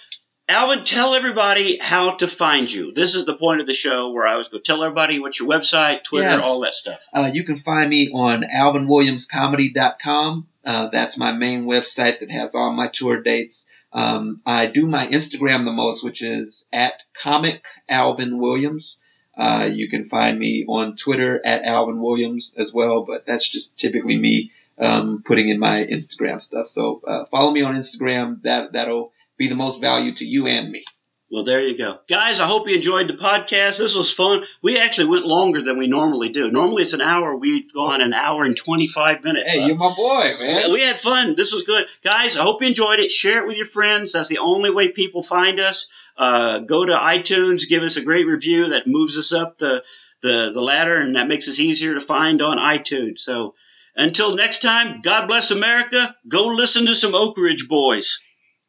[0.47, 2.91] Alvin, tell everybody how to find you.
[2.93, 5.49] This is the point of the show where I always go tell everybody what's your
[5.49, 6.43] website, Twitter, Yes.
[6.43, 7.03] all that stuff.
[7.11, 10.47] Uh, you can find me on alvinwilliamscomedy.com.
[10.63, 13.65] Uh, that's my main website that has all my tour dates.
[13.91, 18.99] Um, I do my Instagram the most, which is at comic Alvin Williams.
[19.35, 23.75] Uh, you can find me on Twitter at Alvin Williams as well, but that's just
[23.77, 26.67] typically me um, putting in my Instagram stuff.
[26.67, 28.43] So uh, follow me on Instagram.
[28.43, 30.83] That that'll be the most value to you and me.
[31.31, 31.99] Well, there you go.
[32.07, 33.79] Guys, I hope you enjoyed the podcast.
[33.79, 34.43] This was fun.
[34.61, 36.51] We actually went longer than we normally do.
[36.51, 37.35] Normally it's an hour.
[37.35, 39.51] We've gone an hour and 25 minutes.
[39.51, 40.71] Hey, Uh, you're my boy, man.
[40.71, 41.35] we had fun.
[41.35, 41.87] This was good.
[42.03, 43.11] Guys, I hope you enjoyed it.
[43.11, 44.13] Share it with your friends.
[44.13, 45.87] That's the only way people find us.
[46.15, 48.69] Uh, go to iTunes, give us a great review.
[48.69, 49.83] That moves us up the,
[50.21, 53.19] the, the ladder and that makes us easier to find on iTunes.
[53.19, 53.55] So
[53.95, 56.15] until next time, God bless America.
[56.27, 58.19] Go listen to some Oak Ridge boys.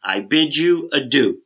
[0.06, 1.42] I bid you adieu.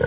[0.00, 0.06] In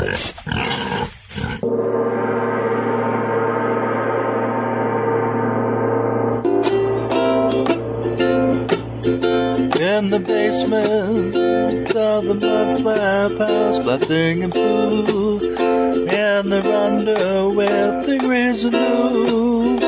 [10.10, 15.40] the basement of the mud flap house, flooding and poo.
[15.60, 19.84] And they're under with the grains and news.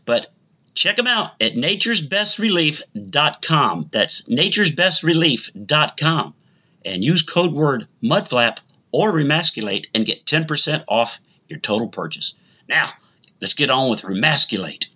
[0.05, 0.27] But
[0.75, 3.89] check them out at naturesbestrelief.com.
[3.91, 6.35] That's naturesbestrelief.com
[6.85, 8.59] and use code word mudflap
[8.91, 12.33] or remasculate and get 10% off your total purchase.
[12.67, 12.91] Now,
[13.39, 14.87] let's get on with remasculate.